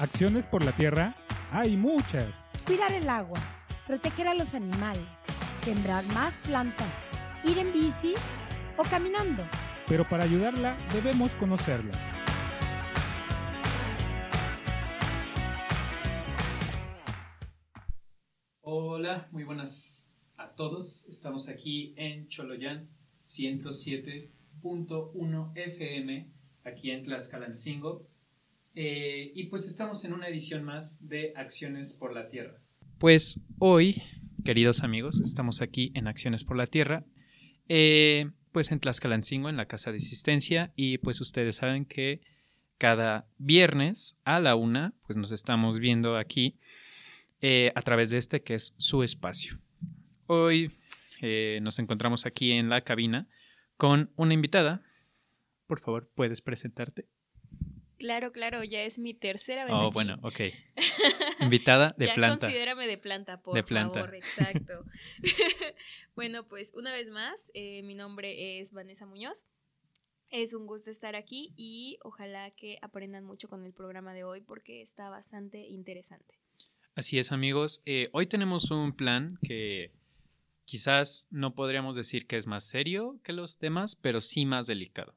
Acciones 0.00 0.48
por 0.48 0.64
la 0.64 0.72
tierra 0.72 1.14
hay 1.52 1.76
muchas. 1.76 2.48
Cuidar 2.66 2.92
el 2.92 3.08
agua, 3.08 3.38
proteger 3.86 4.26
a 4.26 4.34
los 4.34 4.52
animales, 4.52 5.06
sembrar 5.56 6.04
más 6.06 6.34
plantas, 6.38 6.92
ir 7.44 7.58
en 7.58 7.72
bici 7.72 8.14
o 8.76 8.82
caminando. 8.82 9.44
Pero 9.86 10.04
para 10.08 10.24
ayudarla 10.24 10.76
debemos 10.92 11.36
conocerla. 11.36 11.92
Hola, 18.62 19.28
muy 19.30 19.44
buenas 19.44 20.10
a 20.36 20.48
todos. 20.48 21.08
Estamos 21.08 21.48
aquí 21.48 21.94
en 21.96 22.26
Choloyán 22.26 22.88
107.1 23.22 25.52
FM, 25.54 26.26
aquí 26.64 26.90
en 26.90 27.04
Tlaxcalancingo. 27.04 28.12
Eh, 28.76 29.30
y 29.36 29.44
pues 29.44 29.66
estamos 29.66 30.04
en 30.04 30.12
una 30.12 30.28
edición 30.28 30.64
más 30.64 31.06
de 31.06 31.32
Acciones 31.36 31.92
por 31.92 32.12
la 32.12 32.28
Tierra. 32.28 32.60
Pues 32.98 33.40
hoy, 33.58 34.02
queridos 34.44 34.82
amigos, 34.82 35.20
estamos 35.20 35.62
aquí 35.62 35.92
en 35.94 36.08
Acciones 36.08 36.42
por 36.42 36.56
la 36.56 36.66
Tierra, 36.66 37.04
eh, 37.68 38.30
pues 38.50 38.72
en 38.72 38.80
Tlaxcalancingo, 38.80 39.48
en 39.48 39.56
la 39.56 39.66
Casa 39.66 39.92
de 39.92 39.98
Asistencia, 39.98 40.72
y 40.74 40.98
pues 40.98 41.20
ustedes 41.20 41.56
saben 41.56 41.84
que 41.84 42.20
cada 42.78 43.28
viernes 43.38 44.18
a 44.24 44.40
la 44.40 44.56
una, 44.56 44.92
pues 45.06 45.16
nos 45.16 45.30
estamos 45.30 45.78
viendo 45.78 46.16
aquí 46.16 46.58
eh, 47.40 47.70
a 47.76 47.82
través 47.82 48.10
de 48.10 48.18
este 48.18 48.42
que 48.42 48.54
es 48.54 48.74
su 48.76 49.04
espacio. 49.04 49.60
Hoy 50.26 50.72
nos 51.62 51.78
encontramos 51.78 52.26
aquí 52.26 52.52
en 52.52 52.68
la 52.68 52.82
cabina 52.82 53.28
con 53.78 54.10
una 54.16 54.34
invitada. 54.34 54.82
Por 55.66 55.80
favor, 55.80 56.10
¿puedes 56.14 56.42
presentarte? 56.42 57.08
Claro, 58.04 58.32
claro, 58.32 58.62
ya 58.62 58.82
es 58.82 58.98
mi 58.98 59.14
tercera 59.14 59.64
vez. 59.64 59.72
Oh, 59.74 59.90
bueno, 59.90 60.18
ok. 60.20 60.38
Invitada 61.40 61.94
de 61.96 62.08
ya 62.08 62.14
planta. 62.14 62.48
Considérame 62.48 62.86
de 62.86 62.98
planta, 62.98 63.40
por 63.40 63.54
de 63.54 63.64
planta. 63.64 63.94
favor, 63.94 64.14
exacto. 64.14 64.84
bueno, 66.14 66.46
pues 66.46 66.74
una 66.74 66.92
vez 66.92 67.08
más, 67.08 67.50
eh, 67.54 67.82
mi 67.82 67.94
nombre 67.94 68.60
es 68.60 68.72
Vanessa 68.72 69.06
Muñoz. 69.06 69.46
Es 70.28 70.52
un 70.52 70.66
gusto 70.66 70.90
estar 70.90 71.16
aquí 71.16 71.54
y 71.56 71.96
ojalá 72.02 72.50
que 72.50 72.76
aprendan 72.82 73.24
mucho 73.24 73.48
con 73.48 73.64
el 73.64 73.72
programa 73.72 74.12
de 74.12 74.24
hoy 74.24 74.42
porque 74.42 74.82
está 74.82 75.08
bastante 75.08 75.66
interesante. 75.66 76.38
Así 76.94 77.18
es, 77.18 77.32
amigos. 77.32 77.80
Eh, 77.86 78.10
hoy 78.12 78.26
tenemos 78.26 78.70
un 78.70 78.94
plan 78.94 79.38
que 79.42 79.92
quizás 80.66 81.26
no 81.30 81.54
podríamos 81.54 81.96
decir 81.96 82.26
que 82.26 82.36
es 82.36 82.46
más 82.46 82.68
serio 82.68 83.18
que 83.24 83.32
los 83.32 83.58
demás, 83.60 83.96
pero 83.96 84.20
sí 84.20 84.44
más 84.44 84.66
delicado. 84.66 85.16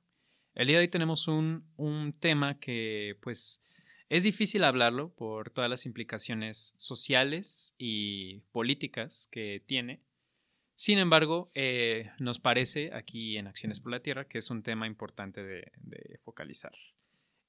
El 0.57 0.65
día 0.65 0.77
de 0.77 0.85
hoy 0.85 0.87
tenemos 0.87 1.27
un, 1.27 2.15
tema 2.19 2.59
que 2.59 3.15
pues 3.21 3.63
es 4.09 4.23
difícil 4.23 4.63
hablarlo 4.63 5.13
por 5.13 5.51
todas 5.51 5.69
las 5.69 5.85
implicaciones 5.85 6.73
sociales 6.77 7.75
y 7.77 8.39
políticas 8.51 9.27
que 9.31 9.63
tiene. 9.67 10.01
Sin 10.73 10.97
embargo, 10.97 11.51
eh, 11.53 12.09
nos 12.17 12.39
parece 12.39 12.91
aquí 12.91 13.37
en 13.37 13.45
Acciones 13.45 13.79
por 13.79 13.91
la 13.91 14.01
Tierra 14.01 14.27
que 14.27 14.39
es 14.39 14.49
un 14.49 14.63
tema 14.63 14.87
importante 14.87 15.43
de, 15.43 15.71
focalizar. 16.23 16.73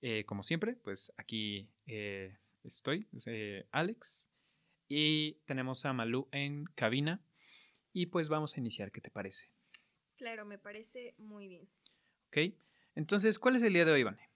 Eh, 0.02 0.24
como 0.26 0.42
siempre, 0.42 0.74
pues 0.74 1.10
aquí 1.16 1.70
eh, 1.86 2.36
estoy, 2.62 3.08
Alex, 3.70 4.28
y 4.86 5.38
tenemos 5.46 5.86
a 5.86 5.94
Malú 5.94 6.28
en 6.30 6.66
cabina. 6.74 7.22
Y 7.94 8.04
pues 8.04 8.28
vamos 8.28 8.54
a 8.54 8.60
iniciar, 8.60 8.92
¿qué 8.92 9.00
te 9.00 9.10
parece? 9.10 9.50
Claro, 10.18 10.44
me 10.44 10.58
parece 10.58 11.14
muy 11.16 11.48
bien. 11.48 11.66
Ok. 12.26 12.52
Entonces, 12.98 13.38
¿cuál 13.38 13.54
es 13.54 13.62
el 13.62 13.74
día 13.74 13.84
de 13.84 13.92
hoy, 13.92 14.02
Vane? 14.02 14.28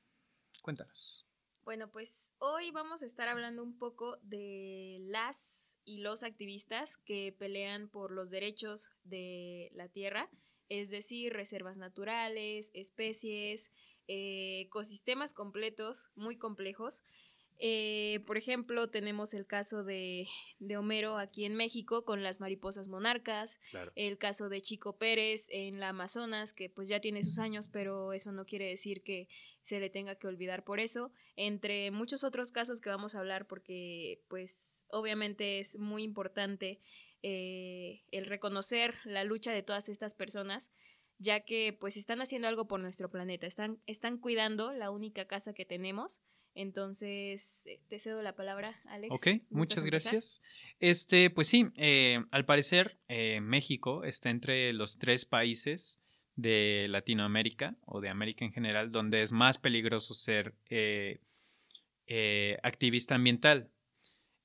Cuéntanos. 0.63 1.27
Bueno, 1.65 1.91
pues 1.91 2.33
hoy 2.39 2.71
vamos 2.71 3.03
a 3.03 3.07
estar 3.07 3.29
hablando 3.29 3.61
un 3.61 3.77
poco 3.77 4.19
de 4.23 4.99
las 5.01 5.81
y 5.85 5.99
los 5.99 6.23
activistas 6.23 6.97
que 6.99 7.35
pelean 7.37 7.89
por 7.89 8.13
los 8.13 8.31
derechos 8.31 8.93
de 9.03 9.69
la 9.75 9.89
tierra, 9.89 10.31
es 10.69 10.91
decir, 10.91 11.33
reservas 11.33 11.77
naturales, 11.77 12.71
especies, 12.73 13.73
eh, 14.07 14.61
ecosistemas 14.61 15.33
completos, 15.33 16.11
muy 16.15 16.37
complejos, 16.37 17.03
eh, 17.59 18.21
por 18.27 18.37
ejemplo, 18.37 18.89
tenemos 18.89 19.35
el 19.35 19.47
caso 19.47 19.85
de, 19.85 20.27
Homero 20.77 21.19
aquí 21.19 21.45
en 21.45 21.55
México 21.55 22.05
con 22.05 22.23
las 22.23 22.41
mariposas 22.41 22.89
monarcas, 22.89 23.61
el 23.95 24.19
caso 24.19 24.49
de 24.49 24.63
Chico 24.63 24.97
Pérez 24.97 25.49
en 25.51 25.81
la 25.81 25.91
Amazonas, 25.91 26.53
que 26.53 26.71
pues 26.71 26.89
ya 26.89 27.01
tiene 27.01 27.23
sus 27.23 27.39
años, 27.39 27.69
pero 27.69 28.13
eso 28.13 28.33
no 28.33 28.47
quiere 28.47 28.69
decir 28.69 29.03
que 29.03 29.29
se 29.61 29.81
le 29.81 29.91
tenga 29.91 30.17
que 30.17 30.27
olvidar 30.27 30.65
por 30.65 30.81
eso, 30.81 31.13
entre 31.37 31.91
muchos 31.91 32.25
otros 32.25 32.53
casos 32.53 32.81
que 32.81 32.91
vamos 32.91 33.15
a 33.15 33.21
hablar 33.21 33.47
porque 33.47 34.23
pues 34.29 34.87
obviamente 34.91 35.59
es 35.61 35.79
muy 35.79 36.03
importante 36.03 36.81
eh, 37.23 38.03
el 38.11 38.27
reconocer 38.27 38.97
la 39.05 39.25
lucha 39.25 39.53
de 39.53 39.63
todas 39.63 39.89
estas 39.89 40.15
personas 40.15 40.73
ya 41.19 41.41
que 41.41 41.77
pues 41.79 41.97
están 41.97 42.21
haciendo 42.21 42.49
algo 42.49 42.67
por 42.67 42.81
nuestro 42.81 43.09
planeta, 43.09 43.47
están, 43.47 43.81
están 43.87 44.19
cuidando 44.19 44.73
la 44.73 44.91
única 44.91 45.27
casa 45.27 45.55
que 45.55 45.65
tenemos 45.65 46.21
entonces, 46.55 47.67
eh, 47.67 47.81
te 47.89 47.99
cedo 47.99 48.23
la 48.23 48.35
palabra, 48.35 48.81
Alex. 48.87 49.15
Ok, 49.15 49.43
muchas 49.51 49.87
gracias. 49.87 50.43
Este, 50.81 51.31
pues 51.31 51.49
sí, 51.49 51.71
eh, 51.77 52.25
al 52.31 52.45
parecer 52.45 52.99
eh, 53.09 53.41
México 53.41 54.05
está 54.05 54.31
entre 54.31 54.73
los 54.73 54.99
tres 54.99 55.25
países 55.25 55.99
de 56.37 56.87
Latinoamérica 56.89 57.77
o 57.85 58.01
de 58.01 58.09
América 58.09 58.45
en 58.45 58.53
general 58.53 58.91
donde 58.91 59.23
es 59.23 59.33
más 59.33 59.59
peligroso 59.59 60.15
ser 60.15 60.55
activista 62.63 63.15
ambiental. 63.15 63.71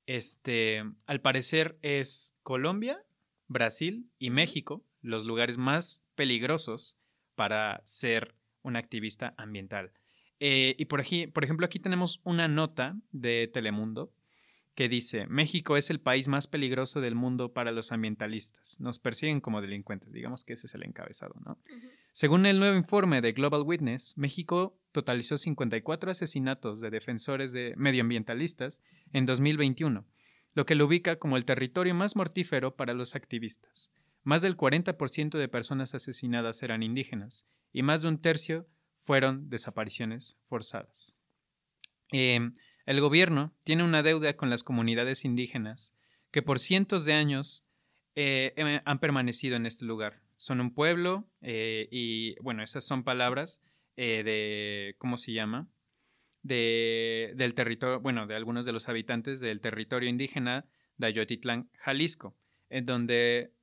Este, 0.05 0.83
al 1.05 1.21
parecer 1.21 1.77
es 1.81 2.33
Colombia, 2.43 3.03
Brasil 3.47 4.09
y 4.19 4.29
México 4.29 4.85
los 5.01 5.25
lugares 5.25 5.57
más 5.57 6.05
peligrosos 6.15 6.97
para 7.35 7.81
ser 7.83 8.35
un 8.61 8.75
activista 8.75 9.33
ambiental. 9.37 9.91
Eh, 10.39 10.75
y 10.77 10.85
por, 10.85 11.01
aquí, 11.01 11.27
por 11.27 11.43
ejemplo, 11.43 11.65
aquí 11.65 11.79
tenemos 11.79 12.21
una 12.23 12.47
nota 12.47 12.95
de 13.11 13.47
Telemundo 13.47 14.11
que 14.75 14.87
dice, 14.87 15.25
México 15.25 15.75
es 15.75 15.89
el 15.89 15.99
país 15.99 16.27
más 16.27 16.45
peligroso 16.45 17.01
del 17.01 17.15
mundo 17.15 17.51
para 17.51 17.71
los 17.71 17.91
ambientalistas. 17.91 18.79
Nos 18.79 18.99
persiguen 18.99 19.41
como 19.41 19.59
delincuentes. 19.59 20.13
Digamos 20.13 20.43
que 20.43 20.53
ese 20.53 20.67
es 20.67 20.75
el 20.75 20.83
encabezado, 20.83 21.33
¿no? 21.43 21.57
Según 22.11 22.45
el 22.45 22.59
nuevo 22.59 22.77
informe 22.77 23.21
de 23.21 23.31
Global 23.31 23.63
Witness, 23.63 24.15
México 24.19 24.79
totalizó 24.91 25.37
54 25.37 26.11
asesinatos 26.11 26.79
de 26.79 26.91
defensores 26.91 27.53
de 27.53 27.73
medioambientalistas 27.75 28.83
en 29.13 29.25
2021, 29.25 30.05
lo 30.53 30.65
que 30.67 30.75
lo 30.75 30.85
ubica 30.85 31.17
como 31.17 31.37
el 31.37 31.45
territorio 31.45 31.95
más 31.95 32.15
mortífero 32.15 32.75
para 32.75 32.93
los 32.93 33.15
activistas. 33.15 33.91
Más 34.23 34.43
del 34.43 34.57
40% 34.57 35.37
de 35.39 35.47
personas 35.47 35.95
asesinadas 35.95 36.61
eran 36.61 36.83
indígenas 36.83 37.47
y 37.73 37.81
más 37.81 38.03
de 38.03 38.09
un 38.09 38.19
tercio 38.19 38.67
fueron 39.07 39.49
desapariciones 39.49 40.37
forzadas. 40.49 41.17
Em, 42.11 42.51
el 42.85 42.99
gobierno 42.99 43.55
tiene 43.63 43.85
una 43.85 44.03
deuda 44.03 44.35
con 44.35 44.49
las 44.49 44.63
comunidades 44.63 45.23
indígenas 45.23 45.95
que 46.29 46.41
por 46.41 46.59
cientos 46.59 47.05
de 47.05 47.13
años 47.13 47.65
eh, 48.15 48.51
em, 48.57 48.81
han 48.83 48.99
permanecido 48.99 49.55
en 49.55 49.65
este 49.65 49.85
lugar. 49.85 50.19
Son 50.35 50.59
un 50.59 50.73
pueblo 50.73 51.25
eh, 51.41 51.87
y, 51.89 52.37
bueno, 52.41 52.63
esas 52.63 52.83
son 52.83 53.05
palabras 53.05 53.63
eh, 53.95 54.23
de, 54.25 54.95
¿cómo 54.97 55.15
se 55.15 55.31
llama? 55.31 55.69
De, 56.43 57.31
del 57.37 57.53
territorio, 57.53 58.01
bueno, 58.01 58.27
de 58.27 58.35
algunos 58.35 58.65
de 58.65 58.73
los 58.73 58.89
habitantes 58.89 59.39
del 59.39 59.61
territorio 59.61 60.09
indígena 60.09 60.65
de 60.97 61.07
Ayotitlán, 61.07 61.69
Jalisco, 61.77 62.35
en 62.69 62.85
donde, 62.85 63.53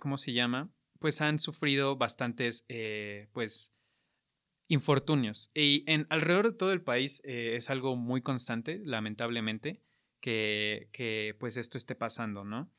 ¿cómo 0.00 0.18
se 0.18 0.32
llama? 0.32 0.72
Pues 0.98 1.20
han 1.20 1.38
sufrido 1.38 1.96
bastantes, 1.96 2.66
pues, 3.32 3.74
infortunios. 4.68 5.50
Y 5.54 5.84
en 5.90 6.06
alrededor 6.10 6.50
de 6.50 6.56
todo 6.56 6.72
el 6.72 6.82
país 6.82 7.20
eh, 7.24 7.54
es 7.56 7.70
algo 7.70 7.96
muy 7.96 8.22
constante, 8.22 8.80
lamentablemente, 8.84 9.80
que, 10.20 11.36
pues 11.38 11.56
esto 11.58 11.76
esté 11.76 11.94
pasando, 11.94 12.44
¿no? 12.44 12.70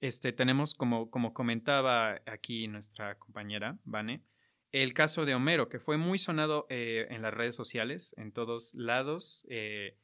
Este, 0.00 0.32
tenemos, 0.32 0.74
como, 0.74 1.10
como 1.10 1.34
comentaba 1.34 2.20
aquí 2.26 2.68
nuestra 2.68 3.18
compañera, 3.18 3.78
Vane, 3.84 4.22
el 4.72 4.94
caso 4.94 5.24
de 5.24 5.34
Homero, 5.34 5.68
que 5.68 5.78
fue 5.78 5.96
muy 5.96 6.18
sonado 6.18 6.66
eh, 6.68 7.06
en 7.10 7.22
las 7.22 7.32
redes 7.32 7.54
sociales, 7.54 8.14
en 8.18 8.32
todos 8.32 8.74
lados. 8.74 9.46
Eh, 9.48 9.96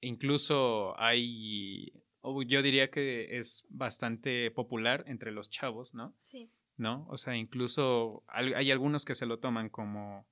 incluso 0.00 0.98
hay, 0.98 1.92
yo 2.46 2.62
diría 2.62 2.90
que 2.90 3.36
es 3.36 3.64
bastante 3.68 4.50
popular 4.50 5.04
entre 5.06 5.32
los 5.32 5.50
chavos, 5.50 5.94
¿no? 5.94 6.14
Sí. 6.22 6.50
¿No? 6.76 7.06
O 7.08 7.16
sea, 7.16 7.36
incluso 7.36 8.22
hay 8.28 8.70
algunos 8.70 9.04
que 9.04 9.16
se 9.16 9.26
lo 9.26 9.40
toman 9.40 9.68
como 9.68 10.28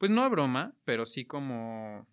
pues 0.00 0.10
no 0.10 0.24
a 0.24 0.30
broma, 0.30 0.74
pero 0.86 1.04
sí 1.04 1.26
como, 1.26 2.08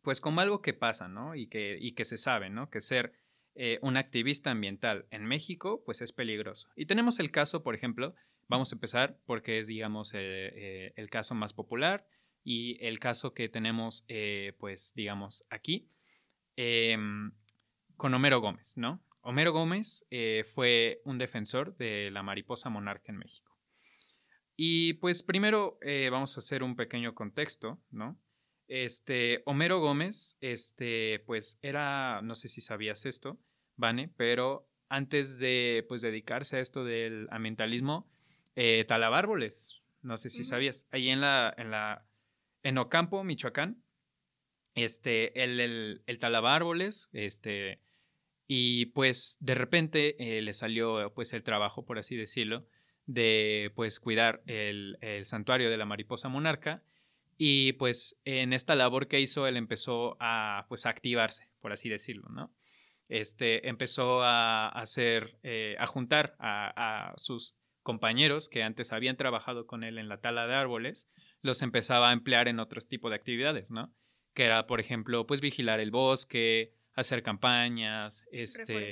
pues 0.00 0.22
como 0.22 0.40
algo 0.40 0.62
que 0.62 0.72
pasa, 0.72 1.06
¿no? 1.06 1.34
Y 1.34 1.48
que, 1.48 1.76
y 1.78 1.92
que 1.92 2.06
se 2.06 2.16
sabe, 2.16 2.48
¿no? 2.48 2.70
Que 2.70 2.80
ser 2.80 3.12
eh, 3.54 3.78
un 3.82 3.98
activista 3.98 4.50
ambiental 4.50 5.06
en 5.10 5.26
México, 5.26 5.82
pues 5.84 6.00
es 6.00 6.12
peligroso. 6.12 6.70
Y 6.76 6.86
tenemos 6.86 7.18
el 7.18 7.30
caso, 7.30 7.62
por 7.62 7.74
ejemplo, 7.74 8.14
vamos 8.48 8.72
a 8.72 8.76
empezar 8.76 9.18
porque 9.26 9.58
es, 9.58 9.66
digamos, 9.66 10.14
eh, 10.14 10.18
eh, 10.18 10.92
el 10.96 11.10
caso 11.10 11.34
más 11.34 11.52
popular, 11.52 12.06
y 12.42 12.82
el 12.82 12.98
caso 12.98 13.34
que 13.34 13.50
tenemos, 13.50 14.06
pues 14.58 14.92
digamos, 14.94 15.44
aquí, 15.50 15.90
em, 16.56 17.32
con 17.96 18.12
Homero 18.14 18.40
Gómez, 18.40 18.78
¿no? 18.78 19.02
Homero 19.20 19.52
Gómez 19.52 20.06
fue 20.54 21.00
un 21.04 21.16
defensor 21.16 21.74
de 21.76 22.10
la 22.10 22.22
mariposa 22.22 22.68
monarca 22.68 23.12
en 23.12 23.18
México. 23.18 23.53
Y 24.56 24.94
pues 24.94 25.22
primero 25.22 25.78
eh, 25.82 26.08
vamos 26.10 26.36
a 26.36 26.40
hacer 26.40 26.62
un 26.62 26.76
pequeño 26.76 27.14
contexto, 27.14 27.80
¿no? 27.90 28.18
Este, 28.68 29.42
Homero 29.46 29.80
Gómez, 29.80 30.38
este, 30.40 31.22
pues 31.26 31.58
era, 31.62 32.22
no 32.22 32.34
sé 32.34 32.48
si 32.48 32.60
sabías 32.60 33.04
esto, 33.04 33.38
Vane, 33.76 34.10
pero 34.16 34.68
antes 34.88 35.38
de, 35.38 35.84
pues, 35.88 36.02
dedicarse 36.02 36.56
a 36.56 36.60
esto 36.60 36.84
del 36.84 37.26
ambientalismo, 37.30 38.08
eh, 38.56 38.84
talaba 38.86 39.18
árboles, 39.18 39.82
no 40.02 40.16
sé 40.16 40.30
si 40.30 40.44
sabías, 40.44 40.86
ahí 40.92 41.08
en 41.08 41.20
la, 41.20 41.52
en 41.56 41.70
la, 41.70 42.06
en 42.62 42.78
Ocampo, 42.78 43.24
Michoacán, 43.24 43.82
este, 44.74 45.42
él, 45.42 45.60
el, 45.60 46.02
el 46.06 46.18
talaba 46.18 46.54
árboles, 46.54 47.10
este, 47.12 47.80
y 48.46 48.86
pues 48.86 49.36
de 49.40 49.54
repente 49.54 50.16
eh, 50.38 50.42
le 50.42 50.52
salió 50.52 51.12
pues 51.14 51.32
el 51.32 51.42
trabajo, 51.42 51.84
por 51.84 51.98
así 51.98 52.16
decirlo, 52.16 52.66
de 53.06 53.70
pues 53.74 54.00
cuidar 54.00 54.42
el, 54.46 54.98
el, 55.00 55.24
santuario 55.24 55.70
de 55.70 55.76
la 55.76 55.84
mariposa 55.84 56.28
monarca 56.28 56.82
y 57.36 57.72
pues 57.74 58.18
en 58.24 58.52
esta 58.52 58.74
labor 58.74 59.08
que 59.08 59.20
hizo 59.20 59.46
él 59.46 59.56
empezó 59.56 60.16
a 60.20 60.66
pues 60.68 60.86
a 60.86 60.90
activarse, 60.90 61.50
por 61.60 61.72
así 61.72 61.88
decirlo, 61.88 62.28
¿no? 62.30 62.52
Este 63.08 63.68
empezó 63.68 64.22
a 64.22 64.68
hacer, 64.68 65.36
eh, 65.42 65.76
a 65.78 65.86
juntar 65.86 66.36
a, 66.38 67.10
a, 67.10 67.18
sus 67.18 67.56
compañeros 67.82 68.48
que 68.48 68.62
antes 68.62 68.92
habían 68.92 69.16
trabajado 69.16 69.66
con 69.66 69.84
él 69.84 69.98
en 69.98 70.08
la 70.08 70.20
tala 70.20 70.46
de 70.46 70.54
árboles, 70.54 71.10
los 71.42 71.60
empezaba 71.60 72.10
a 72.10 72.12
emplear 72.14 72.48
en 72.48 72.60
otros 72.60 72.88
tipos 72.88 73.10
de 73.10 73.16
actividades, 73.16 73.70
¿no? 73.70 73.94
Que 74.32 74.44
era, 74.44 74.66
por 74.66 74.80
ejemplo, 74.80 75.26
pues 75.26 75.42
vigilar 75.42 75.80
el 75.80 75.90
bosque, 75.90 76.72
hacer 76.94 77.22
campañas, 77.22 78.26
este, 78.32 78.88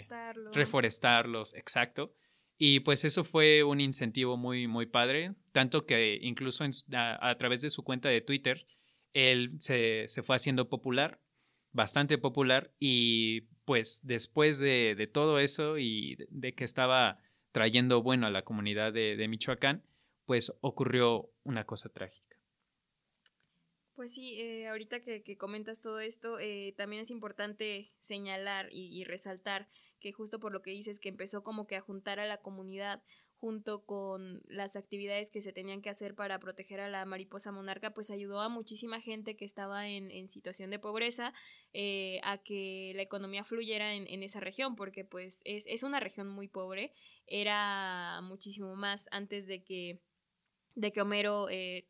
reforestarlos, 0.53 1.55
exacto. 1.55 2.15
Y 2.65 2.79
pues 2.79 3.05
eso 3.05 3.25
fue 3.25 3.65
un 3.65 3.81
incentivo 3.81 4.37
muy, 4.37 4.69
muy 4.69 4.87
padre, 4.87 5.35
tanto 5.51 5.85
que 5.85 6.21
incluso 6.23 6.63
a, 6.93 7.37
través 7.37 7.61
de 7.61 7.71
su 7.71 7.83
cuenta 7.83 8.09
de 8.09 8.21
Twitter, 8.21 8.69
él 9.15 9.57
se, 9.59 10.07
se, 10.07 10.23
fue 10.23 10.37
haciendo 10.37 10.69
popular, 10.69 11.21
bastante 11.73 12.19
popular, 12.19 12.73
y 12.79 13.49
pues 13.65 14.03
después 14.05 14.61
de, 14.61 14.95
de 14.97 15.09
todo 15.09 15.41
eso 15.41 15.77
y 15.77 16.17
de, 16.29 16.55
que 16.55 16.63
estaba 16.63 17.19
trayendo 17.51 18.01
bueno 18.01 18.29
a 18.29 18.31
la 18.31 18.45
comunidad 18.45 18.93
de, 18.93 19.17
de 19.17 19.27
Michoacán, 19.27 19.83
pues 20.25 20.53
ocurrió 20.61 21.33
una 21.43 21.65
cosa 21.65 21.89
trágica. 21.89 22.37
Pues 23.97 24.15
sí, 24.15 24.41
eh, 24.41 24.69
ahorita 24.69 25.01
que, 25.01 25.37
comentas 25.37 25.81
todo 25.81 25.99
esto, 25.99 26.39
eh, 26.39 26.75
también 26.77 27.03
es 27.03 27.11
importante 27.11 27.93
señalar 27.99 28.69
y, 28.71 29.03
resaltar 29.03 29.69
que 30.03 30.13
justo 30.13 30.41
por 30.41 30.53
lo 30.53 30.61
que 30.61 30.73
dices, 30.73 31.01
que 31.01 31.09
empezó 31.09 31.43
como 31.43 31.67
que 31.67 31.77
a 31.77 31.81
juntar 31.81 32.21
a 32.21 32.27
la 32.27 32.39
comunidad 32.39 33.03
junto 33.37 33.85
con 33.85 34.41
las 34.47 34.77
actividades 34.77 35.31
que 35.31 35.41
se 35.41 35.53
tenían 35.53 35.83
que 35.83 35.91
hacer 35.91 36.15
para 36.15 36.39
proteger 36.39 36.81
a 36.81 36.89
la 36.89 37.05
mariposa 37.05 37.51
monarca, 37.51 37.93
pues 37.93 38.11
ayudó 38.11 38.41
a 38.41 38.49
muchísima 38.49 39.01
gente 39.01 39.37
que 39.37 39.45
estaba 39.45 39.89
en, 39.89 40.29
situación 40.29 40.71
de 40.71 40.79
pobreza 40.79 41.33
eh, 41.73 42.21
a 42.23 42.39
que 42.39 42.93
la 42.95 43.03
economía 43.03 43.43
fluyera 43.43 43.95
en, 43.95 44.23
esa 44.23 44.39
región, 44.39 44.77
porque 44.77 45.05
pues 45.05 45.43
es, 45.45 45.67
es, 45.67 45.83
una 45.83 45.99
región 45.99 46.29
muy 46.29 46.47
pobre, 46.47 46.93
era 47.27 48.21
muchísimo 48.23 48.77
más 48.77 49.09
antes 49.11 49.49
de 49.49 49.65
que, 49.65 49.99
de 50.77 50.93
que 50.93 51.01
Homero 51.01 51.49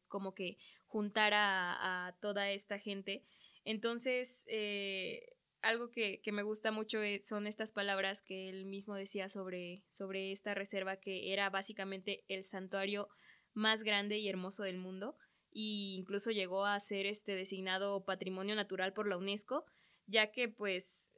como 0.08 0.34
que 0.34 0.56
juntar 0.92 1.32
a, 1.34 2.14
toda 2.20 2.50
esta 2.50 2.78
gente. 2.78 3.24
Entonces, 3.64 4.46
eh, 4.50 5.26
algo 5.62 5.90
que, 5.90 6.20
me 6.32 6.42
gusta 6.42 6.72
mucho 6.72 7.02
eh, 7.02 7.20
son 7.20 7.46
estas 7.46 7.72
palabras 7.72 8.20
que 8.22 8.48
él 8.48 8.66
mismo 8.66 8.94
decía 8.94 9.28
sobre, 9.28 9.84
sobre 9.88 10.32
esta 10.32 10.54
reserva, 10.54 10.96
que 10.96 11.32
era 11.32 11.48
básicamente 11.50 12.24
el 12.28 12.44
santuario 12.44 13.08
más 13.54 13.84
grande 13.84 14.18
y 14.18 14.28
hermoso 14.28 14.64
del 14.64 14.78
mundo, 14.78 15.16
e 15.54 15.96
incluso 15.96 16.30
llegó 16.30 16.66
a 16.66 16.78
ser 16.80 17.06
este 17.06 17.34
designado 17.34 18.04
patrimonio 18.04 18.54
natural 18.54 18.92
por 18.92 19.06
la 19.06 19.16
UNESCO, 19.16 19.64
ya 20.06 20.32
que 20.32 20.48
pues 20.48 21.08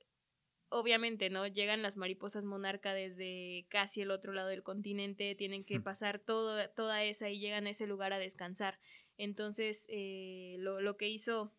obviamente, 0.68 1.30
¿no? 1.30 1.46
Llegan 1.46 1.82
las 1.82 1.96
mariposas 1.96 2.44
monarca 2.44 2.94
desde 2.94 3.66
casi 3.70 4.02
el 4.02 4.10
otro 4.10 4.32
lado 4.32 4.48
del 4.48 4.64
continente, 4.64 5.34
tienen 5.36 5.64
que 5.64 5.80
pasar 5.80 6.18
todo, 6.18 6.68
toda 6.70 7.04
esa 7.04 7.30
y 7.30 7.38
llegan 7.38 7.66
a 7.66 7.70
ese 7.70 7.86
lugar 7.86 8.12
a 8.12 8.18
descansar. 8.18 8.80
Entonces, 9.16 9.86
eh, 9.88 10.56
lo, 10.58 10.80
lo, 10.80 10.96
que 10.96 11.08
hizo 11.08 11.52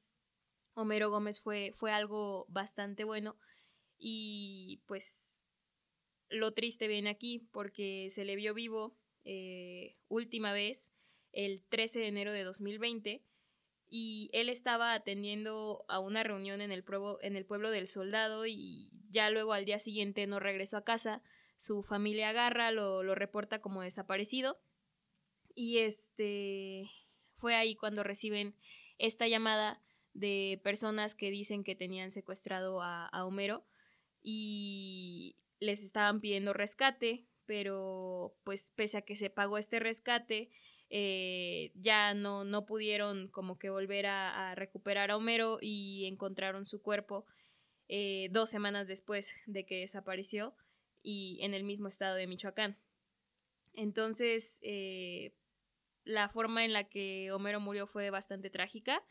Homero 0.76 1.10
Gómez 1.10 1.42
fue, 1.42 1.72
fue 1.74 1.92
algo 1.92 2.46
bastante 2.50 3.04
bueno 3.04 3.38
y 3.98 4.82
pues 4.86 5.46
lo 6.30 6.54
triste 6.54 6.88
viene 6.88 7.10
aquí 7.10 7.48
porque 7.52 8.08
se 8.10 8.26
le 8.26 8.36
vio 8.36 8.54
vivo 8.54 8.96
eh, 9.24 9.96
última 10.10 10.54
vez 10.54 10.94
el 11.32 11.64
13 11.70 12.00
de 12.00 12.08
enero 12.08 12.32
de 12.34 12.44
2020 12.44 13.24
y 13.88 14.30
él 14.34 14.50
estaba 14.50 14.94
atendiendo 14.94 15.86
a 15.88 16.00
una 16.00 16.24
reunión 16.24 16.60
en 16.60 16.72
el, 16.72 16.84
pueblo, 16.84 17.20
en 17.22 17.36
el 17.36 17.46
pueblo 17.46 17.70
del 17.72 17.88
soldado 17.88 18.46
y 18.46 18.92
ya 19.10 19.30
luego 19.30 19.54
al 19.54 19.66
día 19.66 19.80
siguiente 19.80 20.28
no 20.28 20.40
regresó 20.40 20.78
a 20.78 20.84
casa, 20.84 21.22
su 21.56 21.84
familia 21.84 22.30
agarra, 22.30 22.72
lo, 22.72 23.04
lo 23.04 23.16
reporta 23.16 23.62
como 23.62 23.82
desaparecido 23.82 24.60
y 25.54 25.78
este 25.80 26.90
fue 27.38 27.56
ahí 27.56 27.76
cuando 27.76 28.04
reciben 28.04 28.56
esta 28.98 29.28
llamada 29.28 29.82
de 30.16 30.60
personas 30.64 31.14
que 31.14 31.30
dicen 31.30 31.64
que 31.64 31.76
tenían 31.76 32.10
secuestrado 32.10 32.82
a, 32.82 33.10
Homero 33.26 33.66
y 34.24 35.36
les 35.60 35.84
estaban 35.84 36.22
pidiendo 36.22 36.54
rescate, 36.54 37.28
pero 37.46 38.36
pues 38.44 38.72
pese 38.76 38.98
a 38.98 39.02
que 39.02 39.16
se 39.16 39.30
pagó 39.30 39.58
este 39.58 39.80
rescate, 39.80 40.50
eh, 40.90 41.72
ya 41.76 42.14
no, 42.14 42.46
no 42.46 42.66
pudieron 42.66 43.28
como 43.28 43.60
que 43.60 43.70
volver 43.70 44.08
a, 44.08 44.56
recuperar 44.56 45.12
a 45.12 45.18
Homero 45.18 45.58
y 45.62 46.06
encontraron 46.06 46.66
su 46.66 46.82
cuerpo 46.82 47.26
eh, 47.90 48.30
dos 48.32 48.50
semanas 48.50 48.88
después 48.88 49.36
de 49.46 49.66
que 49.66 49.82
desapareció 49.82 50.56
y 51.04 51.40
en 51.42 51.54
el 51.54 51.66
mismo 51.66 51.90
estado 51.90 52.16
de 52.16 52.26
Michoacán. 52.26 52.80
Entonces, 53.74 54.62
eh, 54.64 55.36
la 56.06 56.30
forma 56.30 56.64
en 56.64 56.72
la 56.72 56.86
que 56.86 57.34
Homero 57.34 57.60
murió 57.60 57.86
fue 57.86 58.10
bastante 58.12 58.50
trágica. 58.50 59.04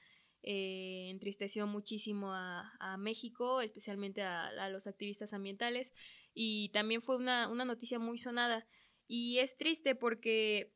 Eh, 0.47 1.09
entristeció 1.09 1.67
muchísimo 1.67 2.35
a, 2.35 2.97
México, 2.99 3.63
especialmente 3.63 4.21
a, 4.23 4.69
los 4.69 4.87
activistas 4.87 5.33
ambientales, 5.33 5.95
y 6.35 6.69
también 6.69 7.01
fue 7.01 7.17
una, 7.17 7.49
noticia 7.49 7.99
muy 7.99 8.19
sonada. 8.19 8.67
Y 9.07 9.39
es 9.39 9.57
triste 9.57 9.95
porque 9.95 10.71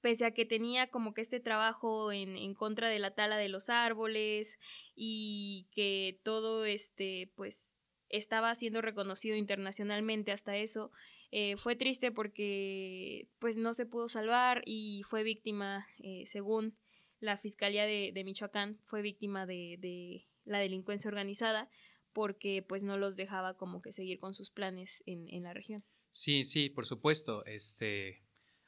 pese 0.00 0.26
a 0.26 0.32
que 0.32 0.46
tenía 0.46 0.90
como 0.90 1.12
que 1.12 1.20
este 1.22 1.40
trabajo 1.40 2.12
en, 2.12 2.36
en, 2.36 2.54
contra 2.54 2.88
de 2.88 2.98
la 2.98 3.14
tala 3.14 3.36
de 3.36 3.48
los 3.48 3.68
árboles 3.68 4.58
y 4.94 5.68
que 5.72 6.20
todo 6.24 6.64
este 6.64 7.32
pues 7.36 7.80
estaba 8.08 8.54
siendo 8.54 8.80
reconocido 8.80 9.36
internacionalmente 9.36 10.32
hasta 10.32 10.56
eso, 10.56 10.92
eh, 11.34 11.56
fue 11.56 11.76
triste 11.76 12.12
porque 12.12 13.26
pues 13.38 13.56
no 13.56 13.72
se 13.72 13.86
pudo 13.86 14.08
salvar 14.08 14.62
y 14.66 15.02
fue 15.04 15.22
víctima, 15.22 15.86
eh, 15.98 16.24
según 16.26 16.76
la 17.22 17.38
Fiscalía 17.38 17.86
de, 17.86 18.22
Michoacán, 18.24 18.78
fue 18.84 19.00
víctima 19.00 19.46
de, 19.46 20.26
la 20.44 20.58
delincuencia 20.58 21.08
organizada 21.08 21.70
porque 22.12 22.62
pues 22.62 22.82
no 22.82 22.98
los 22.98 23.16
dejaba 23.16 23.56
como 23.56 23.80
que 23.80 23.92
seguir 23.92 24.18
con 24.18 24.34
sus 24.34 24.50
planes 24.50 25.02
en, 25.06 25.42
la 25.42 25.54
región. 25.54 25.82
Sí, 26.10 26.44
sí, 26.44 26.68
por 26.68 26.84
supuesto. 26.84 27.44
Este, 27.46 28.22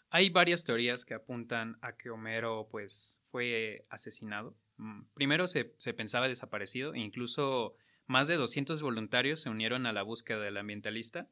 hay 0.08 0.30
varias 0.30 0.64
teorías 0.64 1.04
que 1.04 1.14
apuntan 1.14 1.76
a 1.82 1.96
que 1.96 2.08
Homero 2.08 2.68
pues 2.70 3.22
fue 3.30 3.86
asesinado. 3.90 4.56
Mm, 4.76 5.02
primero 5.12 5.46
se, 5.46 5.74
se 5.76 5.92
pensaba 5.92 6.28
desaparecido 6.28 6.94
e 6.94 7.00
incluso 7.00 7.76
más 8.06 8.28
de 8.28 8.36
200 8.36 8.80
voluntarios 8.82 9.40
se 9.40 9.50
unieron 9.50 9.84
a 9.84 9.92
la 9.92 10.02
búsqueda 10.02 10.40
del 10.40 10.56
ambientalista 10.56 11.28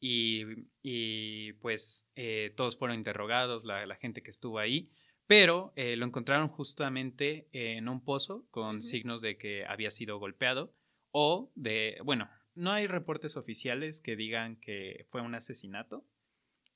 y, 0.00 1.52
pues 1.54 2.08
eh, 2.16 2.52
todos 2.56 2.78
fueron 2.78 2.96
interrogados, 2.96 3.64
la, 3.64 3.94
gente 3.96 4.22
que 4.22 4.30
estuvo 4.30 4.58
ahí, 4.58 4.90
pero 5.30 5.72
eh, 5.76 5.94
lo 5.94 6.06
encontraron 6.06 6.48
justamente 6.48 7.46
en 7.52 7.88
un 7.88 8.02
pozo 8.02 8.48
con 8.50 8.82
signos 8.82 9.22
de 9.22 9.38
que 9.38 9.64
había 9.64 9.92
sido 9.92 10.18
golpeado 10.18 10.74
o 11.12 11.52
de, 11.54 12.00
bueno, 12.04 12.28
no 12.56 12.72
hay 12.72 12.88
reportes 12.88 13.36
oficiales 13.36 14.00
que 14.00 14.16
digan 14.16 14.56
que 14.56 15.06
fue 15.08 15.20
un 15.20 15.36
asesinato 15.36 16.04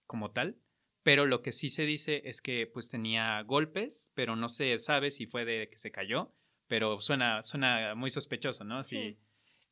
como 0.07 0.31
tal, 0.31 0.57
pero 1.03 1.27
lo 1.27 1.43
que 1.43 1.51
sí 1.51 1.69
se 1.69 1.85
dice 1.85 2.23
es 2.27 2.41
que 2.41 2.69
pues 2.69 2.89
tenía 2.89 3.43
golpes, 3.43 4.13
pero 4.15 4.37
no 4.37 4.49
se 4.49 4.79
sabe 4.79 5.11
si 5.11 5.27
fue 5.27 5.45
de 5.45 5.69
que 5.69 5.77
se 5.77 5.91
cayó, 5.91 6.33
pero 6.69 7.01
suena, 7.01 7.43
suena 7.43 7.97
muy 7.97 8.11
sospechoso, 8.11 8.63
¿no? 8.63 8.85
Sí. 8.85 9.19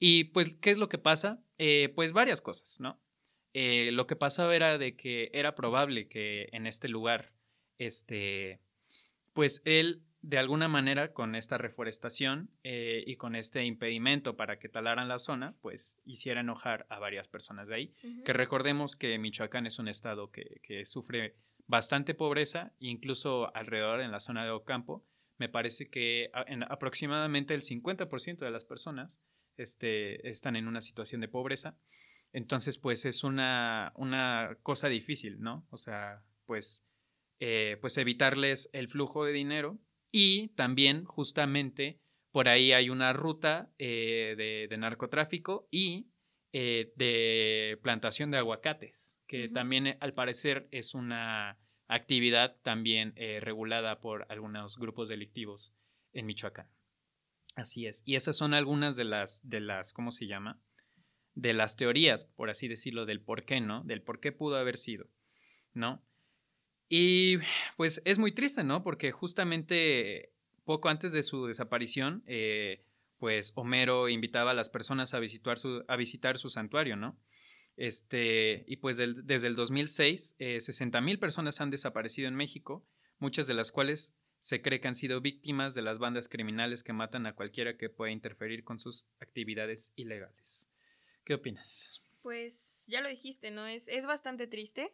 Y 0.01 0.25
pues, 0.25 0.57
¿qué 0.61 0.71
es 0.71 0.79
lo 0.79 0.89
que 0.89 0.99
pasa? 0.99 1.41
Eh, 1.57 1.93
pues 1.95 2.11
varias 2.11 2.41
cosas, 2.41 2.81
¿no? 2.81 3.01
Eh, 3.53 3.91
lo 3.93 4.09
que 4.09 4.17
pasaba 4.17 4.57
era 4.57 4.77
de 4.77 4.97
que 4.97 5.31
era 5.35 5.55
probable 5.55 6.09
que 6.09 6.49
en 6.51 6.67
este 6.67 6.89
lugar, 6.89 7.33
este, 7.79 8.61
pues 9.33 9.62
él 9.65 10.03
de 10.21 10.39
alguna 10.39 10.69
manera 10.69 11.12
con 11.12 11.35
esta 11.35 11.59
reforestación 11.59 12.51
eh, 12.62 13.03
y 13.07 13.17
con 13.17 13.35
este 13.35 13.65
impedimento 13.65 14.37
para 14.37 14.59
que 14.61 14.69
talaran 14.69 15.09
la 15.09 15.19
zona, 15.19 15.57
pues 15.61 15.99
hiciera 16.05 16.41
enojar 16.43 16.87
a 16.91 16.99
varias 17.01 17.27
personas 17.27 17.67
de 17.67 17.75
ahí. 17.75 17.95
Que 18.25 18.33
recordemos 18.33 18.95
que 18.95 19.19
Michoacán 19.19 19.67
es 19.67 19.79
un 19.81 19.89
estado 19.89 20.31
que, 20.31 20.61
que 20.62 20.85
sufre 20.87 21.35
bastante 21.67 22.15
pobreza, 22.15 22.73
incluso 22.79 23.55
alrededor 23.57 24.01
en 24.01 24.12
la 24.12 24.21
zona 24.21 24.45
de 24.45 24.51
Ocampo, 24.51 25.05
me 25.39 25.49
parece 25.49 25.87
que 25.91 26.31
a- 26.35 26.45
en 26.47 26.62
aproximadamente 26.62 27.55
el 27.55 27.62
50% 27.62 28.45
de 28.45 28.51
las 28.53 28.65
personas 28.65 29.19
este, 29.57 30.29
están 30.29 30.55
en 30.57 30.69
una 30.69 30.81
situación 30.81 31.21
de 31.21 31.29
pobreza. 31.29 31.77
Entonces, 32.33 32.79
pues 32.79 33.05
es 33.05 33.25
una, 33.25 33.93
una 33.97 34.57
cosa 34.62 34.89
difícil, 34.89 35.41
¿no? 35.41 35.67
O 35.71 35.77
sea, 35.77 36.23
pues, 36.47 36.85
eh, 37.44 37.76
pues 37.80 37.99
evitarles 37.99 38.70
el 38.72 38.87
flujo 38.87 39.25
de 39.25 39.32
dinero 39.32 39.80
y 40.12 40.50
también 40.50 41.04
justamente 41.04 41.99
por 42.30 42.49
ahí 42.49 42.70
hay 42.70 42.88
una 42.88 43.12
ruta 43.12 43.72
eh, 43.78 44.37
de, 44.38 44.68
de 44.70 44.76
narcotráfico 44.76 45.66
y 45.72 46.06
eh, 46.52 46.92
de 46.94 47.80
plantación 47.82 48.30
de 48.30 48.38
aguacates, 48.38 49.20
que 49.26 49.49
también 49.49 49.96
al 49.99 50.14
parecer 50.14 50.68
es 50.70 50.94
una 50.94 51.58
actividad 51.88 52.61
también 52.62 53.12
regulada 53.16 54.00
por 54.00 54.25
algunos 54.30 54.78
grupos 54.78 55.08
delictivos 55.08 55.75
en 56.12 56.26
Michoacán. 56.26 56.68
Así 57.56 57.87
es. 57.87 58.04
Y 58.06 58.14
esas 58.14 58.37
son 58.37 58.54
algunas 58.54 58.94
de 58.94 59.02
las, 59.02 59.40
de 59.49 59.58
las, 59.58 59.92
¿cómo 59.92 60.12
se 60.12 60.28
llama? 60.28 60.62
De 61.34 61.54
las 61.54 61.75
teorías, 61.75 62.25
por 62.25 62.50
así 62.50 62.68
decirlo, 62.68 63.04
del 63.04 63.20
por 63.20 63.44
qué, 63.44 63.61
¿no? 63.61 63.82
Del 63.82 64.00
por 64.00 64.20
qué 64.20 64.30
pudo 64.30 64.58
haber 64.58 64.76
sido, 64.76 65.11
¿no? 65.72 66.06
Y 66.94 67.38
pues 67.78 68.02
es 68.04 68.18
muy 68.18 68.32
triste, 68.32 68.64
¿no? 68.64 68.82
Porque 68.82 69.12
justamente 69.12 70.30
poco 70.66 70.90
antes 70.90 71.11
de 71.11 71.22
su 71.22 71.46
desaparición, 71.46 72.22
eh, 72.26 72.84
pues 73.16 73.52
Homero 73.54 74.11
invitaba 74.11 74.50
a 74.50 74.54
las 74.54 74.68
personas 74.68 75.14
a 75.14 75.18
visitar 75.18 75.56
su, 75.56 75.87
a 75.88 75.96
visitar 75.96 76.37
su 76.37 76.50
santuario, 76.50 76.96
¿no? 76.96 77.18
Este, 77.78 78.66
y 78.66 78.76
pues 78.76 78.99
desde 78.99 79.46
el 79.46 79.56
2006, 79.56 80.37
eh, 80.38 80.61
60 80.61 81.00
mil 81.00 81.18
personas 81.18 81.62
han 81.62 81.70
desaparecido 81.70 82.28
en 82.28 82.34
México, 82.34 82.87
muchas 83.18 83.46
de 83.46 83.54
las 83.54 83.72
cuales 83.72 84.14
se 84.38 84.61
cree 84.61 84.82
que 84.82 84.88
han 84.88 84.94
sido 84.94 85.22
víctimas 85.22 85.72
de 85.72 85.80
las 85.80 85.99
bandas 85.99 86.28
criminales 86.28 86.82
que 86.82 86.92
matan 86.92 87.25
a 87.25 87.34
cualquiera 87.34 87.78
que 87.78 87.88
pueda 87.88 88.12
interferir 88.12 88.64
con 88.64 88.78
sus 88.78 89.06
actividades 89.18 89.94
ilegales. 89.96 90.68
¿Qué 91.25 91.32
opinas? 91.32 92.02
Pues 92.20 92.84
ya 92.90 93.00
lo 93.00 93.08
dijiste, 93.08 93.50
¿no? 93.50 93.66
Es, 93.66 93.88
es 93.88 94.04
bastante 94.04 94.46
triste, 94.46 94.92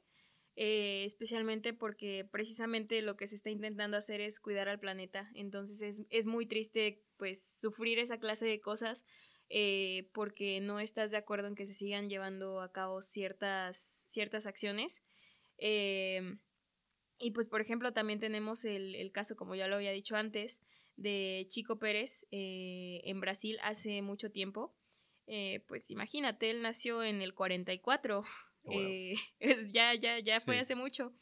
eh, 0.60 1.04
especialmente 1.04 1.72
porque 1.72 2.26
precisamente 2.28 3.00
lo 3.00 3.16
que 3.16 3.28
se 3.28 3.36
está 3.36 3.48
intentando 3.48 3.96
hacer 3.96 4.20
es 4.20 4.40
cuidar 4.40 4.68
al 4.68 4.80
planeta. 4.80 5.30
Entonces 5.34 5.82
es, 5.82 6.02
es 6.10 6.26
muy 6.26 6.46
triste 6.46 7.04
pues 7.16 7.40
sufrir 7.60 8.00
esa 8.00 8.18
clase 8.18 8.44
de 8.44 8.60
cosas 8.60 9.06
eh, 9.50 10.10
porque 10.12 10.58
no 10.60 10.80
estás 10.80 11.12
de 11.12 11.16
acuerdo 11.16 11.46
en 11.46 11.54
que 11.54 11.64
se 11.64 11.74
sigan 11.74 12.10
llevando 12.10 12.60
a 12.60 12.72
cabo 12.72 13.02
ciertas, 13.02 14.06
ciertas 14.08 14.48
acciones. 14.48 15.04
Eh, 15.58 16.38
y 17.20 17.30
pues 17.30 17.46
por 17.46 17.60
ejemplo 17.60 17.92
también 17.92 18.18
tenemos 18.18 18.64
el, 18.64 18.96
el 18.96 19.12
caso, 19.12 19.36
como 19.36 19.54
ya 19.54 19.68
lo 19.68 19.76
había 19.76 19.92
dicho 19.92 20.16
antes, 20.16 20.60
de 20.96 21.46
Chico 21.48 21.78
Pérez 21.78 22.26
eh, 22.32 23.00
en 23.04 23.20
Brasil 23.20 23.58
hace 23.62 24.02
mucho 24.02 24.32
tiempo. 24.32 24.74
Eh, 25.28 25.62
pues 25.68 25.90
imagínate, 25.92 26.50
él 26.50 26.62
nació 26.62 27.04
en 27.04 27.22
el 27.22 27.32
44. 27.32 28.24
Eh, 28.70 29.14
es, 29.40 29.72
ya, 29.72 29.94
ya, 29.94 30.18
ya 30.18 30.40
fue 30.40 30.58
hace 30.58 30.74
mucho. 30.74 31.12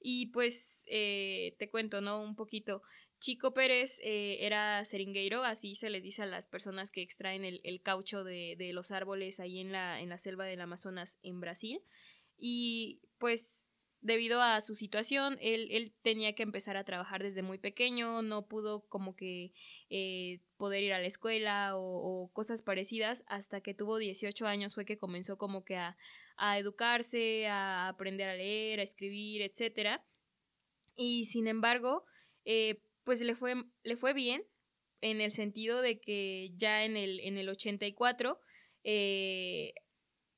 Y 0.00 0.26
pues 0.26 0.84
eh, 0.88 1.54
te 1.58 1.70
cuento, 1.70 2.00
¿no? 2.00 2.22
Un 2.22 2.36
poquito. 2.36 2.82
Chico 3.20 3.52
Pérez 3.52 3.98
eh, 4.04 4.38
era 4.40 4.84
seringueiro, 4.84 5.42
así 5.42 5.74
se 5.74 5.90
les 5.90 6.04
dice 6.04 6.22
a 6.22 6.26
las 6.26 6.46
personas 6.46 6.92
que 6.92 7.02
extraen 7.02 7.44
el, 7.44 7.60
el 7.64 7.82
caucho 7.82 8.22
de, 8.22 8.54
de 8.56 8.72
los 8.72 8.92
árboles 8.92 9.40
ahí 9.40 9.58
en 9.58 9.72
la, 9.72 10.00
en 10.00 10.08
la 10.08 10.18
selva 10.18 10.44
del 10.44 10.60
Amazonas 10.60 11.18
en 11.22 11.40
Brasil. 11.40 11.80
Y 12.36 13.00
pues 13.18 13.74
debido 14.00 14.40
a 14.40 14.60
su 14.60 14.76
situación, 14.76 15.36
él, 15.40 15.68
él 15.72 15.92
tenía 16.02 16.34
que 16.34 16.44
empezar 16.44 16.76
a 16.76 16.84
trabajar 16.84 17.22
desde 17.22 17.42
muy 17.42 17.58
pequeño, 17.58 18.22
no 18.22 18.46
pudo 18.46 18.86
como 18.86 19.16
que 19.16 19.52
eh, 19.90 20.40
poder 20.56 20.84
ir 20.84 20.92
a 20.92 21.00
la 21.00 21.06
escuela 21.06 21.76
o, 21.76 21.82
o 21.82 22.32
cosas 22.32 22.62
parecidas, 22.62 23.24
hasta 23.26 23.60
que 23.60 23.74
tuvo 23.74 23.98
18 23.98 24.46
años 24.46 24.76
fue 24.76 24.84
que 24.84 24.98
comenzó 24.98 25.36
como 25.36 25.64
que 25.64 25.76
a, 25.76 25.96
a 26.38 26.58
educarse, 26.58 27.46
a 27.46 27.88
aprender 27.88 28.28
a 28.28 28.36
leer, 28.36 28.80
a 28.80 28.84
escribir, 28.84 29.42
etcétera. 29.42 30.04
Y 30.96 31.24
sin 31.26 31.46
embargo, 31.48 32.04
eh, 32.44 32.80
pues 33.04 33.20
le 33.20 33.34
fue, 33.34 33.54
le 33.82 33.96
fue 33.96 34.14
bien 34.14 34.44
en 35.00 35.20
el 35.20 35.32
sentido 35.32 35.80
de 35.80 36.00
que 36.00 36.50
ya 36.56 36.84
en 36.84 36.96
el, 36.96 37.20
en 37.20 37.38
el 37.38 37.48
84 37.48 38.40
eh, 38.84 39.74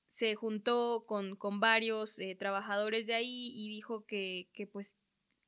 se 0.07 0.35
juntó 0.35 1.04
con, 1.07 1.37
con 1.37 1.61
varios 1.61 2.19
eh, 2.19 2.35
trabajadores 2.35 3.07
de 3.07 3.14
ahí 3.14 3.52
y 3.54 3.69
dijo 3.69 4.04
que, 4.07 4.49
que 4.52 4.66
pues 4.66 4.99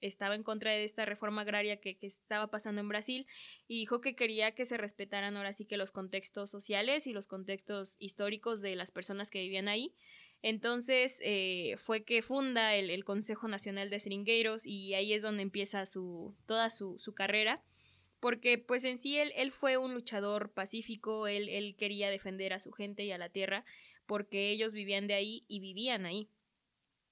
estaba 0.01 0.35
en 0.35 0.43
contra 0.43 0.73
de 0.73 0.85
esta 0.85 1.05
reforma 1.05 1.43
agraria 1.43 1.81
que, 1.81 1.97
que 1.97 2.07
estaba 2.07 2.49
pasando 2.49 2.81
en 2.81 2.89
Brasil 2.89 3.27
y 3.67 3.79
dijo 3.79 4.01
que 4.01 4.15
quería 4.15 4.55
que 4.55 4.65
se 4.65 4.77
respetaran 4.77 5.37
ahora 5.37 5.53
sí 5.53 5.65
que 5.65 5.77
los 5.77 5.93
contextos 5.93 6.51
sociales 6.51 7.07
y 7.07 7.13
los 7.13 7.27
contextos 7.27 7.97
históricos 7.99 8.63
de 8.63 8.77
las 8.77 8.91
personas 8.91 9.31
que 9.31 9.41
vivían 9.41 9.69
ahí. 9.69 9.95
Entonces 10.43 11.21
eh, 11.25 11.77
fue 11.79 12.05
que 12.05 12.21
funda 12.21 12.75
el, 12.75 13.05
Consejo 13.05 13.47
Nacional 13.47 13.91
de 13.91 14.01
Seringueiros 14.01 14.67
y 14.67 14.95
ahí 14.95 15.13
es 15.13 15.23
donde 15.23 15.43
empieza 15.43 15.87
su, 15.87 16.35
toda 16.47 16.69
su, 16.69 16.99
carrera 17.15 17.63
porque 18.19 18.59
pues 18.59 18.85
en 18.85 18.99
sí 18.99 19.19
él, 19.19 19.53
fue 19.53 19.77
un 19.77 19.95
luchador 19.95 20.53
pacífico, 20.53 21.27
él, 21.27 21.49
él 21.49 21.75
quería 21.77 22.11
defender 22.11 22.53
a 22.53 22.61
su 22.61 22.73
gente 22.73 23.05
y 23.05 23.13
a 23.13 23.19
la 23.19 23.29
tierra 23.29 23.65
porque 24.07 24.51
ellos 24.51 24.75
vivían 24.75 25.07
de 25.07 25.15
ahí 25.15 25.45
y 25.49 25.61
vivían 25.61 26.07
ahí. 26.07 26.29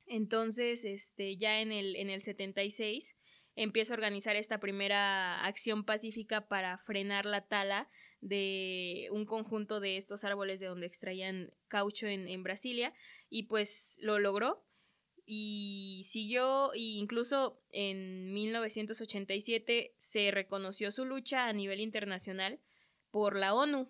Entonces, 0.06 0.84
este, 0.84 1.36
ya 1.36 1.60
en 1.60 1.70
el, 1.70 1.94
en 1.96 2.10
el 2.10 2.20
76 2.20 3.16
empieza 3.56 3.92
a 3.92 3.96
organizar 3.96 4.36
esta 4.36 4.58
primera 4.58 5.44
acción 5.44 5.84
pacífica 5.84 6.48
para 6.48 6.78
frenar 6.78 7.26
la 7.26 7.42
tala 7.42 7.88
de 8.20 9.08
un 9.12 9.24
conjunto 9.24 9.80
de 9.80 9.96
estos 9.96 10.24
árboles 10.24 10.60
de 10.60 10.66
donde 10.66 10.86
extraían 10.86 11.52
caucho 11.68 12.06
en, 12.06 12.28
en 12.28 12.42
Brasilia 12.42 12.92
y 13.28 13.44
pues 13.44 13.98
lo 14.02 14.18
logró. 14.18 14.64
Y 15.32 16.00
siguió 16.04 16.72
e 16.72 16.80
incluso 16.80 17.62
en 17.70 18.32
1987 18.32 19.94
se 19.96 20.30
reconoció 20.32 20.90
su 20.90 21.04
lucha 21.04 21.46
a 21.46 21.52
nivel 21.52 21.80
internacional 21.80 22.58
por 23.10 23.36
la 23.36 23.54
ONU 23.54 23.88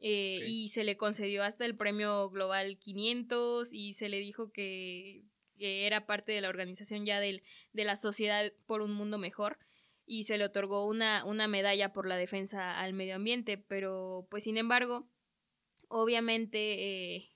eh, 0.00 0.40
y 0.46 0.68
se 0.68 0.84
le 0.84 0.96
concedió 0.96 1.42
hasta 1.42 1.66
el 1.66 1.76
premio 1.76 2.30
Global 2.30 2.78
500 2.78 3.74
y 3.74 3.92
se 3.92 4.08
le 4.08 4.18
dijo 4.18 4.50
que, 4.50 5.24
que 5.58 5.86
era 5.86 6.06
parte 6.06 6.32
de 6.32 6.40
la 6.40 6.48
organización 6.48 7.04
ya 7.04 7.20
del, 7.20 7.42
de 7.74 7.84
la 7.84 7.96
Sociedad 7.96 8.50
por 8.64 8.80
un 8.80 8.92
Mundo 8.94 9.18
Mejor 9.18 9.58
y 10.10 10.24
se 10.24 10.38
le 10.38 10.44
otorgó 10.44 10.88
una, 10.88 11.24
una 11.24 11.46
medalla 11.46 11.92
por 11.92 12.04
la 12.04 12.16
defensa 12.16 12.80
al 12.80 12.94
medio 12.94 13.14
ambiente, 13.14 13.56
pero 13.58 14.26
pues 14.28 14.42
sin 14.42 14.56
embargo, 14.56 15.08
obviamente 15.86 17.14
eh, 17.14 17.30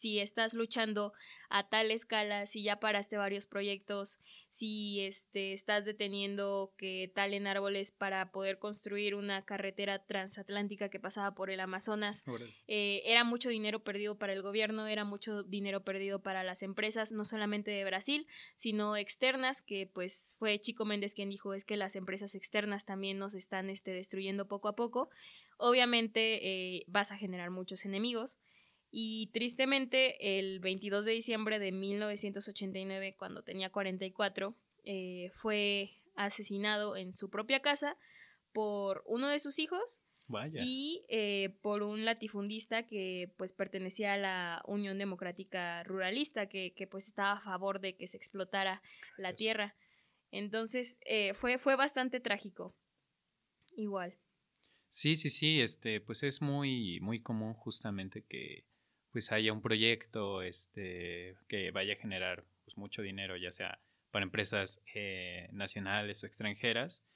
si 0.00 0.18
estás 0.18 0.54
luchando 0.54 1.12
a 1.50 1.68
tal 1.68 1.90
escala, 1.90 2.46
si 2.46 2.62
ya 2.62 2.80
paraste 2.80 3.18
varios 3.18 3.46
proyectos, 3.46 4.18
si 4.48 5.00
este, 5.02 5.52
estás 5.52 5.84
deteniendo 5.84 6.72
que 6.78 7.12
talen 7.14 7.46
árboles 7.46 7.90
para 7.90 8.32
poder 8.32 8.58
construir 8.58 9.14
una 9.14 9.44
carretera 9.44 9.98
transatlántica 10.06 10.88
que 10.88 10.98
pasaba 10.98 11.34
por 11.34 11.50
el 11.50 11.60
Amazonas, 11.60 12.24
eh, 12.66 13.02
era 13.04 13.24
mucho 13.24 13.50
dinero 13.50 13.84
perdido 13.84 14.16
para 14.16 14.32
el 14.32 14.40
gobierno, 14.40 14.86
era 14.86 15.04
mucho 15.04 15.42
dinero 15.42 15.84
perdido 15.84 16.22
para 16.22 16.44
las 16.44 16.62
empresas, 16.62 17.12
no 17.12 17.26
solamente 17.26 17.70
de 17.70 17.84
Brasil, 17.84 18.26
sino 18.56 18.96
externas, 18.96 19.60
que 19.60 19.86
pues 19.86 20.34
fue 20.38 20.58
Chico 20.60 20.86
Méndez 20.86 21.14
quien 21.14 21.28
dijo 21.28 21.52
es 21.52 21.66
que 21.66 21.76
las 21.76 21.94
empresas 21.94 22.34
externas 22.34 22.86
también 22.86 23.18
nos 23.18 23.34
están 23.34 23.68
este, 23.68 23.90
destruyendo 23.90 24.48
poco 24.48 24.68
a 24.68 24.76
poco. 24.76 25.10
Obviamente 25.58 26.38
eh, 26.46 26.84
vas 26.86 27.12
a 27.12 27.18
generar 27.18 27.50
muchos 27.50 27.84
enemigos. 27.84 28.38
Y 28.90 29.28
tristemente, 29.32 30.38
el 30.38 30.58
22 30.58 31.04
de 31.04 31.12
diciembre 31.12 31.58
de 31.58 31.70
1989, 31.70 33.14
cuando 33.16 33.42
tenía 33.42 33.70
44, 33.70 34.56
eh, 34.84 35.30
fue 35.32 35.90
asesinado 36.16 36.96
en 36.96 37.12
su 37.12 37.30
propia 37.30 37.60
casa 37.60 37.96
por 38.52 39.04
uno 39.06 39.28
de 39.28 39.38
sus 39.38 39.58
hijos 39.58 40.02
Vaya. 40.26 40.60
y 40.64 41.04
eh, 41.08 41.56
por 41.62 41.82
un 41.82 42.04
latifundista 42.04 42.86
que 42.86 43.32
pues 43.36 43.52
pertenecía 43.52 44.14
a 44.14 44.18
la 44.18 44.62
Unión 44.66 44.98
Democrática 44.98 45.84
Ruralista, 45.84 46.48
que, 46.48 46.72
que, 46.74 46.86
pues 46.86 47.06
estaba 47.06 47.32
a 47.32 47.40
favor 47.40 47.80
de 47.80 47.96
que 47.96 48.08
se 48.08 48.16
explotara 48.16 48.82
la 49.16 49.34
tierra. 49.34 49.76
Entonces 50.32 50.98
eh, 51.04 51.34
fue, 51.34 51.58
fue 51.58 51.76
bastante 51.76 52.20
trágico. 52.20 52.74
Igual. 53.76 54.16
Sí, 54.88 55.14
sí, 55.14 55.30
sí, 55.30 55.60
este, 55.60 56.00
pues 56.00 56.24
es 56.24 56.42
muy, 56.42 56.98
muy 57.00 57.20
común 57.20 57.54
justamente 57.54 58.24
que 58.24 58.64
pues 59.12 59.32
haya 59.32 59.52
un 59.52 59.62
proyecto 59.62 60.42
este, 60.42 61.36
que 61.48 61.70
vaya 61.70 61.94
a 61.94 61.96
generar 61.96 62.44
pues, 62.64 62.76
mucho 62.76 63.02
dinero, 63.02 63.36
ya 63.36 63.50
sea 63.50 63.80
para 64.10 64.24
empresas 64.24 64.80
eh, 64.94 65.48
nacionales 65.52 66.22
o 66.22 66.26
extranjeras, 66.26 67.06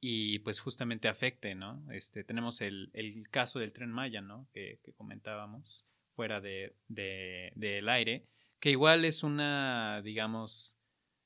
y 0.00 0.40
pues 0.40 0.60
justamente 0.60 1.08
afecte, 1.08 1.54
¿no? 1.54 1.82
Este, 1.90 2.24
tenemos 2.24 2.60
el, 2.60 2.90
el 2.92 3.28
caso 3.30 3.58
del 3.58 3.72
tren 3.72 3.90
Maya, 3.90 4.20
¿no? 4.20 4.46
Que, 4.52 4.78
comentábamos 4.96 5.86
fuera 6.14 6.40
de, 6.42 6.76
de, 6.88 7.52
del 7.56 7.88
aire, 7.88 8.26
que 8.60 8.70
igual 8.70 9.04
es 9.06 9.22
una, 9.22 10.02
digamos, 10.02 10.76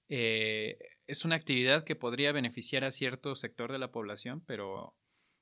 eh, 0.09 0.79
es 1.09 1.25
una 1.25 1.35
actividad 1.35 1.83
que 1.83 1.97
podría 1.97 2.31
beneficiar 2.31 2.85
a 2.85 2.91
cierto 2.91 3.35
sector 3.35 3.73
de 3.73 3.79
la 3.79 3.91
población, 3.91 4.43
pero 4.47 4.95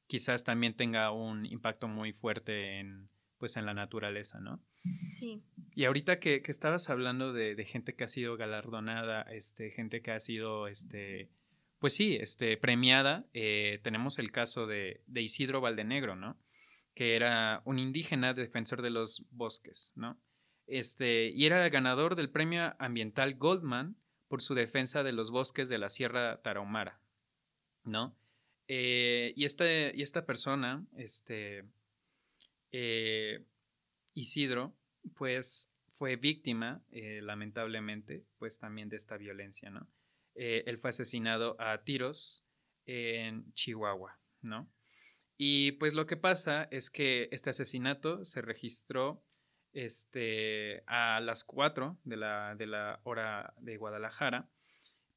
quizás 0.06 0.42
también 0.42 0.74
tenga 0.74 1.10
un 1.10 1.44
impacto 1.44 1.88
muy 1.88 2.12
fuerte 2.12 2.78
en, 2.78 3.10
pues, 3.38 3.56
en 3.56 3.66
la 3.66 3.74
naturaleza, 3.74 4.40
¿no? 4.40 4.62
Sí. 5.12 5.42
Y 5.74 5.84
ahorita 5.84 6.20
que, 6.20 6.42
que 6.42 6.50
estabas 6.50 6.88
hablando 6.90 7.32
de, 7.32 7.54
de, 7.54 7.64
gente 7.64 7.94
que 7.94 8.04
ha 8.04 8.08
sido 8.08 8.36
galardonada, 8.36 9.22
este, 9.22 9.70
gente 9.70 10.00
que 10.00 10.12
ha 10.12 10.20
sido, 10.20 10.68
este, 10.68 11.28
pues 11.78 11.94
sí, 11.94 12.16
este, 12.16 12.56
premiada, 12.56 13.26
eh, 13.34 13.80
tenemos 13.82 14.18
el 14.18 14.32
caso 14.32 14.66
de, 14.66 15.02
de, 15.06 15.22
Isidro 15.22 15.60
Valdenegro, 15.60 16.16
¿no? 16.16 16.38
Que 16.94 17.16
era 17.16 17.62
un 17.64 17.78
indígena 17.78 18.32
defensor 18.32 18.80
de 18.82 18.90
los 18.90 19.26
bosques, 19.30 19.92
¿no? 19.96 20.18
Este, 20.66 21.28
y 21.28 21.46
era 21.46 21.64
el 21.64 21.70
ganador 21.70 22.16
del 22.16 22.30
premio 22.30 22.74
ambiental 22.78 23.34
Goldman 23.34 23.96
por 24.28 24.40
su 24.40 24.54
defensa 24.54 25.02
de 25.02 25.12
los 25.12 25.30
bosques 25.30 25.68
de 25.68 25.78
la 25.78 25.88
Sierra 25.88 26.42
Tarahumara, 26.42 27.00
¿no? 27.84 28.16
Eh, 28.68 29.32
y, 29.36 29.44
este, 29.44 29.92
y 29.94 30.02
esta 30.02 30.26
persona, 30.26 30.84
este, 30.96 31.64
eh, 32.72 33.44
Isidro, 34.16 34.74
pues 35.14 35.70
fue 35.98 36.16
víctima, 36.16 36.82
eh, 36.90 37.20
lamentablemente, 37.22 38.24
pues 38.38 38.58
también 38.58 38.88
de 38.88 38.96
esta 38.96 39.16
violencia, 39.16 39.70
¿no? 39.70 39.88
Eh, 40.34 40.64
él 40.66 40.78
fue 40.78 40.90
asesinado 40.90 41.56
a 41.60 41.84
tiros 41.84 42.44
en 42.86 43.52
Chihuahua, 43.52 44.18
¿no? 44.42 44.68
Y 45.36 45.72
pues 45.72 45.94
lo 45.94 46.06
que 46.06 46.16
pasa 46.16 46.66
es 46.70 46.90
que 46.90 47.28
este 47.30 47.50
asesinato 47.50 48.24
se 48.24 48.40
registró 48.40 49.22
este, 49.72 50.82
a 50.86 51.20
las 51.20 51.44
4 51.44 51.98
de 52.04 52.16
la, 52.16 52.54
de 52.56 52.66
la 52.66 53.00
hora 53.04 53.54
de 53.58 53.76
Guadalajara 53.76 54.50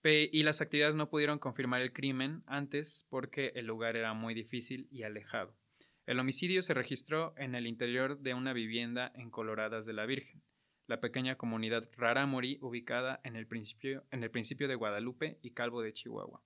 y 0.04 0.44
las 0.44 0.62
actividades 0.62 0.96
no 0.96 1.10
pudieron 1.10 1.40
confirmar 1.40 1.82
el 1.82 1.94
crimen 1.94 2.44
antes 2.48 3.06
porque 3.10 3.52
el 3.56 3.66
lugar 3.66 3.98
era 3.98 4.14
muy 4.14 4.34
difícil 4.34 4.88
y 4.92 5.04
alejado. 5.04 5.56
El 6.10 6.20
homicidio 6.20 6.64
se 6.64 6.74
registró 6.74 7.36
en 7.38 7.54
el 7.54 7.68
interior 7.68 8.18
de 8.18 8.34
una 8.34 8.52
vivienda 8.52 9.12
en 9.14 9.30
Coloradas 9.30 9.86
de 9.86 9.94
la 9.94 10.08
Virgen, 10.08 10.42
la 10.88 11.02
pequeña 11.02 11.36
comunidad 11.36 11.88
Raramuri 11.96 12.58
ubicada 12.62 13.22
en 13.24 13.36
el 13.36 13.46
principio, 13.46 14.08
en 14.10 14.24
el 14.24 14.32
principio 14.32 14.68
de 14.68 14.74
Guadalupe 14.74 15.38
y 15.44 15.52
Calvo 15.52 15.84
de 15.84 15.94
Chihuahua. 15.94 16.44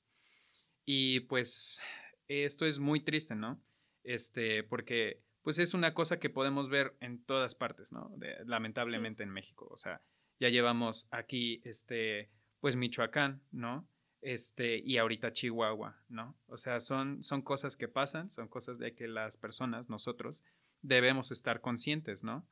Y 0.84 1.22
pues 1.22 1.82
esto 2.27 2.65
es 2.65 2.79
muy 2.79 3.05
triste, 3.05 3.36
¿no? 3.36 3.63
Este, 4.03 4.63
porque 4.65 5.24
pues 5.43 5.60
es 5.60 5.74
una 5.74 5.93
cosa 5.93 6.20
que 6.20 6.29
podemos 6.29 6.67
ver 6.67 6.98
en 7.00 7.24
todas 7.24 7.55
partes, 7.55 7.93
¿no? 7.93 8.12
De, 8.17 8.36
lamentablemente 8.43 9.24
sí. 9.24 9.29
en 9.29 9.34
México. 9.34 9.70
O 9.72 9.77
sea, 9.77 10.01
ya 10.41 10.50
llevamos 10.50 11.08
aquí, 11.10 11.62
este, 11.63 12.29
pues 12.60 12.75
Michoacán, 12.75 13.41
¿no? 13.53 13.88
Este, 14.24 14.77
y 14.77 14.98
ahorita 14.98 15.34
Chihuahua, 15.34 16.03
¿no? 16.10 16.38
O 16.48 16.58
sea, 16.58 16.80
son, 16.80 17.24
son 17.24 17.42
cosas 17.42 17.77
que 17.77 17.88
pasan, 17.88 18.30
son 18.30 18.48
cosas 18.48 18.80
de 18.80 18.96
que 18.96 19.08
las 19.08 19.38
personas, 19.38 19.89
nosotros, 19.89 20.44
debemos 20.82 21.32
estar 21.32 21.62
conscientes, 21.62 22.24
¿no? 22.24 22.48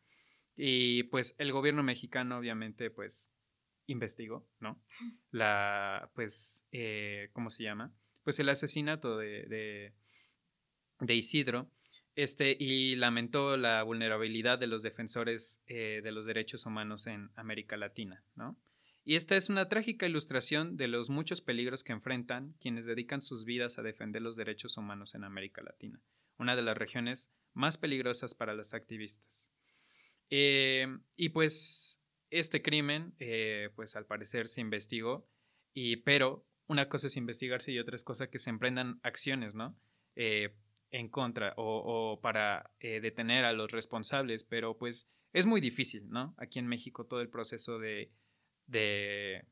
Y 0.55 1.03
pues 1.03 1.35
el 1.37 1.51
gobierno 1.51 1.83
mexicano 1.83 2.37
obviamente 2.37 2.91
pues 2.91 3.33
investigó, 3.87 4.47
¿no? 4.59 4.81
La, 5.31 6.11
pues, 6.13 6.65
eh, 6.71 7.29
¿cómo 7.33 7.49
se 7.49 7.63
llama? 7.63 7.93
Pues 8.23 8.39
el 8.39 8.49
asesinato 8.49 9.17
de, 9.17 9.93
de, 10.99 11.15
Isidro, 11.15 11.71
este, 12.15 12.55
y 12.59 12.95
lamentó 12.95 13.57
la 13.57 13.83
vulnerabilidad 13.83 14.59
de 14.59 14.67
los 14.67 14.83
defensores 14.83 15.63
eh, 15.67 16.01
de 16.03 16.11
los 16.11 16.25
derechos 16.25 16.65
humanos 16.65 17.07
en 17.07 17.31
América 17.35 17.77
Latina, 17.77 18.23
¿no? 18.35 18.57
Y 19.03 19.15
esta 19.15 19.35
es 19.35 19.49
una 19.49 19.67
trágica 19.67 20.05
ilustración 20.05 20.77
de 20.77 20.87
los 20.87 21.09
muchos 21.09 21.41
peligros 21.41 21.83
que 21.83 21.91
enfrentan 21.91 22.53
quienes 22.59 22.85
dedican 22.85 23.21
sus 23.21 23.45
vidas 23.45 23.79
a 23.79 23.81
defender 23.81 24.21
los 24.21 24.35
derechos 24.35 24.77
humanos 24.77 25.15
en 25.15 25.23
América 25.23 25.63
Latina, 25.63 25.99
una 26.37 26.55
de 26.55 26.61
las 26.61 26.77
regiones 26.77 27.31
más 27.53 27.77
peligrosas 27.77 28.35
para 28.35 28.53
los 28.53 28.73
activistas. 28.73 29.51
Eh, 30.29 30.87
y 31.17 31.29
pues 31.29 32.01
este 32.29 32.61
crimen, 32.61 33.15
eh, 33.19 33.69
pues 33.75 33.95
al 33.95 34.05
parecer 34.05 34.47
se 34.47 34.61
investigó, 34.61 35.27
y, 35.73 35.97
pero 35.97 36.45
una 36.67 36.87
cosa 36.87 37.07
es 37.07 37.17
investigarse 37.17 37.71
y 37.71 37.79
otra 37.79 37.95
es 37.95 38.03
cosa 38.03 38.29
que 38.29 38.39
se 38.39 38.49
emprendan 38.51 38.99
acciones, 39.03 39.55
¿no? 39.55 39.75
Eh, 40.15 40.55
en 40.91 41.09
contra 41.09 41.53
o, 41.55 41.63
o 42.13 42.21
para 42.21 42.73
detener 42.81 43.45
a 43.45 43.53
los 43.53 43.71
responsables, 43.71 44.43
pero 44.43 44.77
pues 44.77 45.09
es 45.31 45.45
muy 45.45 45.61
difícil, 45.61 46.09
¿no? 46.09 46.35
Aquí 46.37 46.59
en 46.59 46.67
México 46.67 47.05
todo 47.05 47.21
el 47.21 47.29
proceso 47.29 47.79
de 47.79 48.11
de 48.71 49.45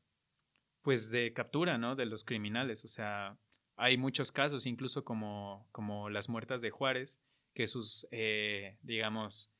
pues 0.82 1.10
de 1.10 1.32
captura, 1.32 1.78
¿no? 1.78 1.94
De 1.94 2.06
los 2.06 2.24
criminales. 2.24 2.84
O 2.84 2.88
sea, 2.88 3.38
hay 3.76 3.96
muchos 3.96 4.32
casos, 4.32 4.66
incluso 4.66 5.04
como, 5.04 5.68
como 5.72 6.10
las 6.10 6.28
muertas 6.28 6.62
de 6.62 6.70
Juárez, 6.70 7.20
que 7.54 7.66
sus, 7.66 8.06
eh, 8.10 8.78
digamos, 8.82 9.52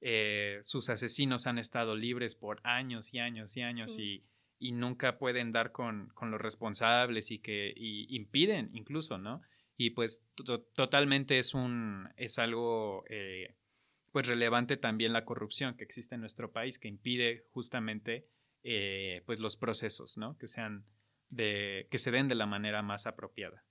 eh, 0.00 0.60
sus 0.62 0.90
asesinos 0.90 1.46
han 1.46 1.58
estado 1.58 1.96
libres 1.96 2.34
por 2.34 2.60
años 2.62 3.14
y 3.14 3.18
años 3.18 3.56
y 3.56 3.62
años 3.62 3.94
sí. 3.94 4.24
y, 4.58 4.68
y, 4.68 4.72
nunca 4.72 5.18
pueden 5.18 5.50
dar 5.52 5.72
con, 5.72 6.08
con, 6.14 6.30
los 6.30 6.40
responsables 6.40 7.30
y 7.30 7.38
que 7.38 7.72
y 7.74 8.14
impiden 8.14 8.70
incluso, 8.74 9.18
¿no? 9.18 9.40
Y 9.76 9.90
pues 9.90 10.24
totalmente 10.74 11.38
es 11.38 11.54
un, 11.54 12.08
es 12.16 12.38
algo, 12.38 13.04
eh, 13.08 13.56
pues 14.12 14.28
relevante 14.28 14.76
también 14.76 15.12
la 15.12 15.24
corrupción 15.24 15.76
que 15.76 15.84
existe 15.84 16.14
en 16.14 16.20
nuestro 16.20 16.52
país, 16.52 16.78
que 16.78 16.86
impide 16.86 17.46
justamente 17.50 18.28
eh, 18.64 19.22
pues 19.26 19.38
los 19.38 19.56
procesos, 19.56 20.16
¿no? 20.16 20.36
Que 20.38 20.48
sean 20.48 20.84
de, 21.28 21.86
que 21.90 21.98
se 21.98 22.10
den 22.10 22.28
de 22.28 22.34
la 22.34 22.46
manera 22.46 22.82
más 22.82 23.06
apropiada. 23.06 23.64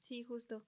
Sí, 0.00 0.24
justo. 0.24 0.64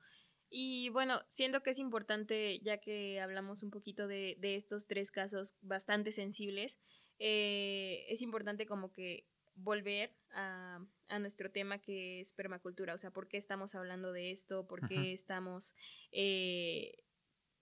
Y 0.50 0.88
bueno, 0.90 1.20
siento 1.28 1.62
que 1.62 1.70
es 1.70 1.78
importante, 1.78 2.60
ya 2.60 2.78
que 2.78 3.20
hablamos 3.20 3.62
un 3.62 3.70
poquito 3.70 4.06
de, 4.06 4.36
de 4.38 4.54
estos 4.54 4.86
tres 4.86 5.10
casos 5.10 5.56
bastante 5.60 6.12
sensibles, 6.12 6.78
eh, 7.18 8.06
es 8.08 8.22
importante 8.22 8.66
como 8.66 8.92
que 8.92 9.26
volver 9.54 10.14
a, 10.30 10.80
a, 11.08 11.18
nuestro 11.18 11.50
tema 11.50 11.80
que 11.80 12.20
es 12.20 12.32
permacultura, 12.32 12.94
o 12.94 12.98
sea, 12.98 13.10
¿por 13.10 13.28
qué 13.28 13.36
estamos 13.36 13.74
hablando 13.74 14.12
de 14.12 14.30
esto? 14.30 14.66
¿Por 14.66 14.86
qué 14.88 15.12
estamos 15.12 15.74
eh, 16.12 16.92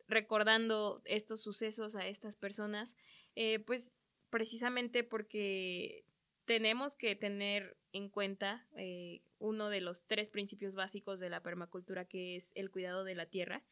recordando 0.07 1.01
estos 1.07 1.43
sucesos 1.43 1.97
a 1.97 2.07
estas 2.07 2.37
personas? 2.37 2.97
Eh, 3.35 3.61
pues 3.61 3.95
precisamente 4.31 5.05
porque 5.05 6.05
tenemos 6.45 6.97
que 6.97 7.17
tener 7.17 7.77
en 7.93 8.09
cuenta 8.09 8.67
eh, 8.77 9.23
uno 9.39 9.69
de 9.69 9.81
los 9.81 10.07
tres 10.07 10.31
principios 10.31 10.77
básicos 10.77 11.21
de 11.21 11.31
la 11.31 11.43
permacultura, 11.43 12.05
que 12.05 12.37
es 12.37 12.53
el 12.55 12.71
cuidado 12.71 13.05
de 13.05 13.15
la 13.15 13.27
tierra, 13.27 13.63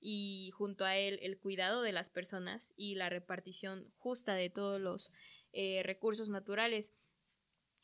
y 0.00 0.50
junto 0.54 0.84
a 0.84 0.96
él 0.96 1.18
el 1.22 1.38
cuidado 1.38 1.82
de 1.82 1.92
las 1.92 2.10
personas 2.10 2.72
y 2.76 2.94
la 2.94 3.08
repartición 3.08 3.92
justa 3.96 4.34
de 4.34 4.50
todos 4.50 4.80
los 4.80 5.12
eh, 5.52 5.82
recursos 5.84 6.28
naturales. 6.28 6.92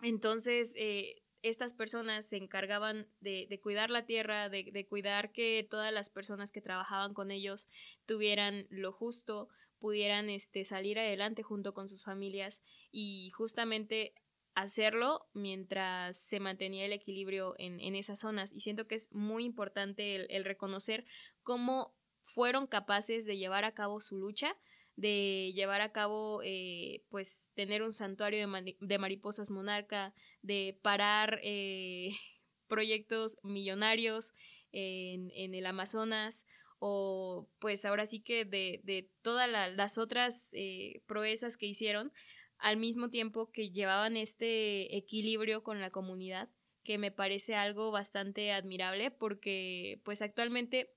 Entonces, 0.03 0.75
eh, 0.79 1.23
estas 1.43 1.75
personas 1.75 2.27
se 2.27 2.37
encargaban 2.37 3.07
de, 3.21 3.61
cuidar 3.63 3.91
la 3.91 4.07
tierra, 4.07 4.49
de, 4.49 4.87
cuidar 4.89 5.31
que 5.33 5.67
todas 5.69 5.93
las 5.93 6.09
personas 6.09 6.53
que 6.53 6.63
trabajaban 6.63 7.13
con 7.13 7.31
ellos 7.31 7.69
tuvieran 8.07 8.67
lo 8.71 8.93
justo, 8.93 9.49
pudieran 9.85 10.31
este, 10.31 10.65
salir 10.65 10.99
adelante 10.99 11.43
junto 11.43 11.75
con 11.75 11.91
sus 11.91 12.05
familias 12.05 12.63
y 12.91 13.29
justamente 13.37 14.15
hacerlo 14.55 15.27
mientras 15.35 16.17
se 16.17 16.41
mantenía 16.41 16.87
el 16.87 16.95
equilibrio 16.95 17.55
en, 17.59 17.79
en 17.81 17.95
esas 17.95 18.21
zonas. 18.21 18.55
Y 18.55 18.61
siento 18.61 18.87
que 18.87 18.95
es 18.95 19.13
muy 19.13 19.45
importante 19.45 20.35
el, 20.35 20.45
reconocer 20.47 21.05
cómo 21.43 21.95
fueron 22.23 22.67
capaces 22.67 23.27
de 23.27 23.37
llevar 23.37 23.67
a 23.67 23.75
cabo 23.75 24.01
su 24.01 24.17
lucha, 24.17 24.57
de 24.97 25.53
llevar 25.55 25.83
a 25.83 25.93
cabo, 25.93 26.41
eh, 26.43 27.05
pues, 27.11 27.51
tener 27.55 27.83
un 27.83 27.93
santuario 27.93 28.49
de, 28.49 28.77
de 28.81 28.99
mariposas 28.99 29.51
monarca, 29.51 30.15
de 30.41 30.79
parar 30.81 31.41
eh, 31.43 32.13
proyectos 32.69 33.37
millonarios 33.43 34.33
en, 34.73 35.31
en 35.35 35.55
el 35.55 35.67
Amazonas 35.67 36.47
o 36.87 37.49
pues 37.61 37.87
ahora 37.87 38.05
sí 38.05 38.21
que 38.21 38.45
de, 38.45 38.83
de 38.85 39.11
todas 39.23 39.49
la, 39.49 39.69
las 39.69 39.97
otras 39.97 40.51
eh, 40.53 41.01
proezas 41.07 41.57
que 41.57 41.65
hicieron, 41.65 42.13
al 42.59 42.77
mismo 42.77 43.09
tiempo 43.09 43.51
que 43.51 43.71
llevaban 43.71 44.19
este 44.19 44.95
equilibrio 44.95 45.63
con 45.63 45.81
la 45.81 45.89
comunidad, 45.89 46.51
que 46.83 46.99
me 46.99 47.11
parece 47.11 47.55
algo 47.55 47.91
bastante 47.91 48.53
admirable 48.53 49.11
porque 49.11 50.03
pues 50.05 50.21
actualmente 50.21 50.91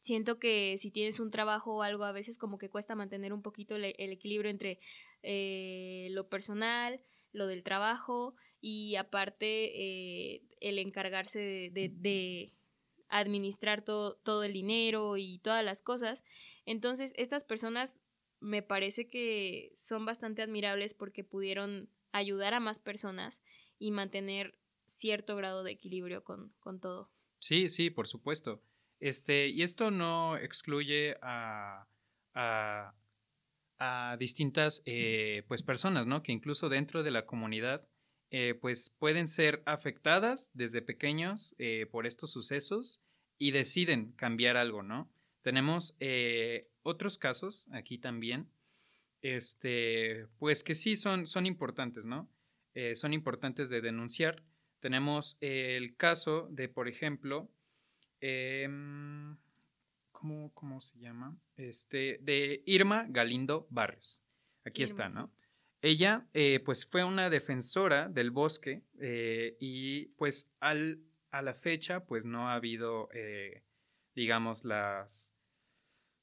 siento 0.00 0.38
que 0.38 0.78
si 0.78 0.90
tienes 0.90 1.20
un 1.20 1.30
trabajo 1.30 1.74
o 1.74 1.82
algo 1.82 2.04
a 2.04 2.12
veces 2.12 2.38
como 2.38 2.56
que 2.56 2.70
cuesta 2.70 2.94
mantener 2.94 3.34
un 3.34 3.42
poquito 3.42 3.76
el, 3.76 3.84
equilibrio 3.84 4.50
entre 4.50 4.80
eh, 5.22 6.08
lo 6.12 6.30
personal, 6.30 7.02
lo 7.30 7.46
del 7.46 7.62
trabajo 7.62 8.36
y 8.58 8.96
aparte 8.96 10.36
eh, 10.36 10.42
el 10.60 10.78
encargarse 10.78 11.68
de 11.70 12.54
administrar 13.14 13.82
todo, 13.82 14.16
todo 14.16 14.42
el 14.42 14.52
dinero 14.52 15.16
y 15.16 15.38
todas 15.38 15.64
las 15.64 15.82
cosas. 15.82 16.24
Entonces, 16.66 17.14
estas 17.16 17.44
personas 17.44 18.02
me 18.40 18.62
parece 18.62 19.08
que 19.08 19.70
son 19.76 20.04
bastante 20.04 20.42
admirables 20.42 20.94
porque 20.94 21.22
pudieron 21.22 21.88
ayudar 22.12 22.54
a 22.54 22.60
más 22.60 22.78
personas 22.78 23.44
y 23.78 23.92
mantener 23.92 24.58
cierto 24.86 25.36
grado 25.36 25.62
de 25.62 25.72
equilibrio 25.72 26.24
con, 26.24 26.52
con 26.58 26.80
todo. 26.80 27.10
Sí, 27.38 27.68
sí, 27.68 27.90
por 27.90 28.06
supuesto. 28.06 28.62
Este, 28.98 29.48
y 29.48 29.62
esto 29.62 29.90
no 29.90 30.36
excluye 30.36 31.16
a, 31.22 31.86
a, 32.34 32.94
a 33.78 34.16
distintas 34.18 34.82
eh, 34.86 35.44
pues, 35.46 35.62
personas, 35.62 36.06
¿no? 36.06 36.22
Que 36.22 36.32
incluso 36.32 36.68
dentro 36.68 37.02
de 37.02 37.12
la 37.12 37.26
comunidad 37.26 37.88
eh, 38.30 38.54
pues 38.60 38.90
pueden 38.90 39.28
ser 39.28 39.62
afectadas 39.66 40.50
desde 40.54 40.82
pequeños 40.82 41.54
eh, 41.58 41.86
por 41.90 42.06
estos 42.06 42.30
sucesos 42.30 43.00
y 43.38 43.50
deciden 43.50 44.12
cambiar 44.12 44.56
algo, 44.56 44.82
¿no? 44.82 45.10
Tenemos 45.42 45.96
otros 46.82 47.18
casos 47.18 47.68
aquí 47.72 47.98
también, 47.98 48.48
este, 49.20 50.26
pues 50.38 50.64
que 50.64 50.74
sí 50.74 50.96
son, 50.96 51.26
son 51.26 51.44
importantes, 51.44 52.06
¿no? 52.06 52.30
son 52.94 53.12
importantes 53.12 53.68
de 53.68 53.82
denunciar. 53.82 54.42
Tenemos 54.80 55.36
el 55.42 55.96
caso 55.96 56.48
de, 56.50 56.70
por 56.70 56.88
ejemplo, 56.88 57.50
em, 58.20 59.36
¿cómo, 60.12 60.80
se 60.80 60.98
llama? 60.98 61.36
Este, 61.58 62.18
de 62.22 62.62
Irma 62.64 63.06
Galindo 63.10 63.66
Barrios. 63.68 64.22
Aquí 64.64 64.82
está, 64.82 65.08
¿no? 65.10 65.30
Ella, 65.84 66.26
eh, 66.32 66.60
pues, 66.64 66.86
fue 66.86 67.04
una 67.04 67.28
defensora 67.28 68.08
del 68.08 68.30
bosque 68.30 68.84
eh, 69.00 69.58
y, 69.60 70.06
pues, 70.16 70.50
al, 70.58 71.04
a 71.30 71.42
la 71.42 71.52
fecha, 71.52 72.06
pues, 72.06 72.24
no 72.24 72.48
ha 72.48 72.54
habido, 72.54 73.10
eh, 73.12 73.64
digamos, 74.14 74.64
las, 74.64 75.34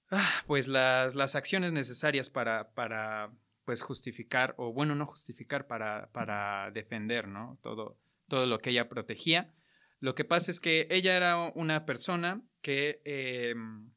ah, 0.09 0.43
pues, 0.47 0.67
las, 0.67 1.13
las 1.13 1.35
acciones 1.35 1.73
necesarias 1.73 2.31
para, 2.31 2.73
para, 2.73 3.31
pues, 3.63 3.83
justificar, 3.83 4.55
o 4.57 4.73
bueno, 4.73 4.95
no 4.95 5.05
justificar, 5.05 5.67
para, 5.67 6.09
para 6.11 6.71
defender, 6.71 7.27
¿no? 7.27 7.59
Todo, 7.61 7.99
todo 8.27 8.47
lo 8.47 8.57
que 8.57 8.71
ella 8.71 8.89
protegía. 8.89 9.53
Lo 9.99 10.15
que 10.15 10.25
pasa 10.25 10.49
es 10.49 10.59
que 10.59 10.87
ella 10.89 11.15
era 11.15 11.37
una 11.53 11.85
persona 11.85 12.41
que 12.63 12.99
em, 13.05 13.91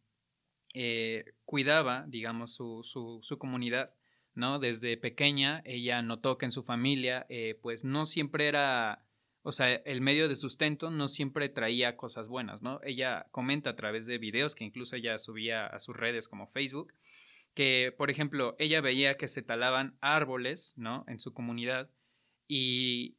cuidaba, 1.46 2.05
digamos, 2.07 2.55
su, 2.55 2.83
su, 3.22 3.38
comunidad, 3.38 3.94
¿no? 4.35 4.59
Desde 4.59 4.97
pequeña 4.97 5.62
ella 5.64 6.03
notó 6.03 6.38
que 6.38 6.47
en 6.47 6.51
su 6.51 6.62
familia, 6.62 7.27
eh, 7.29 7.59
pues 7.62 7.85
no 7.85 8.07
siempre 8.07 8.47
era, 8.47 9.05
o 9.42 9.53
sea, 9.53 9.75
el 9.75 10.01
medio 10.01 10.29
de 10.29 10.37
sustento 10.37 10.90
no 10.90 11.09
siempre 11.09 11.49
traía 11.49 11.97
cosas 11.97 12.29
buenas, 12.29 12.62
¿no? 12.62 12.81
Ella 12.85 13.27
comenta 13.31 13.70
a 13.70 13.77
través 13.77 14.07
de 14.07 14.18
videos 14.18 14.55
que 14.55 14.64
incluso 14.64 14.97
ella 14.97 15.18
subía 15.18 15.66
a 15.66 15.79
sus 15.79 15.97
redes 15.97 16.29
como 16.29 16.49
Facebook, 16.49 16.92
que, 17.55 17.94
por 17.97 18.11
ejemplo, 18.11 18.57
ella 18.59 18.81
veía 18.81 19.16
que 19.16 19.29
se 19.29 19.42
talaban 19.42 19.97
árboles, 20.01 20.75
¿no? 20.77 21.05
En 21.09 21.20
su 21.20 21.33
comunidad 21.33 21.90
y 22.49 23.16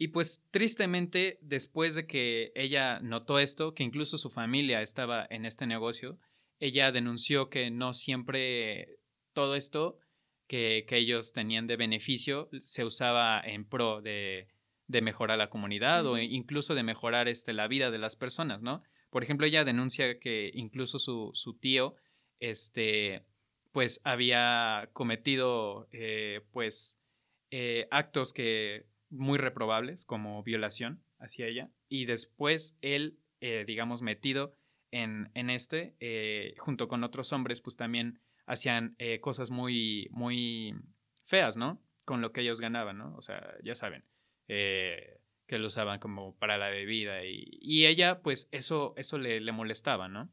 y 0.00 0.08
pues 0.08 0.44
tristemente, 0.52 1.38
después 1.42 1.96
de 1.96 2.06
que 2.06 2.52
ella 2.54 3.00
notó 3.00 3.40
esto, 3.40 3.74
que 3.74 3.82
incluso 3.82 4.16
su 4.16 4.30
familia 4.30 4.80
estaba 4.80 5.26
en 5.28 5.44
este 5.44 5.66
negocio, 5.66 6.20
ella 6.60 6.92
denunció 6.92 7.50
que 7.50 7.70
no 7.72 7.92
siempre 7.92 9.00
todo 9.32 9.56
esto 9.56 9.98
que, 10.48 10.84
ellos 10.90 11.32
tenían 11.32 11.66
de 11.66 11.76
beneficio 11.76 12.48
se 12.60 12.84
usaba 12.84 13.40
en 13.40 13.64
pro 13.64 14.00
de, 14.00 14.48
mejorar 14.88 15.38
la 15.38 15.50
comunidad 15.50 16.06
o 16.06 16.18
incluso 16.18 16.74
de 16.74 16.82
mejorar 16.82 17.28
este, 17.28 17.52
la 17.52 17.68
vida 17.68 17.90
de 17.90 17.98
las 17.98 18.16
personas, 18.16 18.62
¿no? 18.62 18.82
Por 19.10 19.22
ejemplo, 19.22 19.46
ella 19.46 19.64
denuncia 19.64 20.18
que 20.18 20.50
incluso 20.54 20.98
su, 20.98 21.30
su 21.34 21.54
tío, 21.54 21.94
este, 22.40 23.22
pues 23.72 24.00
había 24.04 24.90
cometido, 24.92 25.88
eh, 25.92 26.40
pues, 26.52 26.98
eh, 27.50 27.86
actos 27.90 28.32
que 28.32 28.86
muy 29.10 29.38
reprobables, 29.38 30.04
como 30.04 30.42
violación 30.42 31.02
hacia 31.18 31.46
ella, 31.46 31.70
y 31.88 32.04
después 32.04 32.76
él, 32.82 33.18
eh, 33.40 33.64
digamos, 33.66 34.02
metido 34.02 34.54
en, 34.90 35.30
en 35.34 35.50
este, 35.50 35.94
junto 36.58 36.88
con 36.88 37.04
otros 37.04 37.32
hombres, 37.32 37.60
pues 37.60 37.76
también 37.76 38.20
hacían 38.48 38.96
eh, 38.98 39.20
cosas 39.20 39.50
muy, 39.50 40.08
muy 40.10 40.74
feas, 41.24 41.56
¿no? 41.56 41.80
Con 42.04 42.20
lo 42.20 42.32
que 42.32 42.40
ellos 42.40 42.60
ganaban, 42.60 42.98
¿no? 42.98 43.14
O 43.16 43.22
sea, 43.22 43.54
ya 43.62 43.74
saben, 43.74 44.04
que 44.46 45.58
lo 45.58 45.66
usaban 45.66 46.00
como 46.00 46.36
para 46.36 46.58
la 46.58 46.70
bebida 46.70 47.24
y, 47.24 47.58
y 47.60 47.86
ella, 47.86 48.22
pues 48.22 48.48
eso, 48.50 48.94
eso 48.96 49.18
le, 49.18 49.40
le 49.40 49.52
molestaba, 49.52 50.08
¿no? 50.08 50.30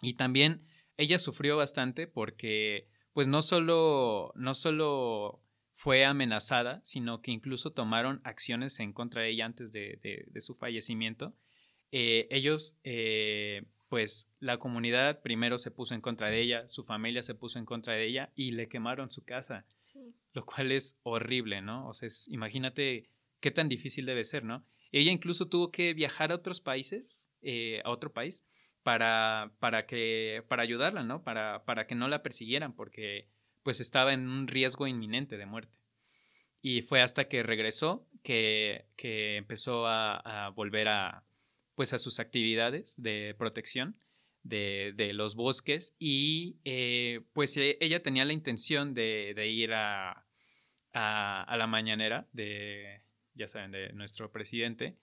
Y 0.00 0.14
también 0.14 0.66
ella 0.96 1.18
sufrió 1.18 1.56
bastante 1.56 2.06
porque, 2.06 2.88
pues 3.12 3.28
no 3.28 3.42
solo, 3.42 4.32
no 4.36 4.54
solo 4.54 5.42
fue 5.72 6.04
amenazada, 6.04 6.80
sino 6.84 7.22
que 7.22 7.30
incluso 7.30 7.72
tomaron 7.72 8.20
acciones 8.24 8.78
en 8.80 8.92
contra 8.92 9.22
de 9.22 9.30
ella 9.30 9.46
antes 9.46 9.72
de, 9.72 10.30
su 10.38 10.54
fallecimiento. 10.54 11.34
Eh, 11.90 12.28
ellos, 12.30 12.78
eh, 12.84 13.64
pues 13.92 14.26
la 14.40 14.56
comunidad 14.56 15.20
primero 15.20 15.58
se 15.58 15.70
puso 15.70 15.92
en 15.94 16.00
contra 16.00 16.30
de 16.30 16.40
ella, 16.40 16.66
su 16.66 16.82
familia 16.82 17.22
se 17.22 17.34
puso 17.34 17.58
en 17.58 17.66
contra 17.66 17.92
de 17.92 18.06
ella 18.06 18.32
y 18.34 18.52
le 18.52 18.66
quemaron 18.66 19.10
su 19.10 19.22
casa, 19.22 19.66
lo 20.32 20.46
cual 20.46 20.72
es 20.72 20.98
horrible, 21.02 21.60
¿no? 21.60 21.86
O 21.86 21.92
sea, 21.92 22.08
imagínate 22.28 23.10
qué 23.40 23.50
tan 23.50 23.68
difícil 23.68 24.06
debe 24.06 24.24
ser, 24.24 24.44
¿no? 24.44 24.64
Ella 24.92 25.12
incluso 25.12 25.46
tuvo 25.46 25.70
que 25.70 25.92
viajar 25.92 26.32
a 26.32 26.36
otros 26.36 26.62
países, 26.62 27.28
eh, 27.42 27.82
a 27.84 27.90
otro 27.90 28.14
país, 28.14 28.46
para, 28.82 29.52
para, 29.58 29.84
que, 29.84 30.42
para 30.48 30.62
ayudarla, 30.62 31.02
¿no? 31.02 31.22
Para, 31.22 31.66
para 31.66 31.86
que 31.86 31.94
no 31.94 32.08
la 32.08 32.22
persiguieran, 32.22 32.74
porque 32.74 33.28
pues 33.62 33.78
estaba 33.78 34.14
en 34.14 34.26
un 34.26 34.48
riesgo 34.48 34.86
inminente 34.86 35.36
de 35.36 35.44
muerte. 35.44 35.76
Y 36.62 36.80
fue 36.80 37.02
hasta 37.02 37.28
que 37.28 37.42
regresó 37.42 38.08
que, 38.22 38.86
empezó 38.96 39.86
a, 39.86 40.50
volver 40.56 40.88
a, 40.88 41.24
pues 41.74 41.92
a 41.92 41.98
sus 41.98 42.20
actividades 42.20 43.00
de 43.02 43.34
protección 43.38 43.96
de, 44.42 45.10
los 45.14 45.34
bosques 45.34 45.94
y 45.98 46.56
eh, 46.64 47.20
pues 47.32 47.56
e, 47.56 47.78
ella 47.80 48.02
tenía 48.02 48.24
la 48.24 48.32
intención 48.32 48.94
de, 48.94 49.34
ir 49.48 49.72
a, 49.72 50.26
a, 50.92 51.56
la 51.56 51.66
mañanera 51.66 52.28
de, 52.32 53.02
ya 53.34 53.46
saben, 53.46 53.70
de 53.70 53.92
nuestro 53.92 54.30
presidente, 54.32 54.96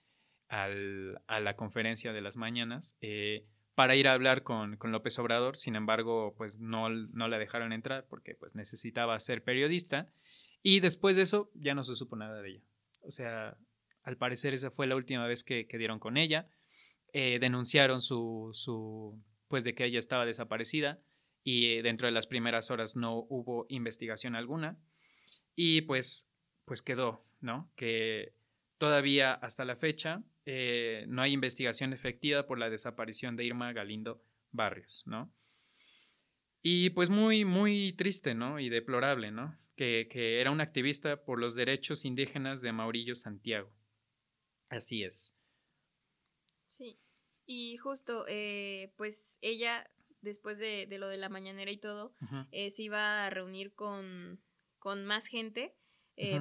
a 0.48 0.68
la 1.40 1.54
conferencia 1.56 2.12
de 2.12 2.20
las 2.20 2.36
mañanas. 2.36 2.96
Eh, 3.00 3.46
para 3.76 3.96
ir 3.96 4.08
a 4.08 4.12
hablar 4.12 4.42
con, 4.42 4.78
López 4.82 5.18
Obrador, 5.18 5.56
sin 5.56 5.76
embargo, 5.76 6.34
pues 6.36 6.58
no, 6.58 6.90
no 6.90 7.28
la 7.28 7.38
dejaron 7.38 7.72
entrar 7.72 8.06
porque 8.08 8.34
pues 8.34 8.54
necesitaba 8.54 9.18
ser 9.20 9.42
periodista 9.42 10.12
y 10.62 10.80
después 10.80 11.16
de 11.16 11.22
eso 11.22 11.50
ya 11.54 11.74
no 11.74 11.82
se 11.82 11.96
supo 11.96 12.16
nada 12.16 12.42
de 12.42 12.50
ella. 12.50 12.62
O 13.02 13.10
sea, 13.10 13.56
al 14.02 14.16
parecer 14.16 14.54
esa 14.54 14.70
fue 14.70 14.86
la 14.86 14.96
última 14.96 15.26
vez 15.26 15.44
que, 15.44 15.66
dieron 15.78 15.98
con 15.98 16.16
ella. 16.16 16.48
Eh, 17.12 17.38
denunciaron 17.40 18.00
su, 18.00 18.50
su, 18.52 19.20
pues 19.48 19.64
de 19.64 19.74
que 19.74 19.84
ella 19.84 19.98
estaba 19.98 20.26
desaparecida 20.26 21.00
y 21.42 21.72
eh, 21.72 21.82
dentro 21.82 22.06
de 22.06 22.12
las 22.12 22.26
primeras 22.26 22.70
horas 22.70 22.96
no 22.96 23.26
hubo 23.28 23.66
investigación 23.68 24.36
alguna 24.36 24.78
y 25.56 25.82
pues, 25.82 26.30
pues 26.64 26.82
quedó, 26.82 27.24
¿no? 27.40 27.72
Que 27.76 28.34
todavía 28.78 29.34
hasta 29.34 29.64
la 29.64 29.76
fecha 29.76 30.22
eh, 30.46 31.04
no 31.08 31.22
hay 31.22 31.32
investigación 31.32 31.92
efectiva 31.92 32.46
por 32.46 32.58
la 32.58 32.70
desaparición 32.70 33.36
de 33.36 33.44
Irma 33.44 33.72
Galindo 33.72 34.24
Barrios, 34.52 35.04
¿no? 35.06 35.32
Y 36.62 36.90
pues 36.90 37.10
muy, 37.10 37.44
muy 37.44 37.92
triste, 37.92 38.34
¿no? 38.34 38.58
Y 38.58 38.68
deplorable, 38.68 39.30
¿no? 39.30 39.58
Que, 39.76 40.08
era 40.40 40.50
una 40.50 40.62
activista 40.62 41.24
por 41.24 41.40
los 41.40 41.54
derechos 41.54 42.04
indígenas 42.04 42.60
de 42.60 42.72
Maurillo 42.72 43.14
Santiago. 43.14 43.72
Así 44.68 45.04
es. 45.04 45.34
Sí. 46.70 46.98
Y 47.46 47.76
justo, 47.78 48.24
eh, 48.28 48.92
pues 48.96 49.38
ella, 49.42 49.90
después 50.20 50.58
de, 50.58 50.86
lo 50.98 51.08
de 51.08 51.16
la 51.16 51.28
mañanera 51.28 51.70
y 51.70 51.78
todo, 51.78 52.14
eh, 52.52 52.70
se 52.70 52.84
iba 52.84 53.26
a 53.26 53.30
reunir 53.30 53.74
con, 53.74 54.40
con 54.78 55.04
más 55.04 55.26
gente 55.26 55.74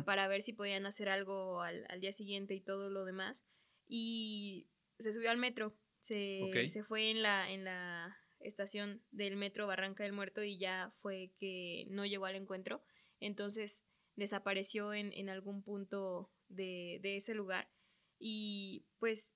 para 0.06 0.28
ver 0.28 0.42
si 0.42 0.52
podían 0.52 0.86
hacer 0.86 1.08
algo 1.08 1.62
al, 1.62 1.86
al, 1.88 2.02
día 2.02 2.12
siguiente 2.12 2.54
y 2.54 2.60
todo 2.60 2.90
lo 2.90 3.06
demás 3.06 3.46
y 3.90 4.70
se 5.00 5.12
subió 5.12 5.32
al 5.32 5.38
metro. 5.38 5.76
Se, 5.98 6.68
se 6.68 6.84
fue 6.84 7.10
en 7.10 7.22
la, 7.24 7.52
en 7.52 7.66
la 7.66 8.16
estación 8.40 9.02
del 9.12 9.36
metro 9.36 9.68
Barranca 9.68 10.04
del 10.04 10.14
Muerto 10.14 10.44
y 10.44 10.58
ya 10.58 10.92
fue 11.02 11.34
que 11.38 11.88
no 11.90 12.06
llegó 12.06 12.26
al 12.26 12.36
encuentro. 12.36 12.82
Entonces 13.20 13.86
desapareció 14.16 14.94
en, 14.94 15.12
en 15.14 15.30
algún 15.30 15.62
punto 15.62 16.32
de, 16.48 17.00
de, 17.02 17.18
ese 17.18 17.34
lugar. 17.34 17.70
Y 18.18 18.86
pues 19.00 19.36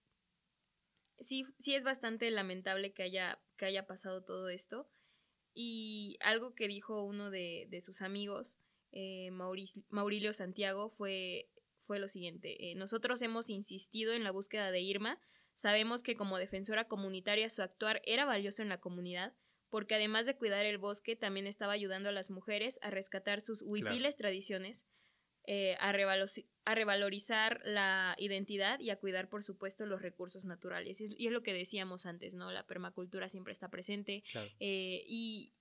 sí, 1.19 1.45
sí 1.59 1.75
es 1.75 1.83
bastante 1.83 2.29
lamentable 2.31 2.93
que 2.93 3.03
haya, 3.03 3.41
que 3.57 3.65
haya 3.65 3.85
pasado 3.85 4.23
todo 4.23 4.49
esto. 4.49 4.89
Y 5.53 6.17
algo 6.21 6.55
que 6.55 6.67
dijo 6.67 7.03
uno 7.03 7.29
de, 7.29 7.67
de 7.69 7.81
sus 7.81 8.01
amigos, 8.01 8.59
eh, 8.91 9.29
Maurilio 9.31 10.33
Santiago, 10.33 10.89
fue 10.89 11.49
fue 11.85 11.99
lo 11.99 12.07
siguiente. 12.07 12.71
Eh, 12.71 12.75
nosotros 12.75 13.21
hemos 13.21 13.49
insistido 13.49 14.13
en 14.13 14.23
la 14.23 14.31
búsqueda 14.31 14.71
de 14.71 14.79
Irma 14.79 15.19
Sabemos 15.55 16.03
que 16.03 16.15
como 16.15 16.37
defensora 16.37 16.87
comunitaria 16.87 17.49
su 17.49 17.61
actuar 17.61 18.01
era 18.05 18.25
valioso 18.25 18.61
en 18.61 18.69
la 18.69 18.79
comunidad, 18.79 19.33
porque 19.69 19.95
además 19.95 20.25
de 20.25 20.35
cuidar 20.35 20.65
el 20.65 20.77
bosque, 20.77 21.15
también 21.15 21.47
estaba 21.47 21.73
ayudando 21.73 22.09
a 22.09 22.13
las 22.13 22.31
mujeres 22.31 22.79
a 22.81 22.89
rescatar 22.89 23.41
sus 23.41 23.61
huipiles 23.61 24.15
tradiciones, 24.15 24.87
eh, 25.45 25.75
a, 25.79 25.91
revalorizar 25.91 27.61
la 27.65 28.15
identidad 28.17 28.79
y 28.79 28.89
a 28.89 28.97
cuidar, 28.97 29.29
por 29.29 29.43
supuesto, 29.43 29.85
los 29.85 30.01
recursos 30.01 30.45
naturales. 30.45 31.01
Y 31.01 31.27
es, 31.27 31.31
lo 31.31 31.43
que 31.43 31.53
decíamos 31.53 32.05
antes, 32.05 32.35
¿no? 32.35 32.51
La 32.51 32.65
permacultura 32.65 33.29
siempre 33.29 33.51
está 33.51 33.69
presente. 33.69 34.23
Eh, 34.59 35.03
y, 35.05 35.53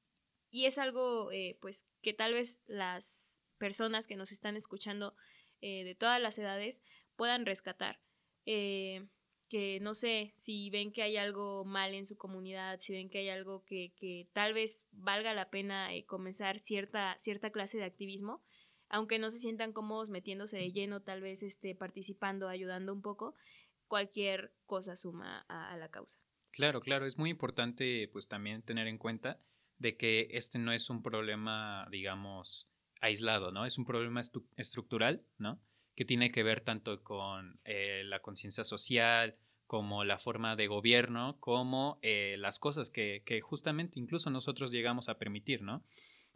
es 0.52 0.78
algo, 0.78 1.32
eh, 1.32 1.58
pues, 1.60 1.86
que 2.02 2.12
tal 2.12 2.34
vez 2.34 2.62
las 2.66 3.42
personas 3.58 4.06
que 4.06 4.16
nos 4.16 4.32
están 4.32 4.56
escuchando 4.56 5.14
de 5.60 5.94
todas 5.96 6.20
las 6.20 6.36
edades 6.38 6.82
puedan 7.14 7.46
rescatar 7.46 8.00
que 9.52 9.80
no 9.80 9.94
sé, 9.94 10.30
si 10.32 10.70
ven 10.70 10.92
que 10.92 11.02
hay 11.02 11.18
algo 11.18 11.66
mal 11.66 11.92
en 11.92 12.06
su 12.06 12.16
comunidad, 12.16 12.78
si 12.78 12.94
ven 12.94 13.10
que 13.10 13.18
hay 13.18 13.28
algo 13.28 13.66
que, 13.66 13.92
que 13.96 14.26
tal 14.32 14.54
vez 14.54 14.86
valga 14.92 15.34
la 15.34 15.50
pena 15.50 15.94
eh, 15.94 16.06
comenzar 16.06 16.58
cierta, 16.58 17.16
cierta 17.18 17.50
clase 17.50 17.76
de 17.76 17.84
activismo, 17.84 18.42
aunque 18.92 19.18
no 19.18 19.30
se 19.30 19.38
sientan 19.38 19.72
cómodos 19.72 20.10
metiéndose 20.10 20.56
de 20.58 20.70
lleno, 20.70 21.00
tal 21.00 21.20
vez 21.20 21.42
este, 21.42 21.74
participando, 21.74 22.48
ayudando 22.48 22.92
un 22.92 23.02
poco, 23.02 23.34
cualquier 23.88 24.54
cosa 24.66 24.94
suma 24.94 25.44
a, 25.48 25.76
la 25.76 25.88
causa. 25.88 26.20
Claro, 26.52 26.80
claro, 26.80 27.06
es 27.06 27.18
muy 27.18 27.30
importante 27.30 28.08
pues 28.12 28.28
también 28.28 28.62
tener 28.62 28.86
en 28.86 28.98
cuenta 28.98 29.40
de 29.78 29.96
que 29.96 30.28
este 30.30 30.60
no 30.60 30.72
es 30.72 30.88
un 30.90 31.02
problema, 31.02 31.88
digamos, 31.90 32.70
aislado, 33.00 33.50
¿no? 33.50 33.66
Es 33.66 33.78
un 33.78 33.84
problema 33.84 34.20
estructural, 34.56 35.24
¿no? 35.38 35.60
que 35.94 36.04
tiene 36.04 36.30
que 36.30 36.42
ver 36.42 36.62
tanto 36.62 37.02
con 37.02 37.60
eh, 37.64 38.02
la 38.04 38.20
conciencia 38.20 38.64
social, 38.64 39.36
como 39.66 40.04
la 40.04 40.18
forma 40.18 40.56
de 40.56 40.66
gobierno, 40.66 41.36
como 41.40 41.98
eh, 42.02 42.36
las 42.38 42.58
cosas 42.58 42.90
que, 42.90 43.22
justamente 43.42 43.98
incluso 43.98 44.30
nosotros 44.30 44.70
llegamos 44.70 45.08
a 45.08 45.18
permitir, 45.18 45.62
¿no? 45.62 45.82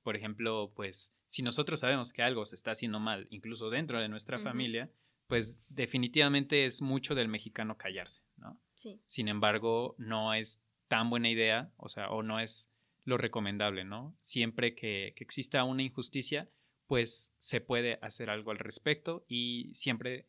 Por 0.06 0.14
ejemplo, 0.14 0.72
pues 0.76 1.12
si 1.26 1.42
nosotros 1.42 1.80
sabemos 1.80 2.12
que 2.12 2.22
algo 2.22 2.46
se 2.46 2.54
está 2.54 2.70
haciendo 2.70 3.00
mal, 3.00 3.26
incluso 3.30 3.70
dentro 3.70 4.00
de 4.00 4.08
nuestra 4.08 4.38
familia, 4.38 4.88
pues 5.26 5.64
definitivamente 5.68 6.64
es 6.64 6.80
mucho 6.80 7.16
del 7.16 7.26
mexicano 7.26 7.76
callarse, 7.76 8.22
¿no? 8.36 8.62
Sí. 8.76 9.00
Sin 9.04 9.26
embargo, 9.26 9.96
no 9.98 10.32
es 10.32 10.64
tan 10.86 11.10
buena 11.10 11.28
idea, 11.28 11.72
o 11.76 11.88
sea, 11.88 12.10
o 12.10 12.22
no 12.22 12.38
es 12.38 12.72
lo 13.02 13.18
recomendable, 13.18 13.84
¿no? 13.84 14.16
Siempre 14.20 14.76
que, 14.76 15.12
que 15.16 15.24
exista 15.24 15.64
una 15.64 15.82
injusticia, 15.82 16.48
pues 16.86 17.34
se 17.38 17.60
puede 17.60 17.98
hacer 18.00 18.30
algo 18.30 18.52
al 18.52 18.60
respecto 18.60 19.24
y 19.26 19.74
siempre 19.74 20.28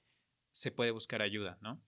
se 0.49 0.71
puede 0.71 0.89
buscar 0.89 1.21
ayuda, 1.21 1.59
¿no? 1.61 1.79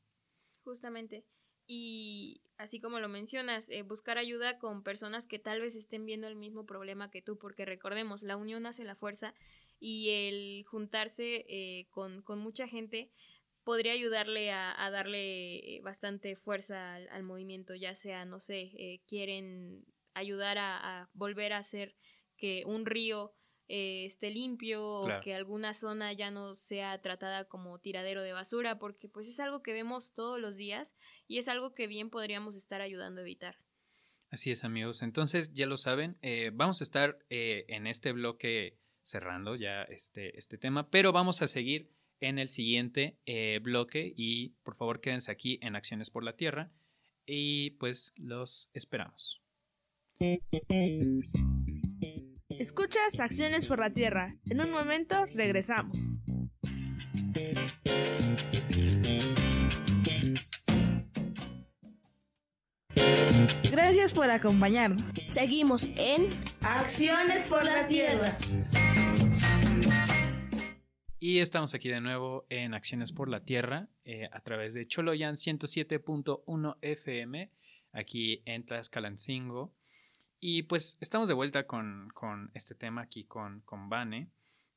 Justamente. 0.63 1.25
Y 1.71 2.41
así 2.57 2.79
como 2.79 2.99
lo 2.99 3.07
mencionas, 3.09 3.69
eh, 3.69 3.83
buscar 3.83 4.17
ayuda 4.17 4.57
con 4.57 4.81
personas 4.81 5.27
que 5.27 5.37
tal 5.37 5.61
vez 5.61 5.75
estén 5.75 6.03
viendo 6.03 6.27
el 6.27 6.35
mismo 6.35 6.65
problema 6.65 7.11
que 7.11 7.21
tú, 7.21 7.37
porque 7.37 7.63
recordemos, 7.63 8.23
la 8.23 8.37
unión 8.37 8.65
hace 8.65 8.83
la 8.83 8.95
fuerza 8.95 9.35
y 9.79 10.09
el 10.09 10.65
juntarse 10.65 11.45
eh, 11.47 11.85
con, 11.91 12.23
mucha 12.39 12.67
gente 12.67 13.11
podría 13.63 13.91
ayudarle 13.91 14.51
a, 14.51 14.89
darle 14.89 15.57
eh, 15.57 15.81
bastante 15.83 16.35
fuerza 16.35 16.95
al, 16.95 17.21
movimiento, 17.21 17.75
ya 17.75 17.93
sea, 17.93 18.25
no 18.25 18.39
sé, 18.39 18.99
quieren 19.07 19.85
ayudar 20.15 20.57
a, 20.57 21.01
a 21.01 21.09
volver 21.13 21.53
a 21.53 21.59
hacer 21.59 21.95
que 22.35 22.63
un 22.65 22.87
río 22.87 23.31
eh, 23.71 24.03
esté 24.03 24.31
limpio 24.31 24.83
o 24.83 25.19
que 25.21 25.35
alguna 25.35 25.75
zona 25.75 26.11
ya 26.11 26.31
no 26.31 26.55
sea 26.55 26.99
tratada 27.01 27.45
como 27.45 27.77
tiradero 27.77 28.23
de 28.23 28.33
basura, 28.33 28.79
porque 28.79 29.07
pues 29.07 29.27
es 29.27 29.39
algo 29.39 29.61
que 29.61 29.73
vemos 29.73 30.15
todos 30.15 30.39
los 30.39 30.57
días 30.57 30.95
y 31.27 31.37
es 31.37 31.47
algo 31.47 31.75
que 31.75 31.85
bien 31.85 32.09
podríamos 32.09 32.55
estar 32.55 32.81
ayudando 32.81 33.21
a 33.21 33.23
evitar. 33.23 33.59
Así 34.31 34.49
es 34.49 34.63
amigos, 34.63 35.03
entonces 35.03 35.53
ya 35.53 35.67
lo 35.67 35.77
saben, 35.77 36.17
eh, 36.23 36.49
vamos 36.51 36.81
a 36.81 36.83
estar 36.83 37.19
eh, 37.29 37.65
en 37.67 37.85
este 37.85 38.11
bloque 38.11 38.79
cerrando 39.03 39.55
ya 39.55 39.83
este, 39.83 40.35
este 40.35 40.57
tema, 40.57 40.89
pero 40.89 41.11
vamos 41.11 41.43
a 41.43 41.47
seguir 41.47 41.91
en 42.21 42.39
el 42.39 42.49
siguiente 42.49 43.17
bloque 43.61 44.11
y 44.17 44.49
por 44.63 44.75
favor 44.75 44.99
quédense 44.99 45.31
aquí 45.31 45.59
en 45.61 45.75
Acciones 45.75 46.09
por 46.09 46.23
la 46.23 46.35
Tierra 46.35 46.71
y 47.25 47.71
pues 47.71 48.13
los 48.17 48.71
esperamos. 48.73 49.41
Escuchas 52.59 53.21
Acciones 53.21 53.69
por 53.69 53.79
la 53.79 53.93
Tierra. 53.93 54.35
En 54.49 54.59
un 54.59 54.69
momento 54.69 55.25
regresamos. 55.27 55.97
Gracias 63.71 64.11
por 64.13 64.29
acompañarnos. 64.29 65.01
Seguimos 65.29 65.89
en 65.95 66.37
Acciones 66.59 67.47
por 67.47 67.63
la 67.63 67.87
Tierra. 67.87 68.37
Y 71.17 71.39
estamos 71.39 71.73
aquí 71.73 71.87
de 71.87 72.01
nuevo 72.01 72.45
en 72.49 72.73
Acciones 72.73 73.13
por 73.13 73.29
la 73.29 73.45
Tierra 73.45 73.87
eh, 74.03 74.27
a 74.33 74.41
través 74.41 74.73
de 74.73 74.85
Choloyan 74.85 75.35
107.1 75.35 76.75
FM 76.81 77.53
aquí 77.93 78.41
en 78.43 78.65
Tlaxcalancingo. 78.65 79.78
Y 80.39 80.63
pues 80.63 80.97
estamos 81.01 81.27
de 81.27 81.33
vuelta 81.33 81.67
con, 81.67 82.11
este 82.53 82.75
tema 82.75 83.01
aquí 83.01 83.25
con, 83.25 83.61
con 83.61 83.89
Vane, 83.89 84.29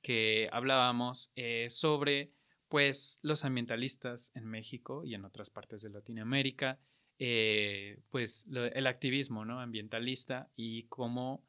que 0.02 0.48
hablábamos 0.52 1.30
eh, 1.36 1.66
sobre 1.70 2.32
pues 2.68 3.18
los 3.22 3.44
ambientalistas 3.44 4.32
en 4.34 4.46
México 4.46 5.04
y 5.04 5.14
en 5.14 5.24
otras 5.24 5.50
partes 5.50 5.82
de 5.82 5.90
Latinoamérica, 5.90 6.80
eh, 7.18 8.00
pues 8.10 8.46
el 8.50 8.86
activismo 8.86 9.44
¿no? 9.44 9.60
ambientalista 9.60 10.50
y 10.56 10.84
cómo 10.84 11.44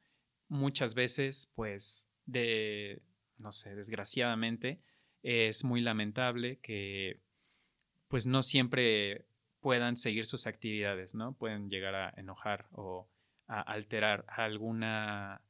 muchas 0.47 0.93
veces 0.93 1.49
pues 1.56 2.08
de, 2.26 3.02
no 3.41 3.52
sé, 3.52 3.73
desgraciadamente 3.73 4.80
es 5.23 5.63
muy 5.63 5.82
lamentable 5.82 6.60
que 6.60 7.19
pues 8.10 8.28
no 8.28 8.43
siempre 8.43 9.26
puedan 9.62 9.95
seguir 9.95 10.26
sus 10.26 10.45
actividades, 10.45 11.15
¿no? 11.15 11.34
Pueden 11.34 11.69
llegar 11.69 11.95
a 11.95 12.13
enojar 12.17 12.67
o 12.73 13.08
a 13.47 13.62
alterar 13.62 14.25
alguna 14.27 15.41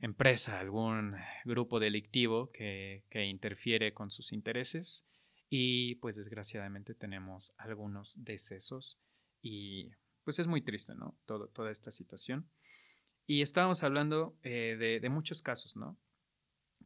empresa, 0.00 0.60
algún 0.60 1.16
grupo 1.44 1.80
delictivo 1.80 2.50
que, 2.52 3.02
interfiere 3.12 3.94
con 3.94 4.10
sus 4.10 4.32
intereses 4.32 5.06
y 5.48 5.96
pues 5.96 6.16
desgraciadamente 6.16 6.94
tenemos 6.94 7.52
algunos 7.56 8.22
decesos 8.22 9.00
y 9.40 9.92
pues 10.24 10.38
es 10.38 10.46
muy 10.46 10.62
triste, 10.62 10.94
¿no? 10.94 11.18
Todo, 11.26 11.48
toda 11.48 11.70
esta 11.70 11.90
situación. 11.90 12.48
Y 13.26 13.42
estábamos 13.42 13.82
hablando 13.82 14.36
eh, 14.42 15.00
de, 15.00 15.08
muchos 15.08 15.42
casos, 15.42 15.76
¿no? 15.76 15.98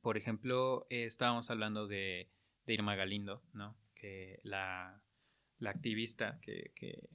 Por 0.00 0.16
ejemplo, 0.16 0.86
eh, 0.90 1.04
estábamos 1.04 1.50
hablando 1.50 1.86
de, 1.86 2.30
Irma 2.66 2.94
Galindo, 2.94 3.42
¿no? 3.52 3.76
Que 3.94 4.40
la, 4.42 5.02
activista 5.64 6.38
que, 6.40 6.72
que, 6.76 7.08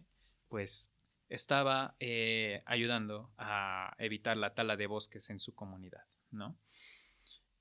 pues 0.50 0.93
estaba 1.30 1.96
eh, 2.00 2.64
ayudando 2.66 3.32
a 3.38 3.96
evitar 3.98 4.38
la 4.38 4.54
tala 4.54 4.76
de 4.78 4.88
bosques 4.88 5.30
en 5.30 5.40
su 5.40 5.56
comunidad, 5.56 6.06
¿no? 6.32 6.58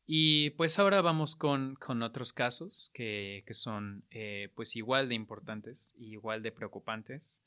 Y 0.07 0.51
pues 0.51 0.79
ahora 0.79 1.01
vamos 1.01 1.37
con, 1.37 1.79
otros 2.03 2.33
casos 2.33 2.90
que, 2.92 3.44
son 3.53 4.05
eh, 4.11 4.51
pues 4.55 4.77
igual 4.77 5.09
de 5.09 5.14
importantes, 5.14 5.94
igual 5.96 6.42
de 6.42 6.53
preocupantes. 6.53 7.42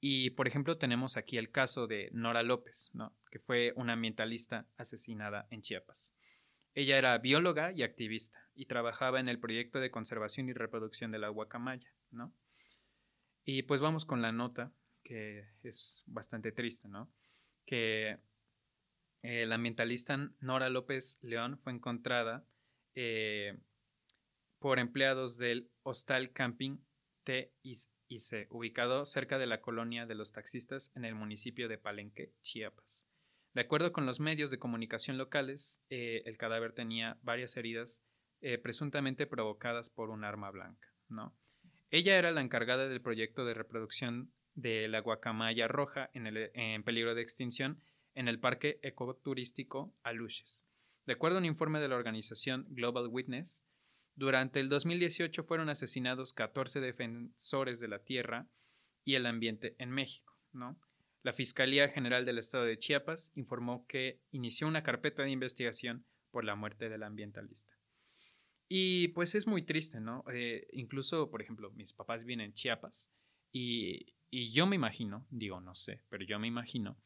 Y 0.00 0.30
por 0.30 0.48
ejemplo 0.48 0.78
tenemos 0.78 1.16
aquí 1.16 1.36
el 1.36 1.50
caso 1.50 1.86
de 1.86 2.08
Nora 2.12 2.42
López, 2.42 2.90
¿no? 2.94 3.16
que 3.30 3.38
fue 3.38 3.72
una 3.76 3.94
ambientalista 3.94 4.66
asesinada 4.76 5.46
en 5.50 5.60
Chiapas. 5.60 6.14
Ella 6.74 6.96
era 6.96 7.18
bióloga 7.18 7.72
y 7.72 7.82
activista 7.82 8.38
y 8.54 8.66
trabajaba 8.66 9.20
en 9.20 9.28
el 9.28 9.40
proyecto 9.40 9.80
de 9.80 9.90
conservación 9.90 10.48
y 10.48 10.52
reproducción 10.52 11.10
de 11.10 11.18
la 11.18 11.28
guacamaya, 11.28 11.92
¿no? 12.10 12.32
Y 13.44 13.62
pues 13.62 13.80
vamos 13.80 14.04
con 14.04 14.22
la 14.22 14.30
nota 14.30 14.72
que 15.08 15.46
es 15.62 16.04
bastante 16.06 16.52
triste, 16.52 16.86
¿no? 16.86 17.10
Que 17.64 18.18
eh, 19.22 19.46
la 19.46 19.54
ambientalista 19.54 20.30
Nora 20.40 20.68
López 20.68 21.16
León 21.22 21.58
fue 21.58 21.72
encontrada 21.72 22.44
eh, 22.94 23.58
por 24.58 24.78
empleados 24.78 25.38
del 25.38 25.70
Hostal 25.82 26.32
Camping 26.32 26.76
TIC, 27.24 28.50
ubicado 28.50 29.06
cerca 29.06 29.38
de 29.38 29.46
la 29.46 29.62
colonia 29.62 30.04
de 30.04 30.14
los 30.14 30.32
taxistas 30.32 30.92
en 30.94 31.06
el 31.06 31.14
municipio 31.14 31.68
de 31.68 31.78
Palenque, 31.78 32.34
Chiapas. 32.42 33.06
De 33.54 33.62
acuerdo 33.62 33.92
con 33.92 34.04
los 34.04 34.20
medios 34.20 34.50
de 34.50 34.58
comunicación 34.58 35.16
locales, 35.16 35.82
eh, 35.88 36.22
el 36.26 36.36
cadáver 36.36 36.74
tenía 36.74 37.18
varias 37.22 37.56
heridas 37.56 38.04
presuntamente 38.62 39.26
provocadas 39.26 39.90
por 39.90 40.10
un 40.10 40.22
arma 40.22 40.52
blanca, 40.52 40.94
¿no? 41.08 41.36
Ella 41.90 42.16
era 42.16 42.30
la 42.30 42.40
encargada 42.40 42.86
del 42.86 43.02
proyecto 43.02 43.44
de 43.44 43.52
reproducción 43.52 44.32
de 44.58 44.88
la 44.88 45.00
guacamaya 45.00 45.68
roja 45.68 46.10
en, 46.14 46.26
el, 46.26 46.50
en 46.54 46.82
peligro 46.82 47.14
de 47.14 47.22
extinción 47.22 47.80
en 48.14 48.26
el 48.26 48.40
parque 48.40 48.80
ecoturístico 48.82 49.94
Aluches. 50.02 50.66
De 51.06 51.12
acuerdo 51.12 51.36
a 51.36 51.40
un 51.40 51.44
informe 51.44 51.78
de 51.78 51.86
la 51.86 51.94
organización 51.94 52.66
Global 52.70 53.06
Witness, 53.08 53.64
durante 54.16 54.58
el 54.58 54.68
2018 54.68 55.44
fueron 55.44 55.68
asesinados 55.68 56.32
14 56.32 56.80
defensores 56.80 57.78
de 57.78 57.86
la 57.86 58.00
tierra 58.00 58.48
y 59.04 59.14
el 59.14 59.26
ambiente 59.26 59.76
en 59.78 59.90
México, 59.92 60.36
¿no? 60.52 60.76
La 61.22 61.32
Fiscalía 61.32 61.88
General 61.88 62.24
del 62.24 62.38
Estado 62.38 62.64
de 62.64 62.78
Chiapas 62.78 63.30
informó 63.36 63.86
que 63.86 64.20
inició 64.32 64.66
una 64.66 64.82
carpeta 64.82 65.22
de 65.22 65.30
investigación 65.30 66.04
por 66.32 66.44
la 66.44 66.56
muerte 66.56 66.88
del 66.88 67.04
ambientalista. 67.04 67.78
Y 68.68 69.08
pues 69.08 69.36
es 69.36 69.46
muy 69.46 69.62
triste, 69.62 70.00
¿no? 70.00 70.24
Eh, 70.32 70.66
incluso, 70.72 71.30
por 71.30 71.42
ejemplo, 71.42 71.70
mis 71.70 71.92
papás 71.92 72.24
vienen 72.24 72.46
en 72.46 72.52
Chiapas 72.54 73.10
y, 73.52 74.17
y, 74.30 74.52
yo 74.52 74.66
me 74.66 74.76
imagino, 74.76 75.26
digo, 75.30 75.60
no 75.60 75.74
sé, 75.74 76.02
pero 76.08 76.24
yo 76.24 76.38
me 76.38 76.48
imagino 76.48 76.98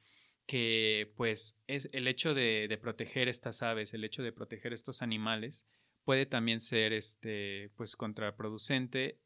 que 0.46 1.12
pues 1.16 1.58
es 1.66 1.88
el 1.92 2.08
hecho 2.08 2.34
de, 2.34 2.78
proteger 2.80 3.28
estas 3.28 3.62
aves, 3.62 3.94
el 3.94 4.04
hecho 4.04 4.22
de 4.22 4.32
proteger 4.32 4.72
estos 4.72 5.02
animales, 5.02 5.66
puede 6.04 6.26
también 6.26 6.60
ser 6.60 6.92
este, 6.92 7.70
pues 7.76 7.96
contraproducente 7.96 9.20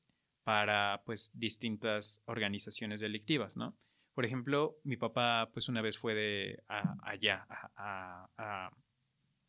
para 0.44 1.02
pues 1.04 1.30
distintas 1.34 2.22
organizaciones 2.26 3.00
delictivas, 3.00 3.56
¿no? 3.56 3.76
Por 4.14 4.24
ejemplo, 4.24 4.78
mi 4.84 4.96
papá 4.96 5.50
pues 5.52 5.68
una 5.68 5.82
vez 5.82 5.98
fue 5.98 6.14
de 6.14 6.62
allá, 6.68 7.46
a, 7.76 8.70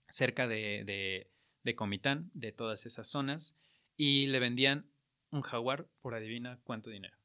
cerca 0.10 0.48
de, 0.48 0.84
de, 0.86 1.30
de 1.64 1.76
Comitán, 1.76 2.32
de 2.34 2.52
todas 2.54 2.86
esas 2.86 3.08
zonas, 3.08 3.58
y 3.98 4.28
le 4.28 4.40
vendían 4.40 4.90
un 5.32 5.42
jaguar 5.42 5.88
por 6.02 6.16
adivina 6.16 6.60
cuánto 6.64 6.90
dinero. 6.90 7.18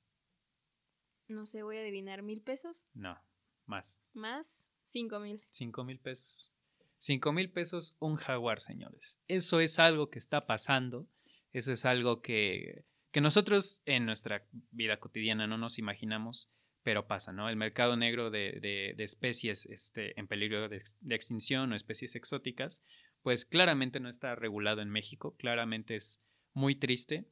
No 1.32 1.46
sé, 1.46 1.62
voy 1.62 1.78
a 1.78 1.80
adivinar 1.80 2.22
mil 2.22 2.42
pesos. 2.42 2.86
No, 2.94 3.18
más. 3.66 3.98
Más, 4.12 4.70
cinco 4.84 5.18
mil. 5.18 5.40
Cinco 5.50 5.82
mil 5.84 5.98
pesos. 5.98 6.52
Cinco 6.98 7.32
mil 7.32 7.50
pesos 7.50 7.96
un 7.98 8.16
jaguar, 8.16 8.60
señores. 8.60 9.18
Eso 9.26 9.60
es 9.60 9.78
algo 9.78 10.10
que 10.10 10.18
está 10.18 10.46
pasando. 10.46 11.08
Eso 11.52 11.72
es 11.72 11.84
algo 11.84 12.22
que, 12.22 12.84
que 13.10 13.20
nosotros 13.20 13.82
en 13.86 14.06
nuestra 14.06 14.46
vida 14.70 14.98
cotidiana 15.00 15.46
no 15.46 15.58
nos 15.58 15.78
imaginamos, 15.78 16.50
pero 16.82 17.06
pasa, 17.06 17.32
¿no? 17.32 17.48
El 17.48 17.56
mercado 17.56 17.96
negro 17.96 18.30
de, 18.30 18.58
de, 18.60 18.94
de 18.96 19.04
especies 19.04 19.66
este, 19.66 20.18
en 20.18 20.28
peligro 20.28 20.68
de, 20.68 20.82
de, 21.00 21.14
extinción 21.14 21.72
o 21.72 21.76
especies 21.76 22.14
exóticas, 22.14 22.82
pues 23.22 23.44
claramente 23.44 24.00
no 24.00 24.08
está 24.08 24.34
regulado 24.34 24.80
en 24.80 24.90
México, 24.90 25.36
claramente 25.36 25.96
es 25.96 26.22
muy 26.54 26.74
triste 26.74 27.26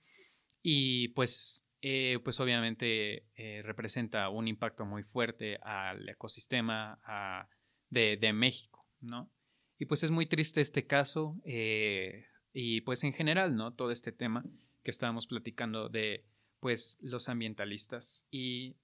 y 0.63 1.09
pues 1.09 1.67
eh, 1.83 2.19
pues 2.23 2.39
obviamente 2.41 3.25
eh, 3.37 3.63
representa 3.63 4.29
un 4.29 4.49
impacto 4.49 4.85
muy 4.85 5.03
fuerte 5.03 5.57
al 5.63 6.09
ecosistema 6.09 6.99
de, 7.89 8.33
México, 8.35 8.87
¿no? 9.01 9.31
Y 9.79 9.87
pues 9.87 10.03
es 10.03 10.11
muy 10.11 10.27
triste 10.27 10.61
este 10.61 10.87
caso 10.87 11.41
eh, 11.45 12.27
y 12.53 12.83
pues 12.83 13.03
en 13.05 13.15
general, 13.15 13.57
¿no? 13.57 13.73
Todo 13.73 13.93
este 13.93 14.13
tema 14.13 14.45
que 14.83 14.91
estábamos 14.91 15.27
platicando 15.27 15.89
de 15.89 16.27
pues 16.61 16.99
los 17.01 17.31
ambientalistas 17.31 18.27
y 18.31 18.77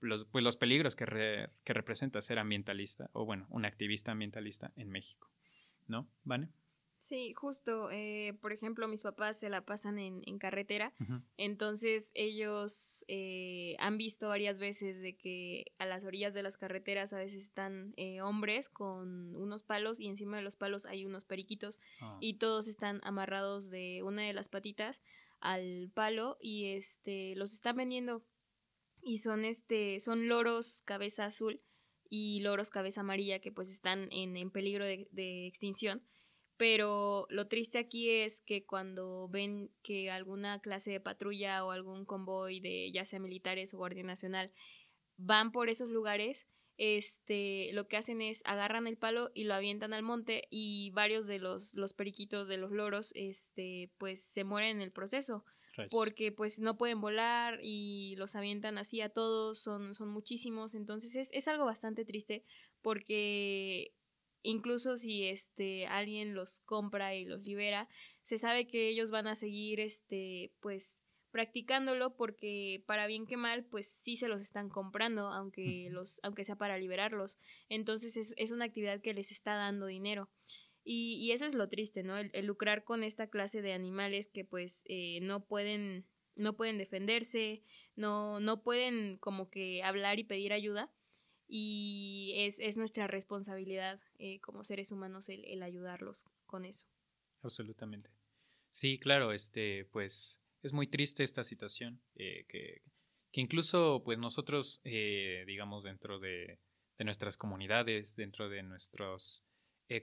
los, 0.00 0.24
pues, 0.26 0.42
los 0.42 0.56
peligros 0.56 0.96
que, 0.96 1.50
que 1.64 1.72
representa 1.74 2.22
ser 2.22 2.38
ambientalista 2.38 3.10
o 3.12 3.26
bueno, 3.26 3.46
un 3.50 3.66
activista 3.66 4.12
ambientalista 4.12 4.72
en 4.76 4.88
México, 4.88 5.30
¿no? 5.86 6.08
¿Vale? 6.24 6.48
Sí, 7.00 7.32
justo, 7.32 7.90
eh, 7.92 8.36
por 8.40 8.52
ejemplo, 8.52 8.88
mis 8.88 9.02
papás 9.02 9.38
se 9.38 9.48
la 9.48 9.64
pasan 9.64 9.98
en, 10.00 10.22
en 10.26 10.38
carretera, 10.38 10.92
uh 10.98 11.04
-huh. 11.04 11.22
entonces 11.36 12.10
ellos 12.14 13.04
eh, 13.06 13.76
han 13.78 13.98
visto 13.98 14.28
varias 14.28 14.58
veces 14.58 15.00
de 15.00 15.16
que 15.16 15.66
a 15.78 15.86
las 15.86 16.04
orillas 16.04 16.34
de 16.34 16.42
las 16.42 16.56
carreteras 16.56 17.12
a 17.12 17.18
veces 17.18 17.42
están 17.42 17.94
eh, 17.96 18.20
hombres 18.20 18.68
con 18.68 19.36
unos 19.36 19.62
palos 19.62 20.00
y 20.00 20.08
encima 20.08 20.38
de 20.38 20.42
los 20.42 20.56
palos 20.56 20.86
hay 20.86 21.04
unos 21.04 21.24
periquitos 21.24 21.80
oh. 22.02 22.18
y 22.20 22.34
todos 22.34 22.66
están 22.66 23.00
amarrados 23.04 23.70
de 23.70 24.02
una 24.02 24.22
de 24.22 24.32
las 24.32 24.48
patitas 24.48 25.00
al 25.40 25.90
palo 25.94 26.36
y 26.40 26.72
este 26.72 27.36
los 27.36 27.52
están 27.52 27.76
vendiendo 27.76 28.24
y 29.02 29.18
son 29.18 29.44
este 29.44 30.00
son 30.00 30.26
loros 30.26 30.82
cabeza 30.84 31.26
azul 31.26 31.60
y 32.10 32.40
loros 32.40 32.70
cabeza 32.70 33.02
amarilla 33.02 33.38
que 33.38 33.52
pues 33.52 33.70
están 33.70 34.08
en, 34.10 34.36
en 34.36 34.50
peligro 34.50 34.84
de, 34.84 35.06
de 35.12 35.46
extinción 35.46 36.02
pero 36.58 37.26
lo 37.30 37.46
triste 37.46 37.78
aquí 37.78 38.10
es 38.10 38.42
que 38.42 38.66
cuando 38.66 39.28
ven 39.28 39.70
que 39.82 40.10
alguna 40.10 40.60
clase 40.60 40.90
de 40.90 41.00
patrulla 41.00 41.64
o 41.64 41.70
algún 41.70 42.04
convoy 42.04 42.58
de 42.60 42.90
ya 42.92 43.04
sea 43.04 43.20
militares 43.20 43.72
o 43.72 43.78
guardia 43.78 44.02
nacional 44.02 44.50
van 45.16 45.52
por 45.52 45.68
esos 45.68 45.88
lugares, 45.88 46.48
este, 46.76 47.72
lo 47.72 47.86
que 47.86 47.96
hacen 47.96 48.20
es 48.20 48.42
agarran 48.44 48.88
el 48.88 48.96
palo 48.96 49.30
y 49.34 49.44
lo 49.44 49.54
avientan 49.54 49.92
al 49.92 50.02
monte 50.02 50.48
y 50.50 50.90
varios 50.90 51.28
de 51.28 51.38
los, 51.38 51.74
los 51.74 51.92
periquitos 51.92 52.48
de 52.48 52.56
los 52.56 52.72
loros, 52.72 53.12
este, 53.14 53.90
pues 53.96 54.20
se 54.20 54.42
mueren 54.42 54.76
en 54.76 54.82
el 54.82 54.92
proceso. 54.92 55.44
Right. 55.76 55.90
Porque 55.90 56.32
pues 56.32 56.58
no 56.58 56.76
pueden 56.76 57.00
volar 57.00 57.60
y 57.62 58.16
los 58.16 58.34
avientan 58.34 58.78
así 58.78 59.00
a 59.00 59.10
todos, 59.10 59.60
son, 59.60 59.94
son 59.94 60.08
muchísimos. 60.08 60.74
Entonces 60.74 61.14
es, 61.14 61.30
es 61.32 61.46
algo 61.46 61.66
bastante 61.66 62.04
triste 62.04 62.42
porque 62.82 63.92
incluso 64.42 64.96
si 64.96 65.26
este 65.26 65.86
alguien 65.86 66.34
los 66.34 66.60
compra 66.60 67.14
y 67.14 67.24
los 67.24 67.42
libera, 67.42 67.88
se 68.22 68.38
sabe 68.38 68.66
que 68.66 68.88
ellos 68.88 69.10
van 69.10 69.26
a 69.26 69.34
seguir 69.34 69.80
este 69.80 70.52
pues 70.60 71.02
practicándolo 71.30 72.16
porque 72.16 72.82
para 72.86 73.06
bien 73.06 73.26
que 73.26 73.36
mal 73.36 73.64
pues 73.64 73.86
sí 73.88 74.16
se 74.16 74.28
los 74.28 74.42
están 74.42 74.68
comprando 74.68 75.28
aunque 75.28 75.88
los 75.90 76.20
aunque 76.22 76.44
sea 76.44 76.56
para 76.56 76.78
liberarlos. 76.78 77.38
Entonces 77.68 78.16
es, 78.16 78.34
es 78.36 78.50
una 78.50 78.66
actividad 78.66 79.00
que 79.00 79.14
les 79.14 79.30
está 79.30 79.54
dando 79.54 79.86
dinero. 79.86 80.30
Y, 80.84 81.16
y 81.16 81.32
eso 81.32 81.44
es 81.44 81.54
lo 81.54 81.68
triste 81.68 82.02
no 82.02 82.16
el, 82.16 82.30
el, 82.32 82.46
lucrar 82.46 82.84
con 82.84 83.02
esta 83.02 83.28
clase 83.28 83.60
de 83.60 83.74
animales 83.74 84.28
que 84.28 84.44
pues 84.44 84.84
eh, 84.88 85.20
no 85.20 85.44
pueden 85.44 86.06
no 86.34 86.56
pueden 86.56 86.78
defenderse 86.78 87.62
no 87.94 88.40
no 88.40 88.62
pueden 88.62 89.18
como 89.18 89.50
que 89.50 89.82
hablar 89.82 90.18
y 90.18 90.24
pedir 90.24 90.52
ayuda 90.52 90.90
y 91.48 92.34
es, 92.36 92.60
es 92.60 92.76
nuestra 92.76 93.06
responsabilidad 93.06 94.00
eh, 94.18 94.38
como 94.40 94.64
seres 94.64 94.92
humanos 94.92 95.30
el, 95.30 95.44
el, 95.46 95.62
ayudarlos 95.62 96.26
con 96.46 96.66
eso. 96.66 96.88
Absolutamente. 97.42 98.10
Sí, 98.70 98.98
claro, 98.98 99.32
este, 99.32 99.86
pues 99.86 100.40
es 100.62 100.72
muy 100.74 100.86
triste 100.86 101.24
esta 101.24 101.44
situación, 101.44 102.02
eh, 102.16 102.44
que, 102.48 102.82
que, 103.32 103.40
incluso 103.40 104.02
pues 104.04 104.18
nosotros, 104.18 104.82
eh, 104.84 105.44
digamos, 105.46 105.84
dentro 105.84 106.18
de, 106.18 106.58
de, 106.98 107.04
nuestras 107.04 107.38
comunidades, 107.38 108.14
dentro 108.14 108.48
de 108.48 108.62
nuestros 108.62 109.42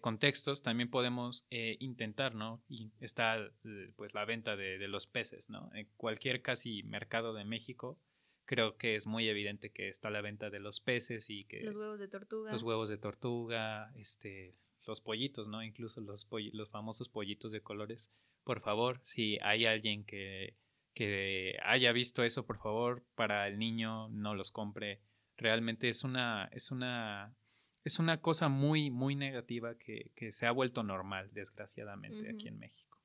contextos, 0.02 0.64
también 0.64 0.90
podemos 0.90 1.46
intentar, 1.52 2.34
¿no? 2.34 2.64
Y 2.68 2.92
está 3.02 3.52
pues 3.96 4.16
la 4.16 4.26
venta 4.26 4.56
de, 4.56 4.80
de 4.80 4.88
los 4.88 5.06
peces, 5.06 5.48
¿no? 5.48 5.70
En 5.76 5.88
cualquier 5.96 6.42
casi 6.42 6.82
mercado 6.82 7.36
de 7.36 7.46
México, 7.46 8.00
creo 8.46 8.78
que 8.78 8.96
es 8.96 9.08
muy 9.08 9.28
evidente 9.28 9.72
que 9.72 9.90
está 9.90 10.10
la 10.10 10.22
venta 10.22 10.50
de 10.50 10.60
los 10.60 10.80
peces 10.80 11.30
y 11.30 11.46
que 11.46 11.62
los 11.62 11.76
huevos 11.76 12.00
de 12.00 12.08
tortuga. 12.08 12.52
los 12.52 12.64
huevos 12.64 12.90
de 12.90 12.98
tortuga 12.98 13.92
este 13.96 14.56
los 14.86 15.02
pollitos 15.02 15.48
no 15.48 15.64
incluso 15.64 16.00
los 16.02 16.26
poll 16.26 16.52
los 16.54 16.70
famosos 16.70 17.10
pollitos 17.10 17.52
de 17.52 17.62
colores. 17.62 18.12
Por 18.44 18.62
favor 18.62 19.00
si 19.04 19.38
hay 19.42 19.66
alguien 19.66 20.06
que 20.06 20.56
que 20.94 21.58
haya 21.64 21.92
visto 21.92 22.24
eso 22.24 22.46
por 22.46 22.58
favor 22.58 23.04
para 23.16 23.48
el 23.48 23.58
niño 23.58 24.10
no 24.10 24.36
los 24.36 24.52
compre. 24.52 25.02
Realmente 25.38 25.90
es 25.90 26.04
una 26.04 26.46
es 26.52 26.72
una 26.72 27.36
es 27.84 28.00
una 28.00 28.22
cosa 28.22 28.48
muy 28.48 28.92
muy 28.92 29.16
negativa 29.16 29.78
que, 29.78 30.12
que 30.16 30.32
se 30.32 30.46
ha 30.46 30.52
vuelto 30.52 30.84
normal 30.84 31.32
desgraciadamente 31.34 32.18
uh 32.18 32.24
-huh. 32.26 32.36
aquí 32.36 32.48
en 32.48 32.60
México. 32.60 33.00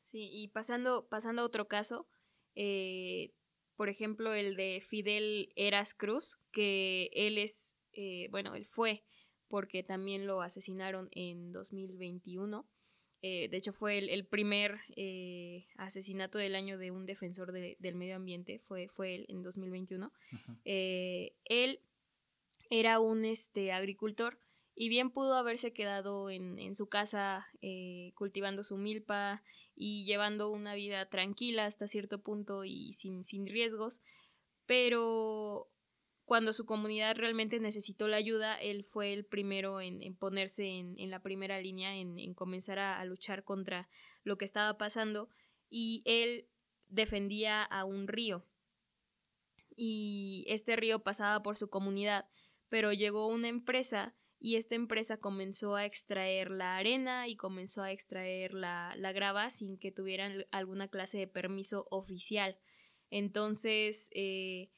Sí 0.00 0.28
y 0.32 0.48
pasando 0.48 1.08
pasando 1.08 1.42
a 1.42 1.44
otro 1.44 1.66
caso 1.66 2.08
eh, 2.54 3.32
por 3.76 3.88
ejemplo, 3.90 4.32
el 4.34 4.56
de 4.56 4.80
Fidel 4.80 5.52
Eras 5.54 5.94
Cruz, 5.94 6.38
que 6.50 7.10
él 7.12 7.38
es, 7.38 7.78
eh, 7.92 8.28
bueno, 8.30 8.54
él 8.54 8.66
fue, 8.66 9.04
porque 9.48 9.82
también 9.82 10.26
lo 10.26 10.40
asesinaron 10.40 11.08
en 11.12 11.52
2021. 11.52 12.66
Eh, 13.22 13.48
de 13.48 13.56
hecho, 13.56 13.72
fue 13.72 13.98
el, 13.98 14.08
el 14.08 14.24
primer 14.26 14.78
eh, 14.96 15.66
asesinato 15.76 16.38
del 16.38 16.54
año 16.54 16.78
de 16.78 16.90
un 16.90 17.06
defensor 17.06 17.52
de, 17.52 17.76
del 17.78 17.94
medio 17.96 18.16
ambiente, 18.16 18.60
fue, 18.60 18.88
fue 18.88 19.14
él 19.14 19.26
en 19.28 19.42
2021. 19.42 20.06
Uh 20.06 20.36
-huh. 20.36 21.32
él 21.44 21.80
era 22.70 22.98
un 22.98 23.24
este, 23.24 23.72
agricultor 23.72 24.38
y 24.74 24.88
bien 24.88 25.10
pudo 25.10 25.34
haberse 25.34 25.72
quedado 25.72 26.30
en, 26.30 26.58
en 26.58 26.74
su 26.74 26.88
casa 26.88 27.46
cultivando 28.14 28.64
su 28.64 28.76
milpa 28.76 29.42
y 29.76 30.06
llevando 30.06 30.50
una 30.50 30.74
vida 30.74 31.06
tranquila 31.06 31.66
hasta 31.66 31.86
cierto 31.86 32.20
punto 32.22 32.64
y 32.64 32.94
sin, 32.94 33.22
sin 33.22 33.46
riesgos, 33.46 34.00
pero 34.64 35.68
cuando 36.24 36.52
su 36.52 36.66
comunidad 36.66 37.14
realmente 37.14 37.60
necesitó 37.60 38.08
la 38.08 38.16
ayuda, 38.16 38.56
él 38.56 38.82
fue 38.82 39.12
el 39.12 39.24
primero 39.24 39.80
en, 39.80 40.16
ponerse 40.16 40.66
en, 40.66 40.98
en, 40.98 41.10
la 41.10 41.20
primera 41.20 41.60
línea, 41.60 41.94
en, 41.94 42.18
en 42.18 42.34
comenzar 42.34 42.78
a, 42.78 42.98
a, 42.98 43.04
luchar 43.04 43.44
contra 43.44 43.88
lo 44.24 44.36
que 44.36 44.44
estaba 44.44 44.76
pasando 44.76 45.28
y 45.70 46.02
él 46.04 46.48
defendía 46.88 47.62
a 47.62 47.84
un 47.84 48.08
río. 48.08 48.44
Y 49.76 50.44
este 50.48 50.74
río 50.74 51.04
pasaba 51.04 51.42
por 51.42 51.56
su 51.56 51.68
comunidad, 51.68 52.26
pero 52.68 52.92
llegó 52.92 53.28
una 53.28 53.48
empresa 53.48 54.14
y 54.38 54.56
esta 54.56 54.74
empresa 54.74 55.16
comenzó 55.16 55.76
a 55.76 55.84
extraer 55.84 56.50
la 56.50 56.76
arena 56.76 57.28
y 57.28 57.36
comenzó 57.36 57.82
a 57.82 57.92
extraer 57.92 58.54
la, 58.54 58.94
la 58.96 59.12
grava 59.12 59.50
sin 59.50 59.78
que 59.78 59.92
tuvieran 59.92 60.46
alguna 60.50 60.88
clase 60.88 61.18
de 61.18 61.26
permiso 61.26 61.86
oficial. 61.90 62.58
Entonces, 63.10 64.10
eh, 64.12 64.70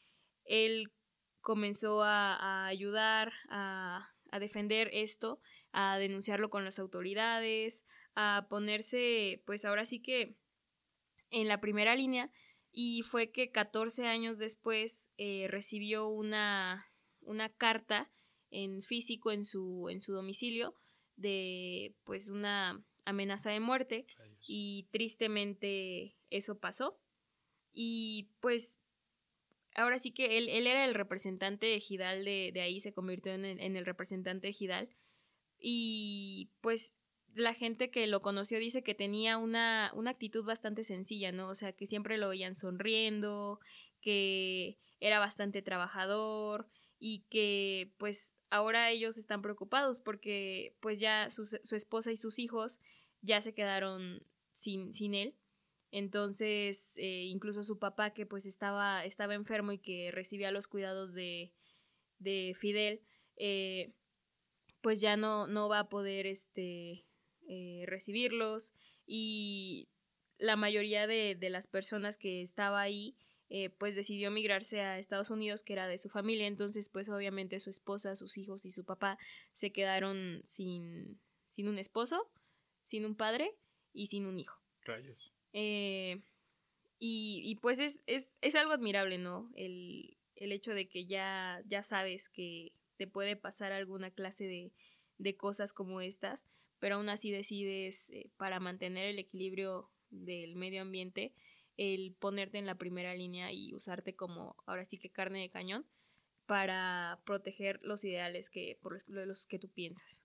él 0.45 0.93
comenzó 1.41 2.03
a, 2.03 2.67
ayudar, 2.67 3.33
a, 3.49 4.09
a, 4.31 4.39
defender 4.39 4.91
esto, 4.93 5.41
a 5.73 5.99
denunciarlo 5.99 6.51
con 6.51 6.65
las 6.65 6.79
autoridades, 6.79 7.87
a 8.15 8.47
ponerse, 8.49 9.43
pues 9.47 9.65
ahora 9.65 9.85
sí 9.85 10.01
que 10.01 10.37
en 11.31 11.49
la 11.49 11.61
primera 11.61 11.95
línea, 11.97 12.31
y 12.71 13.03
fue 13.03 13.31
que 13.31 13.51
14 13.51 14.07
años 14.07 14.39
después 14.39 15.13
eh, 15.17 15.47
recibió 15.49 16.09
una, 16.09 16.87
una 17.23 17.49
carta 17.49 18.11
en 18.51 18.83
físico 18.83 19.31
en 19.33 19.45
su, 19.45 19.89
en 19.91 20.01
su 20.01 20.13
domicilio 20.13 20.75
de 21.17 21.95
pues 22.05 22.31
una 22.31 22.83
amenaza 23.05 23.51
de 23.51 23.61
muerte 23.61 24.07
y 24.47 24.87
tristemente 24.91 26.17
eso 26.31 26.59
pasó 26.59 26.99
y 27.73 28.29
pues 28.41 28.81
ahora 29.79 29.99
sí 29.99 30.11
que 30.11 30.39
él, 30.39 30.49
él 30.49 30.67
era 30.67 30.85
el 30.85 30.95
representante 30.95 31.75
ejidal 31.75 32.25
de, 32.25 32.51
de 32.53 32.61
ahí, 32.61 32.81
se 32.81 32.93
convirtió 32.93 33.33
en 33.33 33.45
el, 33.45 33.61
en 33.61 33.77
el 33.77 33.87
representante 33.87 34.49
ejidal. 34.49 34.89
Y 35.61 36.51
pues 36.61 36.97
la 37.35 37.55
gente 37.55 37.91
que 37.91 38.07
lo 38.07 38.21
conoció 38.21 38.59
dice 38.59 38.83
que 38.83 38.95
tenía 38.95 39.39
una, 39.39 39.93
una 39.95 40.11
actitud 40.11 40.45
bastante 40.45 40.83
sencilla, 40.83 41.31
¿no? 41.33 41.49
O 41.49 41.55
sea, 41.55 41.73
que 41.73 41.87
siempre 41.87 42.19
lo 42.19 42.29
veían 42.29 42.55
sonriendo, 42.55 43.61
que 44.01 44.79
era 45.01 45.19
bastante 45.21 45.63
trabajador 45.63 46.69
y 46.99 47.21
que 47.31 47.93
pues 47.99 48.37
ahora 48.51 48.91
ellos 48.91 49.19
están 49.19 49.43
preocupados 49.43 49.99
porque 50.01 50.77
pues 50.81 51.01
ya 51.01 51.31
su, 51.31 51.45
su 51.45 51.77
esposa 51.77 52.13
y 52.13 52.17
sus 52.17 52.39
hijos 52.39 52.81
ya 53.23 53.41
se 53.41 53.55
quedaron 53.55 54.27
sin, 54.53 54.93
sin 54.93 55.15
él 55.15 55.35
entonces, 55.91 56.97
eh, 56.99 57.25
incluso 57.25 57.63
su 57.63 57.79
papá, 57.79 58.11
que 58.13 58.27
pues 58.27 58.47
estaba, 58.47 59.05
estaba 59.05 59.35
enfermo 59.35 59.73
y 59.73 59.79
que 59.79 60.11
recibía 60.13 60.51
los 60.51 60.69
cuidados 60.69 61.15
de, 61.15 61.53
de 62.19 62.55
Fidel, 62.55 63.01
eh, 63.37 63.93
pues 64.83 65.01
ya 65.01 65.17
no, 65.17 65.47
no 65.47 65.69
va 65.69 65.81
a 65.81 65.89
poder 65.89 66.27
este, 66.27 67.07
eh, 67.49 67.85
recibirlos. 67.87 68.75
Y 69.07 69.89
la 70.37 70.57
mayoría 70.57 71.07
de, 71.07 71.35
de, 71.35 71.51
las 71.51 71.67
personas 71.67 72.19
que 72.19 72.43
estaba 72.43 72.83
ahí, 72.83 73.17
pues 73.79 73.97
decidió 73.97 74.31
migrarse 74.31 74.81
a 74.81 74.99
Estados 74.99 75.31
Unidos, 75.31 75.63
que 75.63 75.73
era 75.73 75.89
de 75.89 75.99
su 75.99 76.09
familia. 76.09 76.47
Entonces, 76.47 76.89
pues 76.89 77.09
obviamente 77.09 77.61
su 77.61 77.71
esposa, 77.71 78.15
sus 78.17 78.37
hijos 78.37 78.67
y 78.67 78.71
su 78.71 78.85
papá 78.85 79.19
se 79.53 79.73
quedaron 79.73 80.41
sin, 80.45 81.19
sin 81.45 81.69
un 81.69 81.79
esposo, 81.79 82.31
sin 82.85 83.05
un 83.05 83.15
padre 83.15 83.55
y 83.93 84.07
sin 84.07 84.27
un 84.27 84.39
hijo. 84.39 84.61
Rayos. 84.85 85.33
Eh, 85.53 86.21
y, 87.01 87.57
pues 87.63 87.79
es, 87.79 88.03
es, 88.07 88.39
es, 88.41 88.55
algo 88.57 88.73
admirable, 88.73 89.19
¿no? 89.19 89.51
El, 89.55 90.17
el, 90.35 90.53
hecho 90.53 90.75
de 90.75 90.89
que 90.89 91.07
ya, 91.07 91.63
ya 91.67 91.83
sabes 91.83 92.29
que 92.29 92.73
te 92.97 93.07
puede 93.07 93.37
pasar 93.37 93.73
alguna 93.73 94.11
clase 94.11 94.45
de, 94.45 94.73
de 95.19 95.37
cosas 95.37 95.73
como 95.73 96.01
estas, 96.01 96.47
pero 96.81 96.97
aún 96.97 97.09
así 97.09 97.31
decides, 97.31 98.11
eh, 98.11 98.31
para 98.37 98.59
mantener 98.59 99.07
el 99.07 99.19
equilibrio 99.19 99.91
del 100.11 100.57
medio 100.57 100.83
ambiente, 100.83 101.33
el 101.79 102.15
ponerte 102.19 102.59
en 102.59 102.67
la 102.67 102.75
primera 102.75 103.15
línea 103.15 103.53
y 103.53 103.73
usarte 103.73 104.15
como, 104.15 104.57
ahora 104.67 104.85
sí 104.85 104.99
que 104.99 105.11
carne 105.11 105.41
de 105.41 105.51
cañón, 105.51 105.87
para 106.45 107.21
proteger 107.25 107.79
los 107.83 108.05
ideales 108.05 108.51
que, 108.51 108.79
por 108.83 108.93
los, 108.93 109.09
los 109.09 109.47
que 109.47 109.59
tú 109.59 109.71
piensas. 109.71 110.25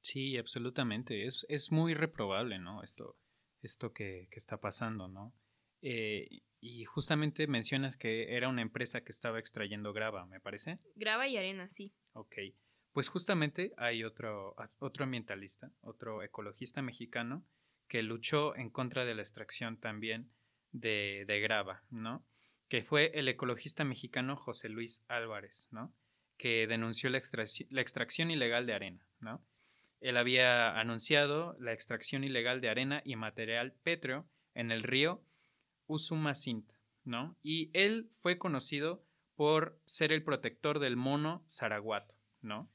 Sí, 0.00 0.36
absolutamente. 0.36 1.26
Es, 1.26 1.44
es 1.48 1.72
muy 1.72 1.94
reprobable, 1.94 2.58
¿no? 2.58 2.82
Esto, 2.82 3.18
esto 3.62 3.92
que, 3.92 4.28
está 4.30 4.60
pasando, 4.60 5.08
¿no? 5.08 5.34
Eh, 5.80 6.42
y 6.60 6.84
justamente 6.84 7.46
mencionas 7.46 7.96
que 7.96 8.36
era 8.36 8.48
una 8.48 8.62
empresa 8.62 9.02
que 9.02 9.10
estaba 9.10 9.38
extrayendo 9.38 9.92
grava, 9.92 10.26
¿me 10.26 10.40
parece? 10.40 10.78
Grava 10.94 11.26
y 11.26 11.36
arena, 11.36 11.68
sí. 11.68 11.92
Ok. 12.12 12.36
Pues 12.92 13.08
justamente 13.08 13.72
hay 13.76 14.04
otro, 14.04 14.54
otro 14.78 15.04
ambientalista, 15.04 15.72
otro 15.80 16.22
ecologista 16.22 16.82
mexicano, 16.82 17.44
que 17.88 18.02
luchó 18.02 18.54
en 18.56 18.70
contra 18.70 19.04
de 19.04 19.14
la 19.14 19.22
extracción 19.22 19.78
también 19.78 20.30
de, 20.74 21.40
grava, 21.42 21.82
¿no? 21.90 22.24
Que 22.68 22.82
fue 22.82 23.12
el 23.14 23.28
ecologista 23.28 23.84
mexicano 23.84 24.36
José 24.36 24.68
Luis 24.68 25.04
Álvarez, 25.08 25.68
¿no? 25.70 25.92
Que 26.36 26.66
denunció 26.66 27.08
la, 27.08 27.22
la 27.70 27.80
extracción 27.80 28.30
ilegal 28.30 28.66
de 28.66 28.74
arena, 28.74 29.06
¿no? 29.20 29.42
Él 30.00 30.18
había 30.18 30.78
anunciado 30.78 31.56
la 31.58 31.72
extracción 31.72 32.24
ilegal 32.24 32.60
de 32.60 32.68
arena 32.68 33.00
y 33.04 33.16
material 33.16 33.72
pétreo 33.72 34.26
en 34.54 34.70
el 34.70 34.82
río 34.82 35.22
Usumacinta, 35.86 36.74
¿no? 37.04 37.36
Y 37.42 37.70
él 37.72 38.10
fue 38.20 38.38
conocido 38.38 39.04
por 39.36 39.78
ser 39.84 40.12
el 40.12 40.22
protector 40.22 40.78
del 40.78 40.96
mono 40.96 41.44
zaraguato, 41.48 42.14
¿no? 42.40 42.70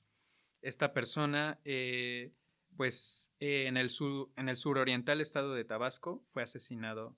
Esta 0.61 0.93
persona, 0.93 1.59
eh, 1.65 2.31
pues 2.75 3.31
eh, 3.39 3.65
en, 3.67 3.77
el 3.77 3.89
sur, 3.89 4.29
en 4.35 4.49
el 4.49 4.57
suroriental 4.57 5.21
estado 5.21 5.53
de 5.53 5.63
Tabasco, 5.65 6.23
fue 6.31 6.43
asesinado, 6.43 7.15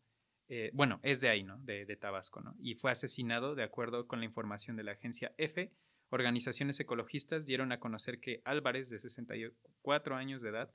eh, 0.54 0.70
bueno, 0.74 1.00
es 1.02 1.22
de 1.22 1.30
ahí, 1.30 1.44
¿no? 1.44 1.58
De, 1.60 1.86
Tabasco, 1.96 2.42
¿no? 2.42 2.58
Y 2.60 2.76
fue 2.76 2.92
asesinado 2.92 3.56
de 3.56 3.64
acuerdo 3.64 4.06
con 4.06 4.20
la 4.20 4.26
información 4.26 4.76
de 4.76 4.84
la 4.84 4.92
agencia 4.92 5.34
F 5.38 5.72
organizaciones 6.10 6.78
ecologistas 6.82 7.46
dieron 7.46 7.72
a 7.72 7.80
conocer 7.80 8.20
que 8.20 8.42
Álvarez, 8.44 8.90
de 8.90 9.00
64 9.00 10.14
años 10.18 10.42
de 10.42 10.50
edad, 10.50 10.70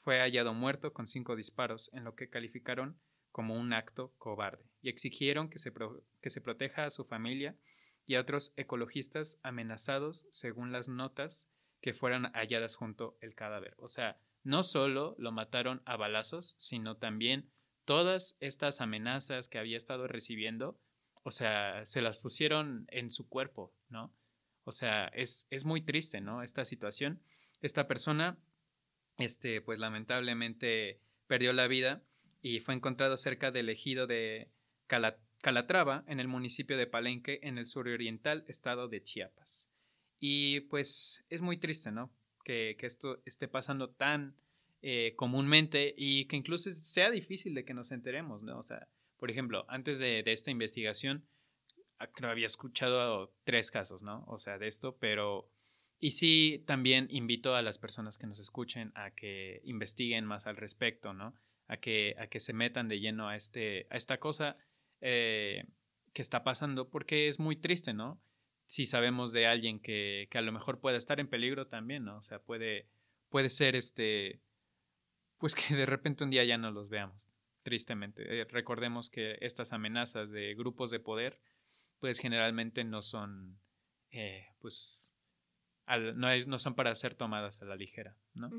fue 0.00 0.20
hallado 0.20 0.52
muerto 0.52 0.92
con 0.92 1.06
cinco 1.06 1.34
disparos, 1.34 1.90
en 1.94 2.04
lo 2.04 2.14
que 2.14 2.28
calificaron 2.28 3.00
como 3.30 3.54
un 3.54 3.72
acto 3.72 4.12
cobarde, 4.18 4.66
y 4.82 4.90
exigieron 4.90 5.48
que 5.48 5.58
se, 5.58 5.72
que 6.20 6.28
se 6.28 6.42
proteja 6.42 6.84
a 6.84 6.90
su 6.90 7.02
familia 7.02 7.56
y 8.04 8.16
a 8.16 8.20
otros 8.20 8.52
ecologistas 8.56 9.40
amenazados 9.42 10.26
según 10.30 10.72
las 10.72 10.90
notas 10.90 11.50
que 11.80 11.94
fueran 11.94 12.30
halladas 12.34 12.76
junto 12.76 13.16
al 13.22 13.34
cadáver. 13.34 13.74
O 13.78 13.88
sea, 13.88 14.20
no 14.44 14.62
solo 14.62 15.14
lo 15.16 15.32
mataron 15.32 15.80
a 15.86 15.96
balazos, 15.96 16.54
sino 16.58 16.98
también 16.98 17.50
todas 17.84 18.36
estas 18.40 18.80
amenazas 18.80 19.48
que 19.48 19.58
había 19.58 19.76
estado 19.76 20.06
recibiendo, 20.06 20.78
o 21.22 21.30
sea, 21.30 21.84
se 21.84 22.02
las 22.02 22.18
pusieron 22.18 22.86
en 22.88 23.10
su 23.10 23.28
cuerpo, 23.28 23.72
¿no? 23.88 24.12
O 24.64 24.72
sea, 24.72 25.06
es, 25.08 25.46
es 25.50 25.64
muy 25.64 25.82
triste, 25.82 26.20
¿no? 26.20 26.42
Esta 26.42 26.64
situación. 26.64 27.22
Esta 27.60 27.86
persona, 27.86 28.38
este, 29.18 29.60
pues 29.60 29.78
lamentablemente 29.78 31.00
perdió 31.26 31.52
la 31.52 31.66
vida 31.66 32.02
y 32.40 32.60
fue 32.60 32.74
encontrado 32.74 33.16
cerca 33.16 33.50
del 33.50 33.68
ejido 33.68 34.06
de 34.06 34.50
Calatrava, 35.40 36.04
en 36.06 36.20
el 36.20 36.28
municipio 36.28 36.76
de 36.76 36.86
Palenque, 36.86 37.40
en 37.42 37.58
el 37.58 37.66
suroriental 37.66 38.44
estado 38.48 38.88
de 38.88 39.02
Chiapas. 39.02 39.70
Y 40.18 40.60
pues 40.62 41.24
es 41.28 41.42
muy 41.42 41.56
triste, 41.56 41.90
¿no? 41.90 42.12
Que, 42.44 42.76
que 42.78 42.86
esto 42.86 43.20
esté 43.24 43.48
pasando 43.48 43.90
tan 43.90 44.36
eh, 44.82 45.14
comúnmente 45.16 45.94
y 45.96 46.26
que 46.26 46.36
incluso 46.36 46.70
sea 46.70 47.10
difícil 47.10 47.54
de 47.54 47.64
que 47.64 47.74
nos 47.74 47.92
enteremos, 47.92 48.42
¿no? 48.42 48.58
O 48.58 48.62
sea, 48.62 48.88
por 49.16 49.30
ejemplo, 49.30 49.64
antes 49.68 49.98
de, 49.98 50.22
de 50.22 50.32
esta 50.32 50.50
investigación, 50.50 51.26
Ah, 52.02 52.08
creo 52.08 52.32
había 52.32 52.46
escuchado 52.46 53.32
tres 53.44 53.70
casos, 53.70 54.02
¿no? 54.02 54.24
O 54.26 54.36
sea, 54.38 54.58
de 54.58 54.66
esto, 54.66 54.96
pero... 54.98 55.48
Y 56.00 56.10
sí, 56.10 56.64
también 56.66 57.06
invito 57.10 57.54
a 57.54 57.62
las 57.62 57.78
personas 57.78 58.18
que 58.18 58.26
nos 58.26 58.40
escuchen 58.40 58.90
a 58.96 59.12
que 59.12 59.60
investiguen 59.62 60.24
más 60.24 60.48
al 60.48 60.56
respecto, 60.56 61.14
¿no? 61.14 61.36
A 61.68 61.76
que, 61.76 62.16
a 62.18 62.26
que 62.26 62.40
se 62.40 62.54
metan 62.54 62.88
de 62.88 62.98
lleno 62.98 63.28
a, 63.28 63.36
este, 63.36 63.86
a 63.88 63.96
esta 63.96 64.18
cosa 64.18 64.56
eh, 65.00 65.64
que 66.12 66.22
está 66.22 66.42
pasando, 66.42 66.90
porque 66.90 67.28
es 67.28 67.38
muy 67.38 67.54
triste, 67.54 67.94
¿no? 67.94 68.20
Si 68.66 68.84
sabemos 68.84 69.30
de 69.30 69.46
alguien 69.46 69.78
que, 69.78 70.26
que, 70.28 70.38
a 70.38 70.42
lo 70.42 70.50
mejor 70.50 70.80
puede 70.80 70.96
estar 70.96 71.20
en 71.20 71.28
peligro 71.28 71.68
también, 71.68 72.04
¿no? 72.04 72.18
O 72.18 72.22
sea, 72.24 72.40
puede, 72.40 72.88
puede 73.28 73.48
ser 73.48 73.76
este, 73.76 74.40
pues 75.42 75.56
que 75.56 75.74
de 75.74 75.86
repente 75.86 76.22
un 76.22 76.30
día 76.30 76.44
ya 76.44 76.56
no 76.56 76.70
los 76.70 76.88
veamos, 76.88 77.28
tristemente. 77.64 78.22
Eh, 78.22 78.44
recordemos 78.44 79.10
que 79.10 79.38
estas 79.40 79.72
amenazas 79.72 80.30
de 80.30 80.54
grupos 80.54 80.92
de 80.92 81.00
poder 81.00 81.40
pues 81.98 82.20
generalmente 82.20 82.84
no 82.84 83.02
son, 83.02 83.58
eh, 84.12 84.46
pues, 84.60 85.16
no, 86.14 86.36
no, 86.46 86.58
son 86.58 86.76
para 86.76 86.94
ser 86.94 87.16
tomadas 87.16 87.60
a 87.60 87.64
la 87.64 87.74
ligera, 87.74 88.16
¿no? 88.34 88.50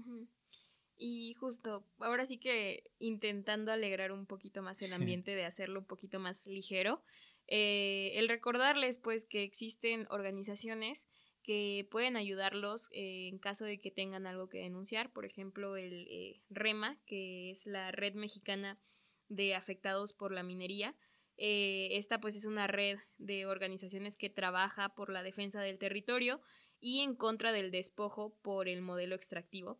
Y 0.97 1.35
justo, 1.35 1.87
ahora 1.99 2.25
sí 2.25 2.37
que 2.37 2.83
intentando 2.99 3.71
alegrar 3.71 4.11
un 4.11 4.25
poquito 4.25 4.61
más 4.61 4.81
el 4.81 4.91
ambiente, 4.91 5.35
de 5.35 5.45
hacerlo 5.45 5.79
un 5.79 5.85
poquito 5.85 6.19
más 6.19 6.45
ligero, 6.47 7.01
eh, 7.47 8.11
el 8.15 8.27
recordarles 8.27 8.97
pues 8.97 9.25
que 9.25 9.43
existen 9.43 10.05
organizaciones 10.09 11.07
que 11.43 11.87
pueden 11.91 12.15
ayudarlos 12.15 12.89
eh, 12.91 13.27
en 13.27 13.37
caso 13.37 13.65
de 13.65 13.79
que 13.79 13.91
tengan 13.91 14.25
algo 14.25 14.49
que 14.49 14.59
denunciar, 14.59 15.11
por 15.11 15.25
ejemplo 15.25 15.77
el 15.77 16.41
REMA, 16.49 16.97
que 17.05 17.51
es 17.51 17.67
la 17.67 17.91
Red 17.91 18.15
Mexicana 18.15 18.79
de 19.27 19.55
Afectados 19.55 20.13
por 20.13 20.31
la 20.31 20.43
Minería, 20.43 20.95
eh, 21.37 21.89
esta 21.91 22.19
pues 22.19 22.35
es 22.35 22.45
una 22.45 22.67
red 22.67 22.99
de 23.17 23.45
organizaciones 23.45 24.17
que 24.17 24.29
trabaja 24.29 24.89
por 24.89 25.09
la 25.09 25.23
defensa 25.23 25.61
del 25.61 25.79
territorio 25.79 26.41
y 26.79 27.01
en 27.01 27.15
contra 27.15 27.51
del 27.51 27.71
despojo 27.71 28.37
por 28.41 28.67
el 28.67 28.81
modelo 28.81 29.15
extractivo. 29.15 29.79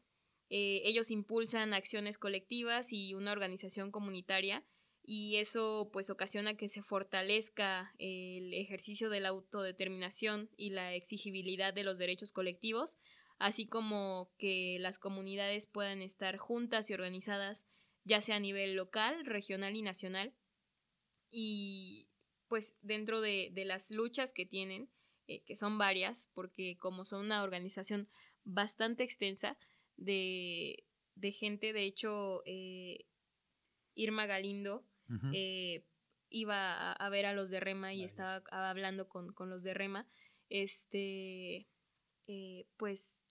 Eh, 0.50 0.82
ellos 0.86 1.12
impulsan 1.12 1.74
acciones 1.74 2.18
colectivas 2.18 2.92
y 2.92 3.14
una 3.14 3.32
organización 3.32 3.92
comunitaria 3.92 4.66
y 5.06 5.36
eso 5.36 5.90
pues 5.92 6.10
ocasiona 6.10 6.56
que 6.56 6.70
se 6.70 6.82
fortalezca 6.82 7.94
el 8.00 8.54
ejercicio 8.54 9.10
de 9.10 9.20
la 9.20 9.30
autodeterminación 9.30 10.50
y 10.56 10.70
la 10.70 10.94
exigibilidad 10.94 11.74
de 11.74 11.84
los 11.84 12.00
derechos 12.00 12.32
colectivos, 12.32 12.98
así 13.38 13.68
como 13.68 14.32
que 14.38 14.78
las 14.80 15.00
comunidades 15.00 15.68
puedan 15.68 16.02
estar 16.02 16.38
juntas 16.38 16.90
y 16.90 16.94
organizadas 16.94 17.68
ya 18.06 18.22
sea 18.22 18.38
a 18.38 18.40
nivel 18.40 18.76
local, 18.76 19.26
regional 19.26 19.76
y 19.76 19.82
nacional. 19.82 20.34
Y 21.32 22.10
pues 22.48 22.78
dentro 22.82 23.22
de, 23.22 23.52
las 23.66 23.92
luchas 23.92 24.34
que 24.34 24.46
tienen, 24.46 24.90
eh, 25.28 25.42
que 25.44 25.56
son 25.56 25.78
varias, 25.78 26.30
porque 26.34 26.78
como 26.78 27.06
son 27.06 27.26
una 27.26 27.44
organización 27.44 28.10
bastante 28.44 29.04
extensa 29.04 29.58
de, 29.98 30.86
gente, 31.34 31.74
de 31.74 31.84
hecho, 31.86 32.44
eh, 32.46 33.06
Irma 33.96 34.26
Galindo 34.26 34.86
eh, 35.34 35.86
iba 36.30 36.94
a, 36.94 37.10
ver 37.10 37.26
a 37.26 37.34
los 37.34 37.50
de 37.50 37.60
Rema 37.60 37.94
y 37.94 38.04
estaba 38.04 38.44
hablando 38.52 39.08
con, 39.08 39.34
los 39.50 39.64
de 39.64 39.74
Rema, 39.74 40.08
este, 40.50 41.68
eh, 42.28 42.66
pues 42.78 43.24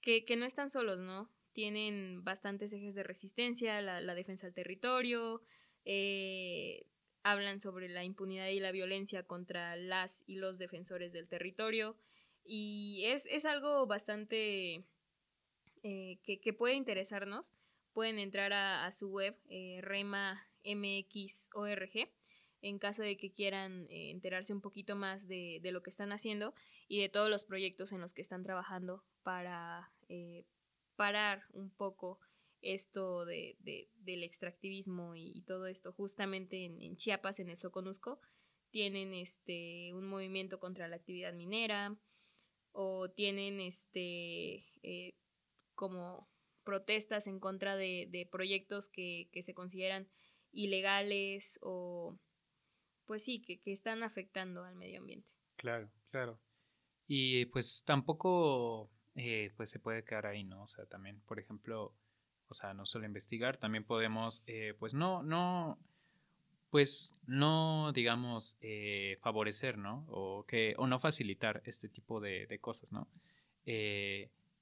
que, 0.00 0.24
no 0.36 0.44
están 0.44 0.70
solos, 0.70 0.98
¿no? 0.98 1.30
Tienen 1.52 2.24
bastantes 2.24 2.72
ejes 2.72 2.94
de 2.94 3.02
resistencia, 3.02 3.80
la, 3.80 4.14
defensa 4.14 4.46
del 4.46 4.54
territorio, 4.54 5.42
eh, 5.84 6.86
hablan 7.22 7.60
sobre 7.60 7.88
la 7.88 8.04
impunidad 8.04 8.48
y 8.48 8.60
la 8.60 8.72
violencia 8.72 9.22
contra 9.22 9.76
las 9.76 10.24
y 10.26 10.36
los 10.36 10.58
defensores 10.58 11.12
del 11.12 11.28
territorio 11.28 11.96
y 12.44 13.04
es, 13.06 13.44
algo 13.46 13.86
bastante 13.86 14.84
que, 15.82 16.54
puede 16.56 16.74
interesarnos. 16.74 17.52
Pueden 17.92 18.18
entrar 18.18 18.52
a, 18.52 18.90
su 18.90 19.08
web, 19.08 19.38
Rema 19.80 20.44
MXORG 20.64 22.10
en 22.64 22.78
caso 22.78 23.02
de 23.02 23.18
que 23.18 23.30
quieran 23.30 23.86
eh, 23.90 24.10
enterarse 24.10 24.54
un 24.54 24.62
poquito 24.62 24.96
más 24.96 25.28
de, 25.28 25.60
lo 25.64 25.82
que 25.82 25.90
están 25.90 26.12
haciendo 26.12 26.54
y 26.88 26.98
de 26.98 27.10
todos 27.10 27.28
los 27.28 27.44
proyectos 27.44 27.92
en 27.92 28.00
los 28.00 28.14
que 28.14 28.22
están 28.22 28.42
trabajando 28.42 29.04
para 29.22 29.92
eh, 30.08 30.46
parar 30.96 31.42
un 31.52 31.70
poco 31.70 32.20
esto 32.62 33.26
de, 33.26 33.58
del 33.96 34.22
extractivismo 34.22 35.14
y, 35.14 35.42
todo 35.42 35.66
esto. 35.66 35.92
Justamente 35.92 36.64
en, 36.64 36.96
Chiapas, 36.96 37.38
en 37.38 37.50
el 37.50 37.58
Soconusco, 37.58 38.18
tienen 38.70 39.12
este, 39.12 39.92
un 39.92 40.06
movimiento 40.06 40.58
contra 40.58 40.88
la 40.88 40.96
actividad 40.96 41.34
minera 41.34 41.98
o 42.72 43.10
tienen 43.10 43.60
este, 43.60 44.64
eh, 44.82 45.12
como 45.74 46.30
protestas 46.64 47.26
en 47.26 47.40
contra 47.40 47.76
de, 47.76 48.26
proyectos 48.32 48.88
que, 48.88 49.28
que 49.32 49.42
se 49.42 49.52
consideran 49.52 50.08
ilegales 50.54 51.58
o 51.62 52.18
pues 53.06 53.24
sí, 53.24 53.40
que, 53.40 53.60
están 53.66 54.02
afectando 54.02 54.64
al 54.64 54.76
medio 54.76 55.00
ambiente. 55.00 55.32
Claro, 55.56 55.90
claro. 56.10 56.40
Y 57.06 57.44
pues 57.46 57.84
tampoco 57.84 58.90
eh, 59.14 59.52
pues 59.56 59.70
se 59.70 59.78
puede 59.78 60.04
quedar 60.04 60.26
ahí, 60.26 60.44
¿no? 60.44 60.64
O 60.64 60.68
sea, 60.68 60.86
también, 60.86 61.20
por 61.20 61.38
ejemplo, 61.38 61.94
o 62.48 62.54
sea, 62.54 62.74
no 62.74 62.86
solo 62.86 63.06
investigar, 63.06 63.58
también 63.58 63.84
podemos, 63.84 64.42
eh, 64.46 64.74
pues 64.78 64.94
no, 64.94 65.22
no, 65.22 65.78
pues 66.70 67.14
no, 67.26 67.92
digamos, 67.92 68.56
eh, 68.60 69.18
favorecer, 69.20 69.78
¿no? 69.78 70.06
O, 70.08 70.44
que, 70.46 70.74
o 70.78 70.86
no 70.86 70.98
facilitar 70.98 71.62
este 71.64 71.88
tipo 71.88 72.20
de, 72.20 72.46
de 72.46 72.58
cosas, 72.58 72.92
¿no? 72.92 73.08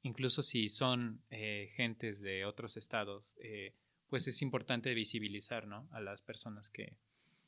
incluso 0.05 0.43
si 0.43 0.68
son 0.68 1.20
gentes 1.28 2.20
de 2.20 2.45
otros 2.45 2.76
estados, 2.76 3.36
pues 4.12 4.28
es 4.28 4.42
importante 4.42 4.92
visibilizar, 4.92 5.66
¿no? 5.66 5.88
A 5.90 5.98
las 6.02 6.20
personas 6.20 6.68
que, 6.68 6.98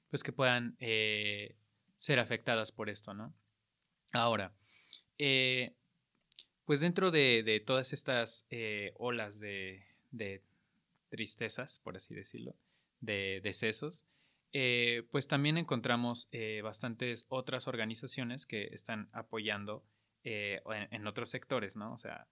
pues 0.09 0.23
que 0.23 0.33
puedan 0.33 0.79
eh, 0.81 1.57
ser 1.95 2.19
afectadas 2.19 2.73
por 2.73 2.89
esto, 2.89 3.13
¿no? 3.13 3.35
Ahora, 4.13 4.51
eh, 5.19 5.75
pues 6.65 6.81
dentro 6.81 7.11
de, 7.11 7.63
todas 7.67 7.93
estas 7.93 8.47
eh, 8.49 8.95
olas 8.97 9.41
de, 9.41 9.85
tristezas, 11.11 11.81
por 11.81 11.99
así 11.99 12.15
decirlo, 12.15 12.57
de 13.03 13.43
decesos, 13.45 14.07
pues 15.11 15.29
también 15.29 15.59
encontramos 15.59 16.31
bastantes 16.63 17.27
otras 17.29 17.69
organizaciones 17.69 18.47
que 18.47 18.71
están 18.73 19.11
apoyando 19.13 19.85
en, 20.23 21.07
otros 21.07 21.29
sectores, 21.29 21.77
¿no? 21.77 21.93
O 21.93 21.99
sea, 21.99 22.27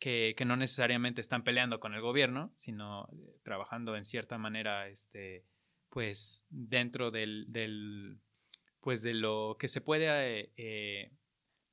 que, 0.00 0.34
no 0.46 0.56
necesariamente 0.56 1.20
están 1.20 1.44
peleando 1.44 1.78
con 1.78 1.94
el 1.94 2.00
gobierno, 2.00 2.52
sino 2.56 3.06
eh, 3.12 3.38
trabajando 3.44 3.96
en 3.96 4.04
cierta 4.04 4.38
manera, 4.38 4.88
este, 4.88 5.44
pues, 5.90 6.46
dentro 6.48 7.10
del, 7.10 8.18
pues, 8.80 9.02
de 9.02 9.14
lo 9.14 9.56
que 9.60 9.68
se 9.68 9.82
puede 9.82 10.40
eh, 10.40 10.52
eh, 10.56 11.12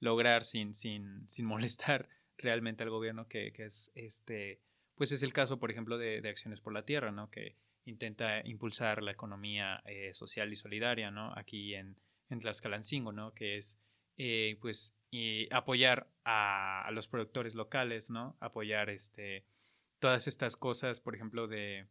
lograr 0.01 0.43
sin, 0.43 0.73
sin, 0.73 1.27
sin, 1.27 1.45
molestar 1.45 2.09
realmente 2.37 2.83
al 2.83 2.89
gobierno, 2.89 3.27
que, 3.27 3.53
es, 3.57 3.91
este, 3.95 4.59
pues, 4.95 5.13
es 5.13 5.23
el 5.23 5.31
caso, 5.31 5.57
por 5.57 5.71
ejemplo, 5.71 5.97
de, 5.97 6.27
Acciones 6.27 6.59
por 6.59 6.73
la 6.73 6.83
Tierra, 6.83 7.11
¿no? 7.11 7.31
Que 7.31 7.55
intenta 7.85 8.45
impulsar 8.45 9.01
la 9.01 9.11
economía 9.11 9.81
social 10.11 10.51
y 10.51 10.57
solidaria, 10.57 11.09
¿no? 11.09 11.31
Aquí 11.37 11.73
en, 11.73 11.95
en 12.29 12.39
Tlaxcalancingo, 12.39 13.13
¿no? 13.13 13.33
Que 13.33 13.55
es 13.55 13.79
pues 14.59 14.96
y 15.09 15.51
apoyar 15.53 16.09
a, 16.25 16.89
los 16.91 17.07
productores 17.07 17.55
locales, 17.55 18.09
¿no? 18.09 18.35
Apoyar 18.39 18.89
este, 18.89 19.45
todas 19.99 20.27
estas 20.27 20.57
cosas, 20.57 20.99
por 20.99 21.15
ejemplo, 21.15 21.47
de, 21.47 21.87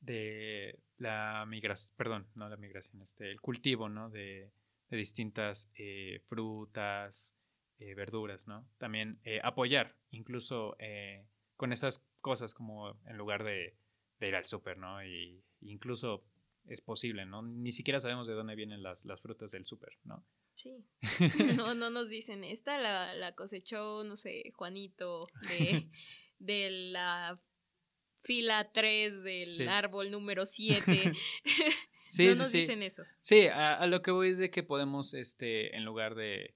de 0.00 0.78
la 0.98 1.44
migración, 1.46 1.96
perdón, 1.96 2.26
no 2.34 2.48
la 2.48 2.56
migración, 2.56 3.02
este, 3.02 3.30
el 3.30 3.40
cultivo, 3.40 3.88
¿no? 3.88 4.10
De, 4.10 4.50
distintas 4.88 5.68
eh, 5.74 6.20
frutas, 6.28 7.36
eh, 7.78 7.94
verduras, 7.94 8.46
¿no? 8.46 8.64
También 8.78 9.20
apoyar, 9.42 9.96
incluso 10.10 10.76
con 11.56 11.72
esas 11.72 12.06
cosas 12.20 12.54
como 12.54 12.96
en 13.06 13.16
lugar 13.16 13.44
de, 13.44 13.76
ir 14.20 14.34
al 14.34 14.44
súper, 14.44 14.78
¿no? 14.78 15.04
Y 15.04 15.42
incluso 15.60 16.24
es 16.66 16.80
posible, 16.80 17.26
¿no? 17.26 17.42
Ni 17.42 17.70
siquiera 17.70 18.00
sabemos 18.00 18.26
de 18.26 18.34
dónde 18.34 18.54
vienen 18.54 18.82
las, 18.82 19.04
las 19.04 19.20
frutas 19.20 19.50
del 19.50 19.64
súper, 19.64 19.98
¿no? 20.04 20.24
Sí. 20.56 20.84
No, 21.62 21.74
no 21.74 21.90
nos 21.90 22.08
dicen, 22.08 22.42
esta 22.42 22.78
la, 22.78 23.34
cosechó, 23.34 24.02
no 24.02 24.16
sé, 24.16 24.50
Juanito 24.54 25.28
de, 25.48 25.88
de 26.38 26.70
la 26.70 27.40
fila 28.24 28.70
3 28.72 29.22
del 29.22 29.68
árbol 29.68 30.10
número 30.10 30.44
7. 30.44 31.12
Sí, 32.08 32.28
no 32.28 32.36
nos 32.36 32.52
dicen 32.52 32.84
eso. 32.84 33.02
Sí, 33.20 33.48
a, 33.48 33.84
lo 33.88 34.00
que 34.00 34.12
voy 34.12 34.28
es 34.28 34.38
de 34.38 34.48
que 34.48 34.62
podemos, 34.62 35.12
este, 35.12 35.74
en 35.76 35.84
lugar 35.84 36.14
de, 36.14 36.54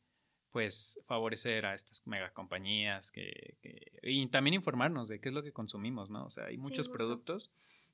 pues, 0.53 1.01
favorecer 1.09 1.66
a 1.66 1.74
estas 1.74 2.07
mega 2.07 2.32
compañías 2.32 3.11
que, 3.11 3.57
y 4.01 4.24
también 4.28 4.55
informarnos 4.55 5.09
de 5.09 5.20
qué 5.20 5.30
es 5.30 5.34
lo 5.34 5.42
que 5.42 5.53
consumimos, 5.53 6.09
¿no? 6.09 6.24
O 6.24 6.30
sea, 6.30 6.44
hay 6.44 6.57
muchos 6.57 6.88
productos 6.88 7.51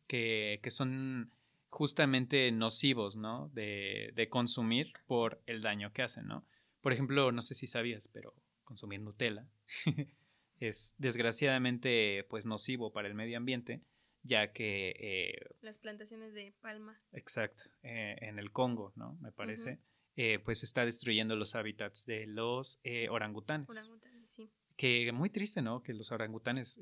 que, 0.06 0.60
que 0.62 0.70
son 0.70 1.32
justamente 1.76 2.50
nocivos, 2.52 3.16
¿no? 3.16 3.50
De, 3.50 4.10
de, 4.14 4.30
consumir 4.30 4.94
por 5.06 5.42
el 5.44 5.60
daño 5.60 5.92
que 5.92 6.02
hacen, 6.02 6.26
¿no? 6.26 6.46
Por 6.80 6.94
ejemplo, 6.94 7.32
no 7.32 7.42
sé 7.42 7.54
si 7.54 7.66
sabías, 7.66 8.08
pero 8.08 8.34
consumir 8.64 9.02
Nutella 9.02 9.46
es 10.58 10.94
desgraciadamente 10.96 12.24
pues 12.30 12.46
nocivo 12.46 12.94
para 12.94 13.08
el 13.08 13.14
medio 13.14 13.36
ambiente, 13.36 13.82
ya 14.22 14.54
que... 14.54 14.94
Eh, 14.98 15.54
Las 15.60 15.76
plantaciones 15.76 16.32
de 16.32 16.54
palma. 16.62 16.98
Exacto, 17.12 17.64
eh, 17.82 18.16
en 18.22 18.38
el 18.38 18.52
Congo, 18.52 18.94
¿no? 18.96 19.18
Me 19.20 19.30
parece. 19.30 19.78
Eh, 20.16 20.38
pues 20.38 20.62
está 20.62 20.86
destruyendo 20.86 21.36
los 21.36 21.54
hábitats 21.56 22.06
de 22.06 22.26
los 22.26 22.80
orangutanes. 23.10 23.68
Orangutanes, 23.68 24.30
sí. 24.30 24.50
Que 24.78 25.12
muy 25.12 25.28
triste, 25.28 25.60
¿no? 25.60 25.82
Que 25.82 25.92
los 25.92 26.10
orangutanes... 26.10 26.80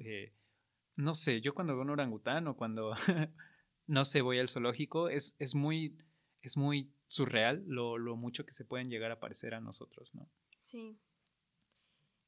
no 0.94 1.16
sé, 1.16 1.40
yo 1.40 1.52
cuando 1.52 1.74
veo 1.74 1.82
un 1.82 1.90
orangután 1.90 2.46
o 2.46 2.56
cuando 2.56 2.94
no 3.86 4.04
sé, 4.04 4.20
voy 4.20 4.38
al 4.38 4.48
zoológico, 4.48 5.08
es, 5.08 5.36
es, 5.38 5.54
muy, 5.54 5.96
es 6.42 6.56
muy 6.56 6.92
surreal 7.06 7.64
lo, 7.66 7.98
mucho 8.16 8.46
que 8.46 8.52
se 8.52 8.64
pueden 8.64 8.90
llegar 8.90 9.10
a 9.10 9.20
parecer 9.20 9.54
a 9.54 9.60
nosotros, 9.60 10.14
¿no? 10.14 10.30
Sí. 10.62 10.98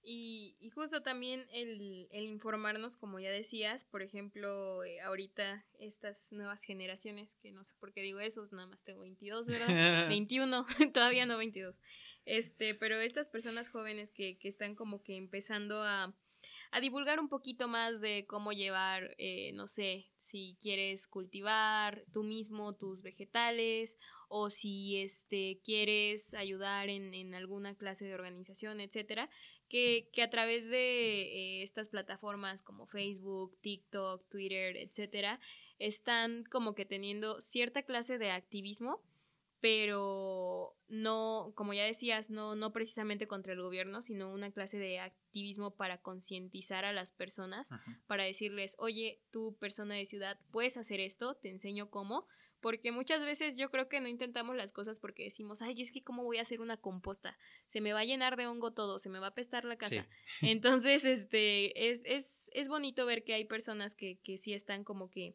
Y, 0.08 0.70
justo 0.72 1.02
también 1.02 1.48
el, 1.50 2.08
informarnos, 2.12 2.96
como 2.96 3.18
ya 3.18 3.30
decías, 3.30 3.84
por 3.84 4.02
ejemplo, 4.02 4.84
eh, 4.84 5.00
ahorita 5.00 5.66
estas 5.80 6.30
nuevas 6.32 6.62
generaciones, 6.62 7.34
que 7.34 7.50
no 7.50 7.64
sé 7.64 7.74
por 7.80 7.92
qué 7.92 8.02
digo 8.02 8.20
eso, 8.20 8.44
nada 8.52 8.68
más 8.68 8.84
tengo 8.84 9.00
22, 9.00 9.48
¿verdad? 9.48 9.66
21, 10.08 10.66
todavía 10.94 11.26
no 11.26 11.36
22. 11.38 11.80
Este, 12.24 12.74
pero 12.74 13.00
estas 13.00 13.28
personas 13.28 13.68
jóvenes 13.68 14.12
que, 14.12 14.38
que 14.38 14.48
están 14.48 14.76
como 14.76 15.02
que 15.02 15.16
empezando 15.16 15.82
a, 15.82 16.14
a 16.70 16.80
divulgar 16.80 17.20
un 17.20 17.28
poquito 17.28 17.68
más 17.68 18.00
de 18.00 18.26
cómo 18.26 18.52
llevar, 18.52 19.14
eh, 19.18 19.52
no 19.54 19.68
sé, 19.68 20.08
si 20.16 20.56
quieres 20.60 21.06
cultivar 21.06 22.04
tú 22.12 22.22
mismo 22.22 22.74
tus 22.74 23.02
vegetales 23.02 23.98
o 24.28 24.50
si 24.50 25.00
este, 25.00 25.60
quieres 25.64 26.34
ayudar 26.34 26.88
en, 26.88 27.34
alguna 27.34 27.74
clase 27.74 28.04
de 28.04 28.14
organización, 28.14 28.80
etcétera, 28.80 29.30
que, 29.68 30.08
a 30.22 30.30
través 30.30 30.68
de 30.68 31.22
eh, 31.22 31.62
estas 31.62 31.88
plataformas 31.88 32.62
como 32.62 32.86
Facebook, 32.86 33.56
TikTok, 33.60 34.28
Twitter, 34.28 34.76
etcétera, 34.76 35.40
están 35.78 36.44
como 36.44 36.74
que 36.74 36.84
teniendo 36.84 37.40
cierta 37.40 37.82
clase 37.82 38.18
de 38.18 38.30
activismo, 38.30 39.02
pero 39.66 40.76
no, 40.86 41.50
como 41.56 41.74
ya 41.74 41.82
decías, 41.82 42.30
no, 42.30 42.54
no 42.54 42.72
precisamente 42.72 43.26
contra 43.26 43.52
el 43.52 43.60
gobierno, 43.60 44.00
sino 44.00 44.32
una 44.32 44.52
clase 44.52 44.78
de 44.78 45.00
activismo 45.00 45.74
para 45.74 45.98
concientizar 45.98 46.84
a 46.84 46.92
las 46.92 47.10
personas, 47.10 47.70
para 48.06 48.22
decirles, 48.22 48.76
oye, 48.78 49.20
tú 49.32 49.56
persona 49.58 49.96
de 49.96 50.06
ciudad, 50.06 50.38
puedes 50.52 50.76
hacer 50.76 51.00
esto, 51.00 51.34
te 51.34 51.50
enseño 51.50 51.90
cómo, 51.90 52.28
porque 52.60 52.92
muchas 52.92 53.24
veces 53.24 53.58
yo 53.58 53.72
creo 53.72 53.88
que 53.88 53.98
no 53.98 54.06
intentamos 54.06 54.54
las 54.54 54.72
cosas 54.72 55.00
porque 55.00 55.24
decimos, 55.24 55.62
ay, 55.62 55.82
es 55.82 55.90
que 55.90 56.04
cómo 56.04 56.22
voy 56.22 56.38
a 56.38 56.42
hacer 56.42 56.60
una 56.60 56.76
composta, 56.76 57.36
se 57.66 57.80
me 57.80 57.92
va 57.92 58.00
a 58.00 58.04
llenar 58.04 58.36
de 58.36 58.46
hongo 58.46 58.72
todo, 58.72 59.00
se 59.00 59.10
me 59.10 59.18
va 59.18 59.26
a 59.26 59.30
apestar 59.30 59.64
la 59.64 59.76
casa. 59.76 60.06
Entonces, 60.42 61.04
este, 61.04 61.90
es, 61.90 62.02
es, 62.04 62.50
es 62.52 62.68
bonito 62.68 63.04
ver 63.04 63.24
que 63.24 63.34
hay 63.34 63.46
personas 63.46 63.96
que, 63.96 64.20
que 64.22 64.38
sí 64.38 64.54
están 64.54 64.84
como 64.84 65.10
que 65.10 65.34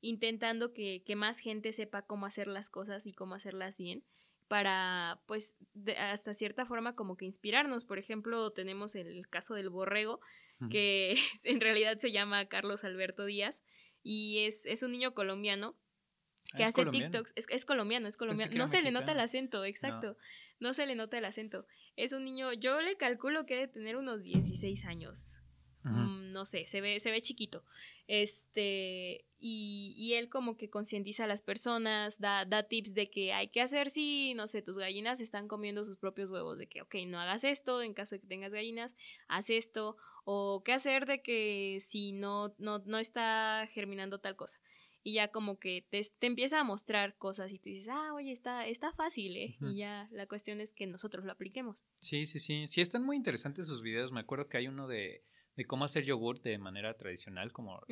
intentando 0.00 0.72
que, 0.72 1.02
que, 1.04 1.16
más 1.16 1.38
gente 1.38 1.72
sepa 1.72 2.02
cómo 2.02 2.26
hacer 2.26 2.46
las 2.46 2.70
cosas 2.70 3.06
y 3.06 3.12
cómo 3.12 3.34
hacerlas 3.34 3.78
bien 3.78 4.04
para, 4.48 5.20
pues, 5.26 5.56
hasta 5.98 6.34
cierta 6.34 6.66
forma 6.66 6.94
como 6.94 7.16
que 7.16 7.24
inspirarnos. 7.24 7.84
Por 7.84 7.98
ejemplo, 7.98 8.50
tenemos 8.50 8.94
el 8.94 9.28
caso 9.28 9.54
del 9.54 9.70
borrego, 9.70 10.20
que 10.70 11.14
en 11.44 11.60
realidad 11.60 11.96
se 11.96 12.12
llama 12.12 12.46
Carlos 12.46 12.84
Alberto 12.84 13.24
Díaz 13.24 13.62
y 14.02 14.40
es, 14.40 14.66
es 14.66 14.82
un 14.82 14.92
niño 14.92 15.14
colombiano 15.14 15.76
Ah, 16.52 16.56
que 16.56 16.64
hace 16.64 16.86
TikToks. 16.86 17.34
Es, 17.36 17.64
colombiano, 17.64 18.08
es 18.08 18.16
colombiano. 18.16 18.54
No 18.54 18.68
se 18.68 18.82
le 18.82 18.90
nota 18.90 19.12
el 19.12 19.20
acento, 19.20 19.64
exacto. 19.64 20.16
No. 20.58 20.74
se 20.74 20.86
le 20.86 20.94
nota 20.94 21.18
el 21.18 21.24
acento. 21.24 21.66
Es 21.96 22.12
un 22.12 22.24
niño, 22.24 22.52
yo 22.52 22.80
le 22.80 22.96
calculo 22.96 23.46
que 23.46 23.54
debe 23.54 23.68
tener 23.68 23.96
unos 23.96 24.22
16 24.22 24.84
años. 24.84 25.38
Mm, 25.82 26.32
no 26.32 26.44
sé, 26.44 26.66
se 26.66 26.80
ve, 26.80 27.00
se 27.00 27.10
ve 27.10 27.20
chiquito. 27.20 27.64
Este, 28.12 29.24
y, 29.38 29.94
y 29.96 30.14
él 30.14 30.28
como 30.28 30.56
que 30.56 30.68
concientiza 30.68 31.22
a 31.22 31.26
las 31.28 31.42
personas, 31.42 32.18
da, 32.18 32.44
da 32.44 32.64
tips 32.64 32.92
de 32.92 33.08
que 33.08 33.32
hay 33.32 33.46
que 33.46 33.60
hacer 33.60 33.88
si, 33.88 34.34
no 34.34 34.48
sé, 34.48 34.62
tus 34.62 34.78
gallinas 34.78 35.20
están 35.20 35.46
comiendo 35.46 35.84
sus 35.84 35.96
propios 35.96 36.28
huevos, 36.32 36.58
de 36.58 36.66
que, 36.66 36.82
ok, 36.82 36.96
no 37.06 37.20
hagas 37.20 37.44
esto, 37.44 37.82
en 37.82 37.94
caso 37.94 38.16
de 38.16 38.20
que 38.22 38.26
tengas 38.26 38.50
gallinas, 38.50 38.96
haz 39.28 39.48
esto, 39.48 39.96
o 40.24 40.64
qué 40.64 40.72
hacer 40.72 41.06
de 41.06 41.22
que 41.22 41.78
si 41.78 42.10
no, 42.10 42.52
no, 42.58 42.80
no 42.80 42.98
está 42.98 43.68
germinando 43.70 44.18
tal 44.18 44.34
cosa 44.34 44.58
y 45.04 45.14
ya 45.14 45.28
como 45.28 45.60
que 45.60 45.86
te, 45.88 46.02
te, 46.18 46.26
empieza 46.26 46.58
a 46.58 46.64
mostrar 46.64 47.16
cosas 47.16 47.52
y 47.52 47.60
tú 47.60 47.70
dices, 47.70 47.90
ah, 47.90 48.12
oye, 48.12 48.32
está, 48.32 48.66
está 48.66 48.92
fácil, 48.92 49.36
¿eh? 49.36 49.56
Y 49.60 49.76
ya 49.76 50.08
la 50.10 50.26
cuestión 50.26 50.60
es 50.60 50.74
que 50.74 50.86
nosotros 50.86 51.24
lo 51.24 51.32
apliquemos. 51.32 51.86
Sí, 52.00 52.26
sí, 52.26 52.38
sí. 52.38 52.66
Sí, 52.66 52.80
están 52.80 53.04
muy 53.04 53.16
interesantes 53.16 53.66
sus 53.66 53.80
videos. 53.80 54.12
Me 54.12 54.20
acuerdo 54.20 54.48
que 54.48 54.58
hay 54.58 54.68
uno 54.68 54.88
de, 54.88 55.24
de 55.60 55.66
cómo 55.66 55.84
hacer 55.84 56.04
yogur 56.06 56.40
de 56.40 56.56
manera 56.56 56.94
tradicional, 56.94 57.52
como 57.52 57.82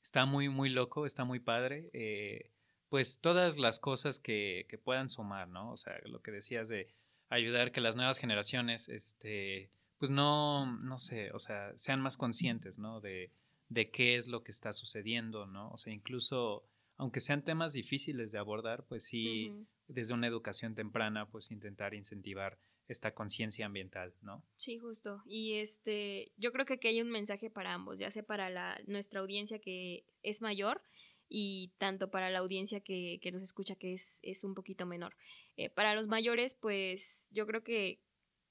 está 0.00 0.26
muy, 0.26 0.48
muy 0.48 0.68
loco, 0.68 1.06
está 1.06 1.24
muy 1.24 1.40
padre. 1.40 1.90
Eh, 1.92 2.52
pues 2.88 3.18
todas 3.18 3.58
las 3.58 3.80
cosas 3.80 4.20
que, 4.20 4.66
que 4.68 4.78
puedan 4.78 5.08
sumar, 5.08 5.48
¿no? 5.48 5.72
O 5.72 5.76
sea, 5.76 5.98
lo 6.04 6.22
que 6.22 6.30
decías 6.30 6.68
de 6.68 6.86
ayudar 7.30 7.72
que 7.72 7.80
las 7.80 7.96
nuevas 7.96 8.18
generaciones, 8.18 8.88
este, 8.88 9.70
pues 9.98 10.12
no, 10.12 10.66
no 10.82 10.98
sé, 10.98 11.32
o 11.32 11.40
sea, 11.40 11.72
sean 11.74 12.00
más 12.00 12.16
conscientes, 12.16 12.78
¿no? 12.78 13.00
De, 13.00 13.32
de 13.70 13.90
qué 13.90 14.14
es 14.14 14.28
lo 14.28 14.44
que 14.44 14.52
está 14.52 14.72
sucediendo, 14.72 15.46
¿no? 15.46 15.70
O 15.70 15.78
sea, 15.78 15.92
incluso, 15.92 16.62
aunque 16.96 17.18
sean 17.18 17.42
temas 17.42 17.72
difíciles 17.72 18.30
de 18.30 18.38
abordar, 18.38 18.84
pues 18.84 19.02
sí, 19.02 19.52
desde 19.88 20.14
una 20.14 20.28
educación 20.28 20.76
temprana, 20.76 21.26
pues 21.26 21.50
intentar 21.50 21.92
incentivar 21.92 22.56
esta 22.88 23.14
conciencia 23.14 23.66
ambiental, 23.66 24.14
¿no? 24.20 24.44
Sí, 24.56 24.78
justo. 24.78 25.22
Y 25.26 25.54
este, 25.54 26.32
yo 26.36 26.52
creo 26.52 26.66
que 26.66 26.74
aquí 26.74 26.88
hay 26.88 27.00
un 27.00 27.10
mensaje 27.10 27.50
para 27.50 27.72
ambos, 27.72 27.98
ya 27.98 28.10
sea 28.10 28.22
para 28.22 28.50
la, 28.50 28.80
nuestra 28.86 29.20
audiencia 29.20 29.58
que 29.58 30.04
es 30.22 30.42
mayor 30.42 30.82
y 31.28 31.72
tanto 31.78 32.10
para 32.10 32.30
la 32.30 32.40
audiencia 32.40 32.80
que, 32.80 33.18
que 33.22 33.32
nos 33.32 33.42
escucha 33.42 33.76
que 33.76 33.94
es, 33.94 34.20
es 34.22 34.44
un 34.44 34.54
poquito 34.54 34.86
menor. 34.86 35.16
Eh, 35.56 35.70
para 35.70 35.94
los 35.94 36.08
mayores, 36.08 36.54
pues 36.54 37.28
yo 37.32 37.46
creo 37.46 37.62
que, 37.62 38.00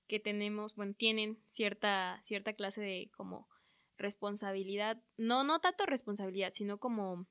que 0.07 0.19
tenemos, 0.19 0.75
bueno, 0.75 0.93
tienen 0.93 1.39
cierta, 1.47 2.19
cierta 2.23 2.53
clase 2.53 2.81
de 2.81 3.11
como 3.15 3.47
responsabilidad, 3.97 5.01
no, 5.17 5.43
no 5.43 5.59
tanto 5.59 5.86
responsabilidad, 5.86 6.53
sino 6.53 6.79
como 6.79 7.27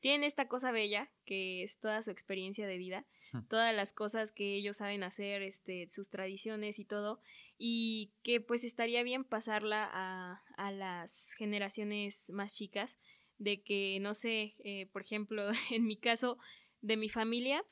tienen 0.00 0.24
esta 0.24 0.48
cosa 0.48 0.72
bella 0.72 1.10
que 1.24 1.62
es 1.62 1.78
toda 1.78 2.02
su 2.02 2.10
experiencia 2.10 2.66
de 2.66 2.78
vida, 2.78 3.06
todas 3.48 3.74
las 3.74 3.92
cosas 3.92 4.32
que 4.32 4.54
ellos 4.54 4.78
saben 4.78 5.02
hacer, 5.02 5.42
este, 5.42 5.88
sus 5.88 6.08
tradiciones 6.08 6.78
y 6.78 6.84
todo, 6.84 7.20
y 7.58 8.12
que 8.22 8.40
pues 8.40 8.64
estaría 8.64 9.02
bien 9.02 9.24
pasarla 9.24 9.88
a, 9.92 10.42
a 10.56 10.72
las 10.72 11.34
generaciones 11.34 12.30
más 12.30 12.56
chicas, 12.56 12.98
de 13.38 13.62
que, 13.62 13.98
no 14.00 14.14
sé, 14.14 14.54
eh, 14.58 14.86
por 14.86 15.02
ejemplo, 15.02 15.50
en 15.70 15.84
mi 15.84 15.96
caso, 15.96 16.38
de 16.80 16.96
mi 16.96 17.08
familia, 17.08 17.64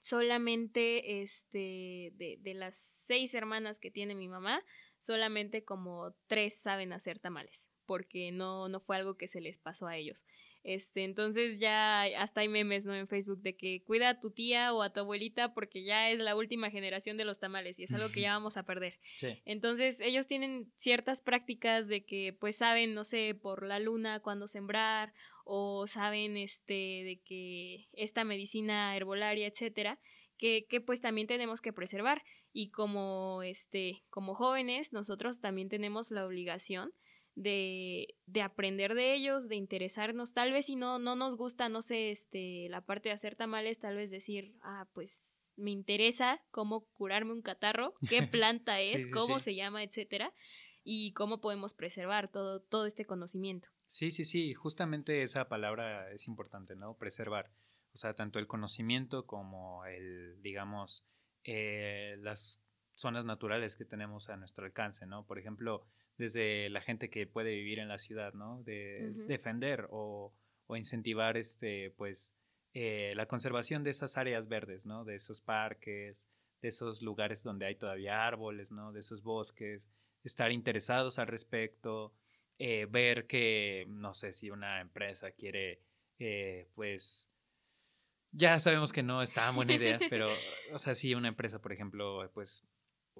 solamente 0.00 1.22
este, 1.22 2.12
de, 2.14 2.38
de 2.40 2.54
las 2.54 2.76
seis 2.76 3.34
hermanas 3.34 3.78
que 3.80 3.90
tiene 3.90 4.14
mi 4.14 4.28
mamá, 4.28 4.62
solamente 4.98 5.64
como 5.64 6.14
tres 6.26 6.56
saben 6.56 6.92
hacer 6.92 7.18
tamales, 7.18 7.70
porque 7.86 8.32
no, 8.32 8.68
no 8.68 8.80
fue 8.80 8.96
algo 8.96 9.16
que 9.16 9.26
se 9.26 9.40
les 9.40 9.58
pasó 9.58 9.86
a 9.86 9.96
ellos. 9.96 10.24
Este, 10.66 11.04
entonces 11.04 11.60
ya 11.60 12.02
hasta 12.20 12.40
hay 12.40 12.48
memes, 12.48 12.86
¿no? 12.86 12.94
En 12.96 13.06
Facebook 13.06 13.40
de 13.40 13.54
que 13.54 13.84
cuida 13.84 14.08
a 14.08 14.18
tu 14.18 14.32
tía 14.32 14.74
o 14.74 14.82
a 14.82 14.92
tu 14.92 14.98
abuelita 14.98 15.54
porque 15.54 15.84
ya 15.84 16.10
es 16.10 16.18
la 16.18 16.34
última 16.34 16.70
generación 16.70 17.16
de 17.16 17.24
los 17.24 17.38
tamales 17.38 17.78
y 17.78 17.84
es 17.84 17.92
algo 17.92 18.10
que 18.10 18.22
ya 18.22 18.32
vamos 18.34 18.56
a 18.56 18.64
perder. 18.64 18.98
Entonces 19.44 20.00
ellos 20.00 20.26
tienen 20.26 20.72
ciertas 20.74 21.20
prácticas 21.20 21.86
de 21.86 22.04
que 22.04 22.32
pues 22.32 22.56
saben, 22.56 22.94
no 22.94 23.04
sé, 23.04 23.36
por 23.40 23.64
la 23.64 23.78
luna 23.78 24.18
cuándo 24.18 24.48
sembrar 24.48 25.14
o 25.44 25.86
saben 25.86 26.36
este 26.36 26.72
de 26.72 27.20
que 27.24 27.86
esta 27.92 28.24
medicina 28.24 28.96
herbolaria, 28.96 29.46
etcétera, 29.46 30.00
que, 30.36 30.66
que 30.68 30.80
pues 30.80 31.00
también 31.00 31.28
tenemos 31.28 31.60
que 31.60 31.72
preservar 31.72 32.24
y 32.52 32.70
como 32.70 33.44
este 33.44 34.02
como 34.10 34.34
jóvenes 34.34 34.92
nosotros 34.92 35.40
también 35.40 35.68
tenemos 35.68 36.10
la 36.10 36.26
obligación 36.26 36.92
de, 37.36 38.16
de, 38.26 38.42
aprender 38.42 38.94
de 38.94 39.14
ellos, 39.14 39.48
de 39.48 39.56
interesarnos, 39.56 40.32
tal 40.32 40.52
vez 40.52 40.66
si 40.66 40.74
no, 40.74 40.98
no 40.98 41.14
nos 41.14 41.36
gusta, 41.36 41.68
no 41.68 41.82
sé, 41.82 42.10
este, 42.10 42.68
la 42.70 42.80
parte 42.80 43.10
de 43.10 43.14
hacer 43.14 43.36
tamales, 43.36 43.78
tal 43.78 43.94
vez 43.94 44.10
decir, 44.10 44.56
ah, 44.62 44.88
pues 44.94 45.52
me 45.56 45.70
interesa 45.70 46.42
cómo 46.50 46.86
curarme 46.92 47.32
un 47.32 47.42
catarro, 47.42 47.94
qué 48.08 48.22
planta 48.32 48.80
es, 48.80 49.10
cómo 49.12 49.38
se 49.38 49.54
llama, 49.54 49.84
etcétera, 49.84 50.32
y 50.82 51.12
cómo 51.12 51.40
podemos 51.40 51.74
preservar 51.74 52.30
todo, 52.30 52.60
todo 52.60 52.86
este 52.86 53.04
conocimiento. 53.04 53.68
Sí, 53.86 54.10
sí, 54.10 54.24
sí, 54.24 54.54
justamente 54.54 55.22
esa 55.22 55.48
palabra 55.48 56.10
es 56.12 56.26
importante, 56.26 56.74
¿no? 56.74 56.96
Preservar. 56.96 57.52
O 57.92 57.98
sea, 57.98 58.14
tanto 58.14 58.38
el 58.38 58.46
conocimiento 58.46 59.26
como 59.26 59.84
el, 59.86 60.40
digamos, 60.42 61.06
eh, 61.44 62.16
las 62.20 62.62
zonas 62.94 63.24
naturales 63.24 63.76
que 63.76 63.84
tenemos 63.84 64.28
a 64.28 64.36
nuestro 64.36 64.64
alcance, 64.64 65.06
¿no? 65.06 65.24
Por 65.24 65.38
ejemplo, 65.38 65.86
desde 66.18 66.70
la 66.70 66.80
gente 66.80 67.10
que 67.10 67.26
puede 67.26 67.54
vivir 67.54 67.78
en 67.78 67.88
la 67.88 67.98
ciudad, 67.98 68.32
¿no? 68.34 68.62
De 68.62 69.12
defender 69.26 69.86
o, 69.90 70.32
incentivar, 70.70 71.36
este, 71.36 71.90
pues, 71.96 72.34
eh, 72.74 73.12
la 73.16 73.26
conservación 73.26 73.84
de 73.84 73.90
esas 73.90 74.16
áreas 74.16 74.48
verdes, 74.48 74.86
¿no? 74.86 75.04
De 75.04 75.14
esos 75.14 75.40
parques, 75.40 76.28
de 76.60 76.68
esos 76.68 77.02
lugares 77.02 77.42
donde 77.42 77.66
hay 77.66 77.76
todavía 77.76 78.26
árboles, 78.26 78.72
¿no? 78.72 78.92
De 78.92 79.00
esos 79.00 79.22
bosques, 79.22 79.88
estar 80.24 80.50
interesados 80.50 81.18
al 81.18 81.28
respecto, 81.28 82.12
eh, 82.58 82.86
ver 82.90 83.26
que, 83.26 83.84
no 83.88 84.14
sé, 84.14 84.32
si 84.32 84.50
una 84.50 84.80
empresa 84.80 85.30
quiere, 85.30 85.82
pues, 86.74 87.30
ya 88.32 88.58
sabemos 88.58 88.92
que 88.92 89.02
no 89.02 89.22
está 89.22 89.50
buena 89.50 89.74
idea, 89.74 89.98
pero, 90.10 90.28
o 90.72 90.78
sea, 90.78 90.94
si 90.94 91.14
una 91.14 91.28
empresa, 91.28 91.60
por 91.60 91.72
ejemplo, 91.72 92.30
pues 92.34 92.64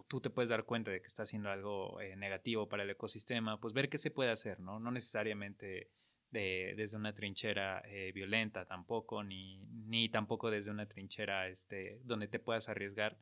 tú 0.09 0.21
te 0.21 0.31
puedes 0.31 0.51
dar 0.51 0.65
cuenta 0.65 0.91
de 0.91 1.01
que 1.01 1.07
está 1.07 1.23
haciendo 1.23 1.51
algo 1.51 2.01
eh, 2.01 2.17
negativo 2.17 2.69
para 2.69 2.83
el 2.83 2.91
ecosistema, 2.91 3.61
pues 3.61 3.75
ver 3.75 3.89
qué 3.89 3.99
se 3.99 4.11
puede 4.11 4.31
hacer, 4.31 4.61
¿no? 4.61 4.79
No 4.79 4.91
necesariamente 4.91 5.91
de, 6.31 6.75
desde 6.77 6.97
una 6.97 7.15
trinchera 7.15 7.83
eh, 7.87 8.13
violenta 8.13 8.67
tampoco, 8.67 9.23
ni, 9.23 9.59
ni 9.87 10.09
tampoco 10.09 10.51
desde 10.51 10.71
una 10.71 10.87
trinchera 10.87 11.49
este, 11.49 12.01
donde 12.05 12.29
te 12.29 12.39
puedas 12.39 12.69
arriesgar, 12.69 13.19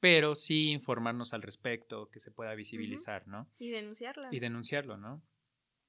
pero 0.00 0.34
sí 0.34 0.70
informarnos 0.70 1.34
al 1.34 1.42
respecto, 1.42 2.10
que 2.10 2.20
se 2.20 2.30
pueda 2.30 2.54
visibilizar, 2.54 3.26
¿no? 3.26 3.48
Y 3.58 3.70
denunciarlo. 3.70 4.28
Y 4.30 4.40
denunciarlo, 4.40 4.96
¿no? 4.96 5.22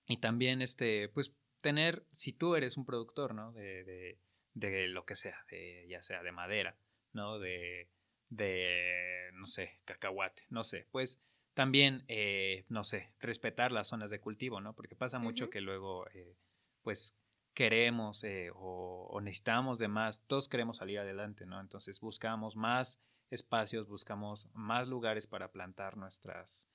Y 0.07 0.17
también, 0.17 0.61
este, 0.61 1.09
pues, 1.09 1.35
tener, 1.61 2.05
si 2.11 2.31
tú 2.31 2.55
eres 2.55 2.77
un 2.77 2.85
productor, 2.85 3.33
¿no? 3.33 3.51
de 3.51 4.19
de 4.55 4.87
lo 4.87 5.05
que 5.05 5.15
sea, 5.15 5.45
de, 5.51 5.85
ya 5.87 6.01
sea 6.01 6.23
de 6.23 6.31
madera, 6.31 6.75
¿no? 7.13 7.39
De, 7.39 7.89
de, 8.29 9.31
no 9.33 9.45
sé, 9.45 9.79
cacahuate, 9.85 10.43
no 10.49 10.63
sé, 10.63 10.87
pues 10.91 11.21
también, 11.55 12.03
eh, 12.09 12.65
no 12.67 12.83
sé, 12.83 13.13
respetar 13.19 13.71
las 13.71 13.87
zonas 13.87 14.11
de 14.11 14.19
cultivo, 14.19 14.59
¿no? 14.59 14.73
Porque 14.73 14.95
pasa 14.95 15.19
mucho 15.19 15.49
que 15.49 15.61
luego, 15.61 16.05
eh, 16.09 16.37
pues, 16.81 17.17
queremos 17.53 18.25
eh, 18.25 18.51
o, 18.53 19.19
necesitamos 19.21 19.79
de 19.79 19.87
más, 19.87 20.21
todos 20.27 20.49
queremos 20.49 20.77
salir 20.77 20.99
adelante, 20.99 21.45
¿no? 21.45 21.61
Entonces 21.61 22.01
buscamos 22.01 22.57
más 22.57 23.01
espacios, 23.29 23.87
buscamos 23.87 24.49
más 24.53 24.89
lugares 24.89 25.27
para 25.27 25.49
plantar 25.53 25.95
nuestras, 25.95 26.67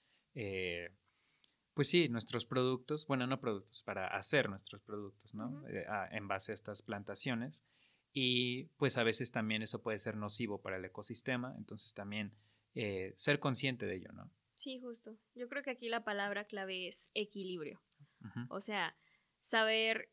pues 1.74 1.88
sí, 1.90 2.08
nuestros 2.08 2.46
productos, 2.46 3.06
bueno, 3.06 3.26
no 3.26 3.38
productos, 3.38 3.82
para 3.82 4.06
hacer 4.06 4.48
nuestros 4.48 4.80
productos, 4.80 5.34
¿no? 5.34 5.62
En 6.10 6.26
base 6.26 6.52
a 6.52 6.54
estas 6.54 6.80
plantaciones. 6.80 7.62
Y 8.12 8.64
pues 8.76 8.96
a 8.96 9.04
veces 9.04 9.30
también 9.30 9.62
eso 9.62 9.82
puede 9.82 9.98
ser 9.98 10.16
nocivo 10.16 10.60
para 10.60 10.76
el 10.76 10.84
ecosistema, 10.84 11.54
entonces 11.56 11.94
también 11.94 12.34
eh, 12.74 13.12
ser 13.16 13.38
consciente 13.38 13.86
de 13.86 13.96
ello, 13.96 14.12
¿no? 14.12 14.30
Sí, 14.54 14.78
justo. 14.80 15.16
Yo 15.34 15.48
creo 15.48 15.62
que 15.62 15.70
aquí 15.70 15.88
la 15.88 16.04
palabra 16.04 16.44
clave 16.44 16.88
es 16.88 17.10
equilibrio. 17.14 17.82
O 18.50 18.60
sea, 18.60 18.94
saber 19.38 20.12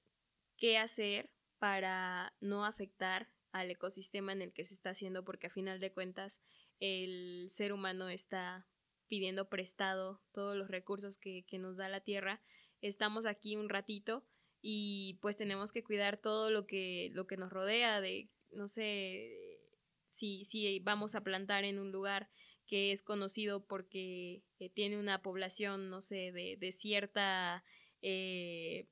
qué 0.56 0.78
hacer 0.78 1.30
para 1.60 2.34
no 2.40 2.64
afectar 2.64 3.30
al 3.52 3.70
ecosistema 3.70 4.32
en 4.32 4.42
el 4.42 4.54
que 4.54 4.64
se 4.64 4.74
está 4.74 4.92
haciendo, 4.92 5.26
porque 5.26 5.48
a 5.48 5.50
final 5.50 5.82
de 5.82 5.92
cuentas 5.92 6.42
el 6.80 7.48
ser 7.50 7.74
humano 7.74 8.08
está 8.08 8.68
pidiendo 9.10 9.50
prestado 9.50 10.22
todos 10.32 10.56
los 10.56 10.70
recursos 10.70 11.18
que, 11.18 11.44
que 11.46 11.58
nos 11.58 11.78
da 11.78 11.90
la 11.90 12.02
tierra. 12.02 12.42
Estamos 12.80 13.26
aquí 13.26 13.58
un 13.58 13.68
ratito 13.68 14.26
y 14.70 15.14
pues 15.22 15.38
tenemos 15.38 15.72
que 15.72 15.82
cuidar 15.82 16.18
todo 16.18 16.52
lo 16.52 16.68
que, 16.68 17.10
lo 17.14 17.26
que 17.26 17.38
nos 17.38 17.54
rodea, 17.54 18.02
de, 18.02 18.28
no 18.52 18.68
sé, 18.68 19.62
si, 20.10 20.44
si 20.44 20.82
vamos 20.82 21.16
a 21.16 21.22
plantar 21.22 21.64
en 21.64 21.80
un 21.80 21.94
lugar 21.94 22.30
que 22.66 22.92
es 22.92 23.02
conocido 23.02 23.66
porque 23.66 24.44
eh, 24.60 24.70
tiene 24.70 25.00
una 25.00 25.22
población, 25.22 25.90
no 25.90 26.02
sé, 26.02 26.34
de, 26.34 26.58
de 26.60 26.74
cierta 26.74 27.64
eh, 28.02 28.90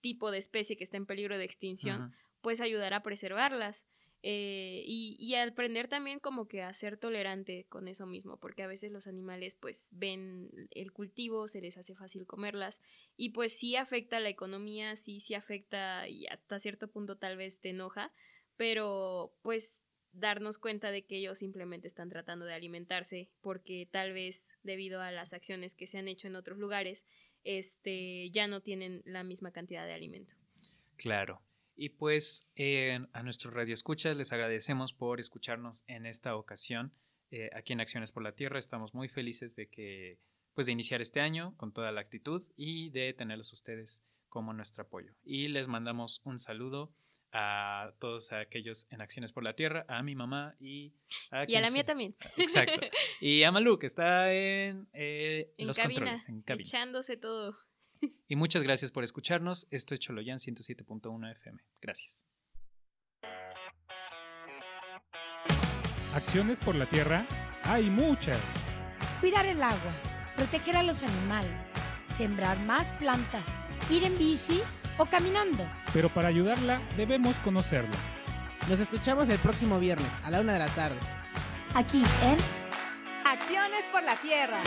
tipo 0.00 0.32
de 0.32 0.38
especie 0.38 0.74
que 0.74 0.82
está 0.82 0.96
en 0.96 1.06
peligro 1.06 1.38
de 1.38 1.44
extinción, 1.44 2.12
pues 2.40 2.60
ayudar 2.60 2.92
a 2.92 3.04
preservarlas. 3.04 3.86
Eh, 4.26 4.82
y, 4.86 5.18
y 5.18 5.34
aprender 5.34 5.86
también 5.86 6.18
como 6.18 6.48
que 6.48 6.62
a 6.62 6.72
ser 6.72 6.96
tolerante 6.96 7.66
con 7.68 7.88
eso 7.88 8.06
mismo, 8.06 8.38
porque 8.38 8.62
a 8.62 8.66
veces 8.66 8.90
los 8.90 9.06
animales 9.06 9.54
pues 9.54 9.90
ven 9.92 10.48
el 10.70 10.92
cultivo, 10.92 11.46
se 11.46 11.60
les 11.60 11.76
hace 11.76 11.94
fácil 11.94 12.24
comerlas 12.24 12.80
y 13.18 13.30
pues 13.30 13.54
sí 13.54 13.76
afecta 13.76 14.20
la 14.20 14.30
economía, 14.30 14.96
sí, 14.96 15.20
sí 15.20 15.34
afecta 15.34 16.08
y 16.08 16.26
hasta 16.28 16.58
cierto 16.58 16.88
punto 16.88 17.18
tal 17.18 17.36
vez 17.36 17.60
te 17.60 17.68
enoja, 17.68 18.14
pero 18.56 19.36
pues 19.42 19.84
darnos 20.12 20.56
cuenta 20.56 20.90
de 20.90 21.04
que 21.04 21.18
ellos 21.18 21.40
simplemente 21.40 21.86
están 21.86 22.08
tratando 22.08 22.46
de 22.46 22.54
alimentarse 22.54 23.28
porque 23.42 23.86
tal 23.92 24.14
vez 24.14 24.54
debido 24.62 25.02
a 25.02 25.12
las 25.12 25.34
acciones 25.34 25.74
que 25.74 25.86
se 25.86 25.98
han 25.98 26.08
hecho 26.08 26.28
en 26.28 26.36
otros 26.36 26.56
lugares, 26.56 27.04
este, 27.42 28.30
ya 28.30 28.46
no 28.46 28.62
tienen 28.62 29.02
la 29.04 29.22
misma 29.22 29.50
cantidad 29.50 29.84
de 29.84 29.92
alimento. 29.92 30.34
Claro. 30.96 31.42
Y 31.76 31.90
pues 31.90 32.48
eh, 32.54 33.00
a 33.12 33.22
nuestros 33.22 33.52
radioescuchas 33.54 34.16
les 34.16 34.32
agradecemos 34.32 34.92
por 34.92 35.20
escucharnos 35.20 35.84
en 35.86 36.06
esta 36.06 36.36
ocasión 36.36 36.92
eh, 37.30 37.50
aquí 37.54 37.72
en 37.72 37.80
Acciones 37.80 38.12
por 38.12 38.22
la 38.22 38.32
Tierra. 38.32 38.58
Estamos 38.58 38.94
muy 38.94 39.08
felices 39.08 39.56
de 39.56 39.68
que 39.68 40.20
pues 40.54 40.66
de 40.66 40.72
iniciar 40.72 41.00
este 41.00 41.20
año 41.20 41.56
con 41.56 41.72
toda 41.72 41.90
la 41.90 42.00
actitud 42.00 42.44
y 42.56 42.90
de 42.90 43.12
tenerlos 43.12 43.52
ustedes 43.52 44.04
como 44.28 44.52
nuestro 44.52 44.84
apoyo. 44.84 45.12
Y 45.24 45.48
les 45.48 45.66
mandamos 45.66 46.20
un 46.24 46.38
saludo 46.38 46.94
a 47.32 47.92
todos 47.98 48.32
aquellos 48.32 48.86
en 48.90 49.00
Acciones 49.00 49.32
por 49.32 49.42
la 49.42 49.54
Tierra, 49.56 49.84
a 49.88 50.04
mi 50.04 50.14
mamá 50.14 50.54
y 50.60 50.94
a, 51.32 51.40
Y 51.40 51.42
a 51.42 51.46
quien 51.46 51.62
la 51.62 51.70
mía 51.70 51.84
también. 51.84 52.14
Exacto. 52.36 52.80
Y 53.20 53.42
a 53.42 53.50
Malú, 53.50 53.78
que 53.80 53.86
está 53.86 54.32
en, 54.32 54.88
eh, 54.92 55.52
En 55.58 55.66
los 55.66 55.76
cabina, 55.76 56.00
controles, 56.00 56.28
en 56.28 56.42
cabina. 56.42 56.68
echándose 56.68 57.16
todo. 57.16 57.56
Y 58.28 58.36
muchas 58.36 58.62
gracias 58.62 58.90
por 58.90 59.04
escucharnos. 59.04 59.66
Esto 59.70 59.94
es 59.94 60.00
Choloyan 60.00 60.38
107.1 60.38 61.30
FM. 61.32 61.62
Gracias. 61.80 62.26
Acciones 66.14 66.60
por 66.60 66.74
la 66.74 66.88
tierra 66.88 67.26
hay 67.64 67.90
muchas. 67.90 68.40
Cuidar 69.20 69.46
el 69.46 69.62
agua, 69.62 69.94
proteger 70.36 70.76
a 70.76 70.82
los 70.82 71.02
animales, 71.02 71.72
sembrar 72.06 72.58
más 72.60 72.92
plantas, 72.92 73.66
ir 73.90 74.04
en 74.04 74.16
bici 74.16 74.60
o 74.98 75.06
caminando. 75.06 75.68
Pero 75.92 76.12
para 76.12 76.28
ayudarla 76.28 76.80
debemos 76.96 77.38
conocerla. 77.40 77.96
Nos 78.68 78.80
escuchamos 78.80 79.28
el 79.28 79.38
próximo 79.38 79.78
viernes 79.78 80.10
a 80.22 80.30
la 80.30 80.40
una 80.40 80.52
de 80.54 80.58
la 80.60 80.68
tarde. 80.68 80.98
Aquí 81.74 82.02
en 82.22 82.36
Acciones 83.26 83.84
por 83.90 84.04
la 84.04 84.16
tierra. 84.16 84.62